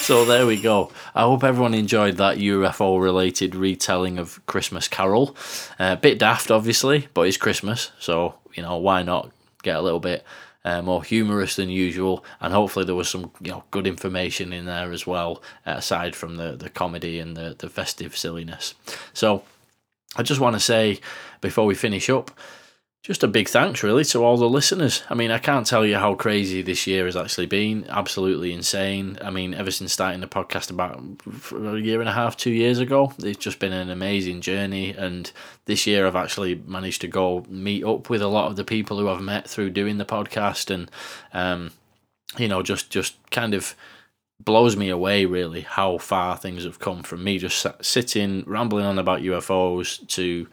So 0.01 0.25
there 0.25 0.45
we 0.45 0.61
go. 0.61 0.91
I 1.13 1.21
hope 1.21 1.43
everyone 1.43 1.73
enjoyed 1.73 2.17
that 2.17 2.37
UFO 2.37 3.01
related 3.01 3.53
retelling 3.53 4.17
of 4.17 4.43
Christmas 4.45 4.87
Carol. 4.87 5.35
A 5.79 5.83
uh, 5.83 5.95
bit 5.95 6.17
daft, 6.17 6.49
obviously, 6.49 7.07
but 7.13 7.27
it's 7.27 7.37
Christmas, 7.37 7.91
so 7.99 8.35
you 8.53 8.63
know 8.63 8.77
why 8.77 9.03
not 9.03 9.31
get 9.63 9.75
a 9.75 9.81
little 9.81 9.99
bit 9.99 10.23
uh, 10.63 10.81
more 10.81 11.03
humorous 11.03 11.55
than 11.55 11.69
usual, 11.69 12.23
and 12.39 12.53
hopefully 12.53 12.85
there 12.85 12.95
was 12.95 13.09
some 13.09 13.31
you 13.41 13.51
know 13.51 13.63
good 13.71 13.87
information 13.87 14.53
in 14.53 14.65
there 14.65 14.91
as 14.91 15.07
well, 15.07 15.41
uh, 15.65 15.75
aside 15.77 16.15
from 16.15 16.35
the 16.37 16.55
the 16.55 16.69
comedy 16.69 17.19
and 17.19 17.35
the 17.35 17.55
the 17.57 17.69
festive 17.69 18.15
silliness. 18.15 18.73
So, 19.13 19.43
I 20.15 20.23
just 20.23 20.41
want 20.41 20.55
to 20.55 20.59
say 20.59 20.99
before 21.41 21.65
we 21.65 21.75
finish 21.75 22.09
up 22.09 22.31
just 23.03 23.23
a 23.23 23.27
big 23.27 23.49
thanks, 23.49 23.81
really, 23.81 24.03
to 24.05 24.23
all 24.23 24.37
the 24.37 24.47
listeners. 24.47 25.01
I 25.09 25.15
mean, 25.15 25.31
I 25.31 25.39
can't 25.39 25.65
tell 25.65 25.83
you 25.83 25.97
how 25.97 26.13
crazy 26.13 26.61
this 26.61 26.85
year 26.85 27.05
has 27.05 27.15
actually 27.15 27.47
been. 27.47 27.85
Absolutely 27.89 28.53
insane. 28.53 29.17
I 29.23 29.31
mean, 29.31 29.55
ever 29.55 29.71
since 29.71 29.91
starting 29.91 30.21
the 30.21 30.27
podcast 30.27 30.69
about 30.69 31.01
a 31.51 31.79
year 31.79 31.99
and 31.99 32.09
a 32.09 32.13
half, 32.13 32.37
two 32.37 32.51
years 32.51 32.77
ago, 32.77 33.11
it's 33.17 33.39
just 33.39 33.57
been 33.57 33.73
an 33.73 33.89
amazing 33.89 34.41
journey. 34.41 34.91
And 34.91 35.31
this 35.65 35.87
year, 35.87 36.05
I've 36.05 36.15
actually 36.15 36.61
managed 36.67 37.01
to 37.01 37.07
go 37.07 37.43
meet 37.49 37.83
up 37.83 38.11
with 38.11 38.21
a 38.21 38.27
lot 38.27 38.51
of 38.51 38.55
the 38.55 38.63
people 38.63 38.99
who 38.99 39.09
I've 39.09 39.21
met 39.21 39.49
through 39.49 39.71
doing 39.71 39.97
the 39.97 40.05
podcast, 40.05 40.69
and 40.69 40.91
um, 41.33 41.71
you 42.37 42.47
know, 42.47 42.61
just 42.61 42.91
just 42.91 43.15
kind 43.31 43.55
of 43.55 43.75
blows 44.43 44.75
me 44.75 44.89
away 44.89 45.25
really 45.25 45.61
how 45.61 45.97
far 45.97 46.35
things 46.35 46.63
have 46.63 46.79
come 46.79 47.03
from 47.03 47.23
me 47.23 47.37
just 47.37 47.63
sitting 47.79 48.43
rambling 48.47 48.83
on 48.83 48.97
about 48.97 49.21
UFOs 49.21 50.07
to 50.07 50.47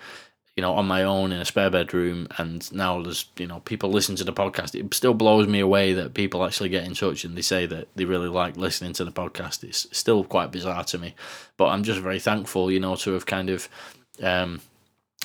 you 0.59 0.63
know, 0.63 0.75
on 0.75 0.89
my 0.89 1.05
own 1.05 1.31
in 1.31 1.41
a 1.41 1.45
spare 1.45 1.71
bedroom, 1.71 2.27
and 2.37 2.73
now 2.73 3.01
there's 3.01 3.27
you 3.39 3.47
know 3.47 3.61
people 3.61 3.91
listen 3.91 4.17
to 4.17 4.25
the 4.25 4.33
podcast. 4.33 4.75
It 4.75 4.93
still 4.93 5.15
blows 5.15 5.47
me 5.47 5.61
away 5.61 5.93
that 5.93 6.15
people 6.15 6.45
actually 6.45 6.69
get 6.69 6.83
in 6.83 6.95
touch 6.95 7.23
and 7.23 7.37
they 7.37 7.43
say 7.43 7.65
that 7.67 7.87
they 7.95 8.05
really 8.05 8.27
like 8.27 8.57
listening 8.57 8.93
to 8.95 9.05
the 9.05 9.13
podcast. 9.13 9.63
It's 9.63 9.87
still 9.97 10.25
quite 10.25 10.51
bizarre 10.51 10.83
to 10.83 10.99
me, 10.99 11.15
but 11.59 11.67
I'm 11.67 11.85
just 11.85 12.01
very 12.01 12.19
thankful, 12.19 12.73
you 12.73 12.81
know, 12.81 12.97
to 12.97 13.13
have 13.13 13.25
kind 13.25 13.51
of 13.51 13.69
um, 14.21 14.61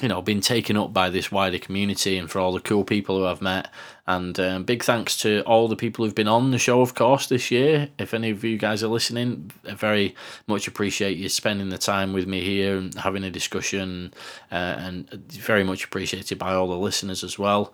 you 0.02 0.08
know, 0.08 0.22
been 0.22 0.42
taken 0.42 0.76
up 0.76 0.92
by 0.92 1.10
this 1.10 1.32
wider 1.32 1.60
community 1.60 2.18
and 2.18 2.30
for 2.30 2.40
all 2.40 2.52
the 2.52 2.60
cool 2.60 2.84
people 2.84 3.18
who 3.18 3.28
I've 3.28 3.42
met. 3.44 3.70
And 4.08 4.38
um, 4.40 4.64
big 4.64 4.84
thanks 4.84 5.16
to 5.18 5.42
all 5.42 5.68
the 5.68 5.76
people 5.76 6.04
who've 6.04 6.16
been 6.16 6.28
on 6.28 6.50
the 6.50 6.58
show, 6.58 6.82
of 6.82 6.96
course, 6.96 7.28
this 7.28 7.52
year. 7.52 7.90
If 8.00 8.14
any 8.14 8.32
of 8.32 8.44
you 8.44 8.58
guys 8.58 8.84
are 8.84 8.88
listening, 8.88 9.52
I 9.70 9.76
very 9.76 10.16
much 10.48 10.68
appreciate 10.68 11.18
you 11.18 11.30
spending 11.30 11.70
the 11.70 11.78
time 11.78 12.12
with 12.12 12.26
me 12.26 12.42
here 12.42 12.76
and 12.76 12.94
having 12.96 13.24
a 13.24 13.30
discussion. 13.30 14.14
Uh, 14.52 14.56
and 14.56 15.10
very 15.30 15.64
much 15.64 15.84
appreciated 15.84 16.40
by 16.40 16.54
all 16.54 16.68
the 16.68 16.76
listeners 16.76 17.24
as 17.24 17.38
well. 17.38 17.72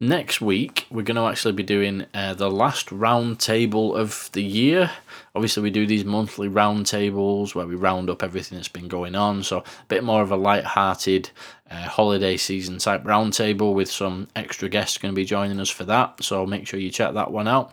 Next 0.00 0.40
week, 0.40 0.86
we're 0.90 1.02
going 1.02 1.16
to 1.16 1.22
actually 1.22 1.52
be 1.52 1.62
doing 1.62 2.04
uh, 2.12 2.34
the 2.34 2.50
last 2.50 2.92
round 2.92 3.40
table 3.40 3.96
of 3.96 4.28
the 4.32 4.42
year. 4.42 4.90
Obviously, 5.34 5.64
we 5.64 5.70
do 5.70 5.86
these 5.86 6.04
monthly 6.04 6.46
round 6.46 6.86
tables 6.86 7.54
where 7.54 7.66
we 7.66 7.74
round 7.74 8.08
up 8.08 8.22
everything 8.22 8.56
that's 8.56 8.68
been 8.68 8.86
going 8.86 9.16
on. 9.16 9.42
So, 9.42 9.58
a 9.58 9.64
bit 9.88 10.04
more 10.04 10.22
of 10.22 10.30
a 10.30 10.36
light-hearted 10.36 11.30
uh, 11.68 11.88
holiday 11.88 12.36
season 12.36 12.78
type 12.78 13.04
round 13.04 13.32
table 13.32 13.74
with 13.74 13.90
some 13.90 14.28
extra 14.36 14.68
guests 14.68 14.96
going 14.96 15.12
to 15.12 15.16
be 15.16 15.24
joining 15.24 15.58
us 15.58 15.70
for 15.70 15.84
that. 15.84 16.22
So, 16.22 16.46
make 16.46 16.68
sure 16.68 16.78
you 16.78 16.90
check 16.90 17.14
that 17.14 17.32
one 17.32 17.48
out. 17.48 17.72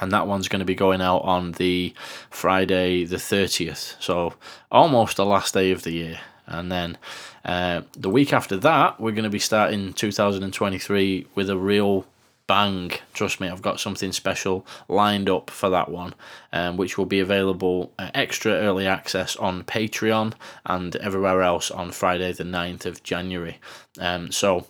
And 0.00 0.12
that 0.12 0.26
one's 0.26 0.48
going 0.48 0.60
to 0.60 0.66
be 0.66 0.74
going 0.74 1.02
out 1.02 1.20
on 1.20 1.52
the 1.52 1.92
Friday, 2.30 3.04
the 3.04 3.16
30th. 3.16 3.96
So, 4.00 4.34
almost 4.70 5.18
the 5.18 5.26
last 5.26 5.52
day 5.52 5.70
of 5.72 5.82
the 5.82 5.92
year. 5.92 6.20
And 6.46 6.72
then 6.72 6.96
uh, 7.44 7.82
the 7.92 8.08
week 8.08 8.32
after 8.32 8.56
that, 8.56 8.98
we're 8.98 9.12
going 9.12 9.24
to 9.24 9.30
be 9.30 9.38
starting 9.38 9.92
2023 9.92 11.26
with 11.34 11.50
a 11.50 11.58
real 11.58 12.06
bang. 12.48 12.90
Trust 13.14 13.40
me, 13.40 13.48
I've 13.48 13.62
got 13.62 13.78
something 13.78 14.10
special 14.10 14.66
lined 14.88 15.30
up 15.30 15.50
for 15.50 15.70
that 15.70 15.88
one, 15.88 16.14
um, 16.52 16.76
which 16.76 16.98
will 16.98 17.06
be 17.06 17.20
available 17.20 17.92
uh, 17.98 18.10
extra 18.14 18.52
early 18.52 18.88
access 18.88 19.36
on 19.36 19.62
Patreon 19.62 20.32
and 20.66 20.96
everywhere 20.96 21.42
else 21.42 21.70
on 21.70 21.92
Friday, 21.92 22.32
the 22.32 22.42
9th 22.42 22.86
of 22.86 23.04
January. 23.04 23.58
Um, 24.00 24.32
so 24.32 24.66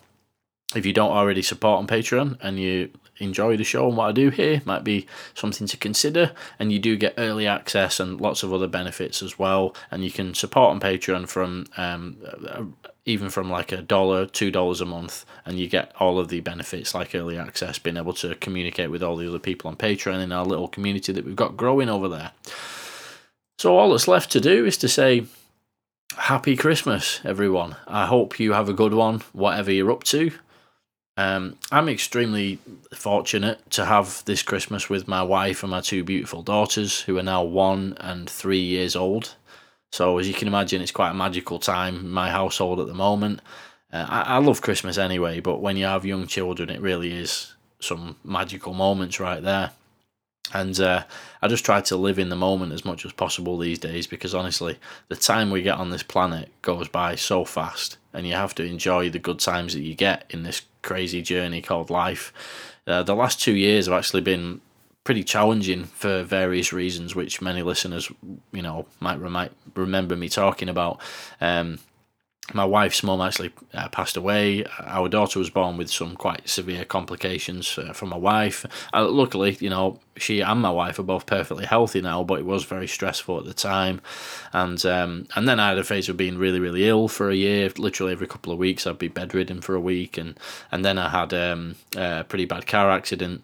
if 0.75 0.85
you 0.85 0.93
don't 0.93 1.11
already 1.11 1.41
support 1.41 1.79
on 1.79 1.87
Patreon 1.87 2.37
and 2.41 2.59
you 2.59 2.91
enjoy 3.19 3.57
the 3.57 3.63
show 3.63 3.87
and 3.87 3.97
what 3.97 4.09
I 4.09 4.11
do 4.11 4.29
here, 4.29 4.61
might 4.65 4.83
be 4.83 5.05
something 5.33 5.67
to 5.67 5.77
consider. 5.77 6.31
And 6.57 6.71
you 6.71 6.79
do 6.79 6.95
get 6.95 7.13
early 7.17 7.47
access 7.47 7.99
and 7.99 8.19
lots 8.19 8.43
of 8.43 8.53
other 8.53 8.67
benefits 8.67 9.21
as 9.21 9.37
well. 9.37 9.75
And 9.91 10.03
you 10.03 10.11
can 10.11 10.33
support 10.33 10.71
on 10.71 10.79
Patreon 10.79 11.27
from 11.27 11.65
um, 11.77 12.17
uh, 12.47 12.63
even 13.05 13.29
from 13.29 13.49
like 13.49 13.71
a 13.71 13.81
dollar, 13.81 14.25
two 14.25 14.51
dollars 14.51 14.81
a 14.81 14.85
month, 14.85 15.25
and 15.45 15.57
you 15.57 15.67
get 15.67 15.91
all 15.99 16.19
of 16.19 16.27
the 16.27 16.41
benefits 16.41 16.93
like 16.93 17.15
early 17.15 17.37
access, 17.37 17.79
being 17.79 17.97
able 17.97 18.13
to 18.13 18.35
communicate 18.35 18.91
with 18.91 19.01
all 19.01 19.15
the 19.15 19.27
other 19.27 19.39
people 19.39 19.67
on 19.67 19.75
Patreon 19.75 20.21
in 20.21 20.31
our 20.31 20.45
little 20.45 20.67
community 20.67 21.11
that 21.11 21.25
we've 21.25 21.35
got 21.35 21.57
growing 21.57 21.89
over 21.89 22.07
there. 22.07 22.31
So 23.57 23.75
all 23.75 23.91
that's 23.91 24.07
left 24.07 24.31
to 24.33 24.39
do 24.39 24.65
is 24.65 24.77
to 24.77 24.87
say 24.87 25.25
happy 26.15 26.55
Christmas, 26.55 27.19
everyone. 27.23 27.75
I 27.87 28.05
hope 28.05 28.39
you 28.39 28.53
have 28.53 28.69
a 28.69 28.73
good 28.73 28.93
one, 28.93 29.21
whatever 29.33 29.71
you're 29.71 29.91
up 29.91 30.03
to. 30.05 30.31
Um, 31.19 31.57
I'm 31.69 31.89
extremely 31.89 32.59
fortunate 32.93 33.69
to 33.71 33.83
have 33.83 34.23
this 34.23 34.41
Christmas 34.41 34.89
with 34.89 35.05
my 35.05 35.21
wife 35.21 35.63
and 35.63 35.71
my 35.71 35.81
two 35.81 36.01
beautiful 36.01 36.41
daughters, 36.41 37.01
who 37.01 37.17
are 37.17 37.23
now 37.23 37.43
one 37.43 37.97
and 37.99 38.29
three 38.29 38.61
years 38.61 38.95
old. 38.95 39.35
So, 39.91 40.17
as 40.17 40.29
you 40.29 40.33
can 40.33 40.47
imagine, 40.47 40.81
it's 40.81 40.93
quite 40.93 41.11
a 41.11 41.13
magical 41.13 41.59
time 41.59 41.95
in 41.97 42.09
my 42.09 42.29
household 42.29 42.79
at 42.79 42.87
the 42.87 42.93
moment. 42.93 43.41
Uh, 43.91 44.05
I, 44.07 44.21
I 44.21 44.37
love 44.37 44.61
Christmas 44.61 44.97
anyway, 44.97 45.41
but 45.41 45.59
when 45.59 45.75
you 45.75 45.83
have 45.83 46.05
young 46.05 46.25
children, 46.25 46.69
it 46.69 46.79
really 46.79 47.11
is 47.11 47.53
some 47.81 48.15
magical 48.23 48.73
moments 48.73 49.19
right 49.19 49.43
there. 49.43 49.71
And 50.53 50.79
uh, 50.79 51.03
I 51.41 51.49
just 51.49 51.65
try 51.65 51.81
to 51.81 51.97
live 51.97 52.17
in 52.17 52.29
the 52.29 52.37
moment 52.37 52.71
as 52.71 52.85
much 52.85 53.05
as 53.05 53.11
possible 53.11 53.57
these 53.57 53.77
days 53.77 54.07
because 54.07 54.33
honestly, 54.33 54.79
the 55.09 55.17
time 55.17 55.51
we 55.51 55.63
get 55.63 55.79
on 55.79 55.89
this 55.89 56.01
planet 56.01 56.49
goes 56.61 56.87
by 56.87 57.15
so 57.15 57.43
fast, 57.43 57.97
and 58.13 58.27
you 58.27 58.33
have 58.33 58.55
to 58.55 58.63
enjoy 58.63 59.09
the 59.09 59.19
good 59.19 59.39
times 59.39 59.73
that 59.73 59.81
you 59.81 59.95
get 59.95 60.25
in 60.29 60.43
this 60.43 60.63
crazy 60.81 61.21
journey 61.21 61.61
called 61.61 61.89
life. 61.89 62.33
Uh, 62.87 63.03
the 63.03 63.15
last 63.15 63.41
two 63.41 63.55
years 63.55 63.85
have 63.85 63.97
actually 63.97 64.21
been 64.21 64.61
pretty 65.03 65.23
challenging 65.23 65.85
for 65.85 66.23
various 66.23 66.73
reasons, 66.73 67.15
which 67.15 67.41
many 67.41 67.63
listeners, 67.63 68.11
you 68.51 68.61
know, 68.61 68.85
might, 68.99 69.19
might 69.19 69.51
remember 69.75 70.15
me 70.15 70.29
talking 70.29 70.69
about. 70.69 70.99
Um, 71.41 71.79
my 72.53 72.65
wife's 72.65 73.03
mum 73.03 73.21
actually 73.21 73.51
uh, 73.73 73.89
passed 73.89 74.17
away. 74.17 74.65
Our 74.79 75.09
daughter 75.09 75.39
was 75.39 75.49
born 75.49 75.77
with 75.77 75.89
some 75.89 76.15
quite 76.15 76.47
severe 76.47 76.85
complications 76.85 77.77
uh, 77.77 77.93
from 77.93 78.09
my 78.09 78.17
wife. 78.17 78.65
Uh, 78.93 79.07
luckily, 79.07 79.57
you 79.59 79.69
know, 79.69 79.99
she 80.17 80.41
and 80.41 80.61
my 80.61 80.71
wife 80.71 80.99
are 80.99 81.03
both 81.03 81.25
perfectly 81.25 81.65
healthy 81.65 82.01
now, 82.01 82.23
but 82.23 82.39
it 82.39 82.45
was 82.45 82.63
very 82.63 82.87
stressful 82.87 83.37
at 83.37 83.45
the 83.45 83.53
time. 83.53 84.01
And 84.53 84.83
um, 84.85 85.27
and 85.35 85.47
then 85.47 85.59
I 85.59 85.69
had 85.69 85.77
a 85.77 85.83
phase 85.83 86.09
of 86.09 86.17
being 86.17 86.37
really, 86.37 86.59
really 86.59 86.87
ill 86.87 87.07
for 87.07 87.29
a 87.29 87.35
year. 87.35 87.71
Literally 87.77 88.13
every 88.13 88.27
couple 88.27 88.51
of 88.51 88.59
weeks, 88.59 88.85
I'd 88.85 88.99
be 88.99 89.07
bedridden 89.07 89.61
for 89.61 89.75
a 89.75 89.81
week, 89.81 90.17
and 90.17 90.37
and 90.71 90.83
then 90.83 90.97
I 90.97 91.09
had 91.09 91.33
um, 91.33 91.75
a 91.95 92.23
pretty 92.23 92.45
bad 92.45 92.67
car 92.67 92.91
accident 92.91 93.43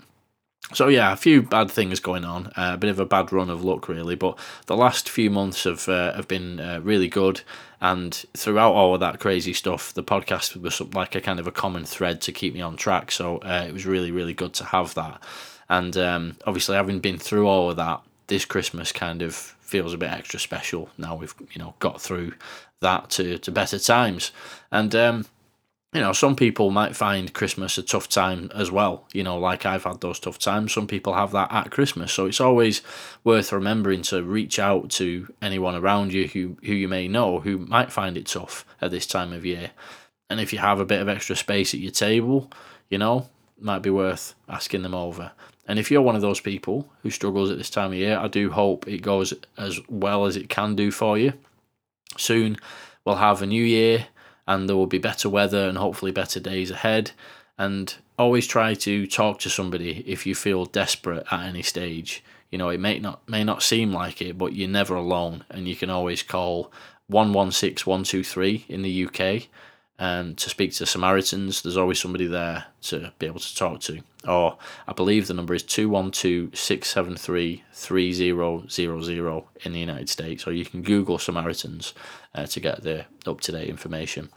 so 0.74 0.88
yeah, 0.88 1.14
a 1.14 1.16
few 1.16 1.42
bad 1.42 1.70
things 1.70 2.00
going 2.00 2.26
on, 2.26 2.48
uh, 2.58 2.72
a 2.74 2.78
bit 2.78 2.90
of 2.90 3.00
a 3.00 3.06
bad 3.06 3.32
run 3.32 3.50
of 3.50 3.64
luck 3.64 3.88
really. 3.88 4.16
But 4.16 4.38
the 4.66 4.76
last 4.76 5.10
few 5.10 5.30
months 5.30 5.64
have 5.66 5.88
uh, 5.88 6.14
have 6.14 6.28
been 6.28 6.60
uh, 6.60 6.80
really 6.84 7.08
good, 7.08 7.42
and 7.80 8.14
throughout 8.36 8.74
all 8.74 8.94
of 8.94 9.00
that 9.02 9.20
crazy 9.20 9.54
stuff, 9.54 9.94
the 9.94 10.04
podcast 10.04 10.60
was 10.60 10.82
like 10.94 11.16
a 11.16 11.22
kind 11.22 11.40
of 11.40 11.48
a 11.48 11.52
common 11.52 11.86
thread 11.86 12.22
to 12.22 12.32
keep 12.32 12.54
me 12.54 12.62
on 12.62 12.78
track. 12.78 13.12
So 13.12 13.38
uh, 13.40 13.66
it 13.68 13.74
was 13.74 13.86
really 13.86 14.12
really 14.12 14.34
good 14.34 14.54
to 14.56 14.66
have 14.66 14.94
that, 14.96 15.22
and 15.70 15.96
um, 15.98 16.38
obviously 16.46 16.76
having 16.76 17.00
been 17.00 17.20
through 17.20 17.48
all 17.48 17.70
of 17.70 17.78
that, 17.78 18.02
this 18.28 18.46
Christmas 18.46 18.92
kind 18.92 19.22
of 19.22 19.36
feels 19.36 19.94
a 19.94 19.98
bit 19.98 20.12
extra 20.12 20.40
special. 20.40 20.90
Now 20.98 21.16
we've 21.16 21.36
you 21.52 21.60
know 21.60 21.76
got 21.80 22.02
through 22.02 22.34
that 22.82 23.10
to 23.12 23.38
to 23.38 23.52
better 23.52 23.78
times, 23.78 24.32
and 24.72 24.96
um, 24.96 25.26
you 25.94 26.02
know, 26.02 26.12
some 26.12 26.36
people 26.36 26.72
might 26.72 26.96
find 26.96 27.34
Christmas 27.34 27.78
a 27.78 27.84
tough 27.84 28.10
time 28.10 28.52
as 28.54 28.70
well. 28.70 29.08
You 29.14 29.24
know, 29.24 29.38
like 29.38 29.66
I've 29.66 29.86
had 29.86 30.02
those 30.02 30.20
tough 30.20 30.38
times. 30.38 30.74
Some 30.74 30.88
people 30.88 31.14
have 31.14 31.32
that 31.32 31.54
at 31.54 31.72
Christmas. 31.72 32.12
So 32.12 32.26
it's 32.26 32.42
always 32.42 32.82
worth 33.24 33.54
remembering 33.54 34.02
to 34.04 34.22
reach 34.22 34.60
out 34.60 34.90
to 34.92 35.34
anyone 35.42 35.74
around 35.74 36.12
you 36.12 36.28
who, 36.28 36.58
who 36.66 36.74
you 36.74 36.90
may 36.90 37.08
know 37.08 37.40
who 37.40 37.60
might 37.60 37.94
find 37.94 38.18
it 38.18 38.26
tough 38.26 38.66
at 38.82 38.92
this 38.92 39.08
time 39.08 39.32
of 39.32 39.46
year. 39.46 39.72
And 40.30 40.42
if 40.42 40.52
you 40.52 40.60
have 40.60 40.82
a 40.82 40.86
bit 40.86 41.02
of 41.02 41.08
extra 41.08 41.36
space 41.36 41.74
at 41.74 41.80
your 41.80 41.92
table, 41.92 42.52
you 42.90 42.98
know, 42.98 43.30
might 43.58 43.82
be 43.82 43.90
worth 43.90 44.36
asking 44.50 44.82
them 44.82 44.96
over. 44.96 45.32
And 45.68 45.80
if 45.80 45.90
you're 45.90 46.02
one 46.02 46.16
of 46.16 46.22
those 46.22 46.42
people 46.42 46.90
who 47.04 47.10
struggles 47.10 47.52
at 47.52 47.58
this 47.58 47.70
time 47.70 47.92
of 47.92 47.98
year, 47.98 48.18
I 48.18 48.28
do 48.28 48.52
hope 48.52 48.88
it 48.88 49.02
goes 49.02 49.34
as 49.58 49.80
well 49.88 50.26
as 50.26 50.36
it 50.36 50.50
can 50.50 50.76
do 50.76 50.92
for 50.92 51.18
you. 51.18 51.34
Soon 52.18 52.58
we'll 53.06 53.16
have 53.16 53.42
a 53.42 53.48
new 53.48 53.64
year 53.64 54.08
and 54.48 54.68
there 54.68 54.76
will 54.76 54.88
be 54.88 54.98
better 54.98 55.30
weather 55.30 55.68
and 55.68 55.78
hopefully 55.78 56.12
better 56.12 56.40
days 56.40 56.72
ahead. 56.72 57.12
And 57.58 57.96
always 58.20 58.48
try 58.48 58.74
to 58.74 59.08
talk 59.08 59.40
to 59.40 59.50
somebody 59.50 60.04
if 60.06 60.26
you 60.26 60.36
feel 60.36 60.66
desperate 60.66 61.26
at 61.32 61.48
any 61.48 61.62
stage. 61.62 62.24
You 62.52 62.58
know, 62.58 62.70
it 62.70 62.80
may 62.80 63.00
not 63.00 63.28
may 63.28 63.44
not 63.44 63.64
seem 63.64 63.92
like 63.92 64.22
it, 64.22 64.38
but 64.38 64.54
you're 64.54 64.70
never 64.70 64.96
alone, 64.96 65.46
and 65.50 65.68
you 65.68 65.76
can 65.76 65.90
always 65.90 66.22
call 66.22 66.72
one 67.08 67.34
one 67.34 67.52
six 67.52 67.86
one 67.86 68.04
two 68.04 68.24
three 68.24 68.66
in 68.68 68.82
the 68.82 69.06
UK 69.06 69.48
and 69.98 70.38
to 70.38 70.50
speak 70.50 70.74
to 70.74 70.86
Samaritans. 70.86 71.62
There's 71.62 71.78
always 71.78 72.00
somebody 72.00 72.28
there 72.28 72.66
to 72.84 73.14
be 73.20 73.28
able 73.28 73.40
to 73.40 73.56
talk 73.56 73.80
to. 73.82 74.02
Or 74.28 74.58
I 74.88 74.94
believe 74.94 75.28
the 75.28 75.34
number 75.34 75.54
is 75.54 75.64
212 75.64 76.58
673 76.58 77.64
3000 77.72 79.44
in 79.64 79.74
the 79.74 79.80
United 79.80 80.10
States. 80.10 80.46
Or 80.46 80.52
you 80.52 80.66
can 80.66 80.82
Google 80.82 81.18
Samaritans 81.18 81.94
uh, 82.34 82.46
to 82.48 82.60
get 82.60 82.84
the 82.84 83.06
up 83.26 83.42
to 83.42 83.52
date 83.52 83.70
information. 83.70 84.30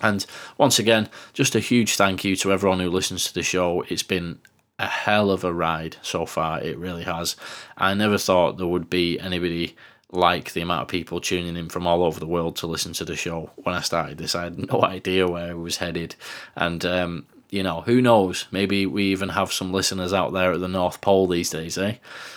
And 0.00 0.26
once 0.58 0.78
again, 0.78 1.08
just 1.32 1.54
a 1.54 1.60
huge 1.60 1.96
thank 1.96 2.24
you 2.24 2.34
to 2.36 2.52
everyone 2.52 2.80
who 2.80 2.90
listens 2.90 3.26
to 3.26 3.34
the 3.34 3.42
show. 3.42 3.84
It's 3.88 4.02
been 4.02 4.40
a 4.78 4.86
hell 4.86 5.30
of 5.30 5.44
a 5.44 5.52
ride 5.52 5.96
so 6.02 6.26
far. 6.26 6.60
It 6.60 6.76
really 6.76 7.04
has. 7.04 7.36
I 7.76 7.94
never 7.94 8.18
thought 8.18 8.58
there 8.58 8.66
would 8.66 8.90
be 8.90 9.18
anybody 9.20 9.76
like 10.12 10.52
the 10.52 10.60
amount 10.60 10.82
of 10.82 10.88
people 10.88 11.20
tuning 11.20 11.56
in 11.56 11.70
from 11.70 11.86
all 11.86 12.04
over 12.04 12.20
the 12.20 12.26
world 12.26 12.54
to 12.56 12.66
listen 12.66 12.92
to 12.92 13.04
the 13.04 13.16
show. 13.16 13.50
When 13.56 13.74
I 13.74 13.80
started 13.80 14.18
this, 14.18 14.34
I 14.34 14.44
had 14.44 14.70
no 14.70 14.82
idea 14.84 15.26
where 15.26 15.50
it 15.50 15.58
was 15.58 15.78
headed. 15.78 16.14
And, 16.54 16.84
um, 16.84 17.26
you 17.50 17.62
know, 17.62 17.80
who 17.80 18.02
knows? 18.02 18.46
Maybe 18.50 18.84
we 18.86 19.04
even 19.04 19.30
have 19.30 19.52
some 19.52 19.72
listeners 19.72 20.12
out 20.12 20.32
there 20.32 20.52
at 20.52 20.60
the 20.60 20.68
North 20.68 21.00
Pole 21.00 21.26
these 21.26 21.50
days, 21.50 21.78
eh? 21.78 21.96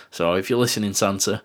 So 0.10 0.34
if 0.36 0.50
you're 0.50 0.60
listening, 0.60 0.94
Santa, 0.94 1.42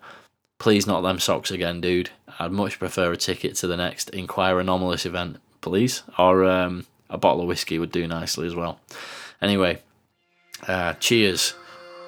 please 0.57 0.87
not 0.87 1.01
them 1.01 1.19
socks 1.19 1.51
again, 1.51 1.81
dude. 1.81 2.09
I'd 2.39 2.51
much 2.51 2.79
prefer 2.79 3.11
a 3.11 3.17
ticket 3.17 3.55
to 3.55 3.67
the 3.67 3.77
next 3.77 4.09
Inquire 4.11 4.59
Anomalous 4.61 5.05
event, 5.05 5.37
please. 5.59 6.03
Or 6.17 6.45
um, 6.45 6.85
a 7.09 7.17
bottle 7.17 7.41
of 7.41 7.47
whiskey 7.47 7.77
would 7.77 7.91
do 7.91 8.07
nicely 8.07 8.47
as 8.47 8.55
well. 8.55 8.79
Anyway, 9.41 9.81
uh, 10.65 10.93
cheers, 10.93 11.55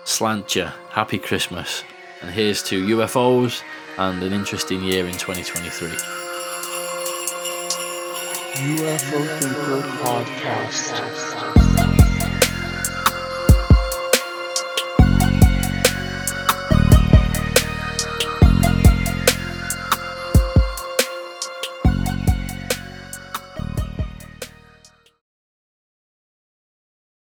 slant 0.05 0.55
ya, 0.55 0.71
happy 0.91 1.17
Christmas, 1.17 1.83
and 2.21 2.31
here's 2.31 2.63
to 2.63 2.85
UFOs 2.97 3.61
and 3.97 4.21
an 4.23 4.33
interesting 4.33 4.83
year 4.83 5.05
in 5.05 5.13
2023. 5.13 5.89
UFO 8.77 9.39
Thinker 9.39 9.81
Podcast. 10.03 12.02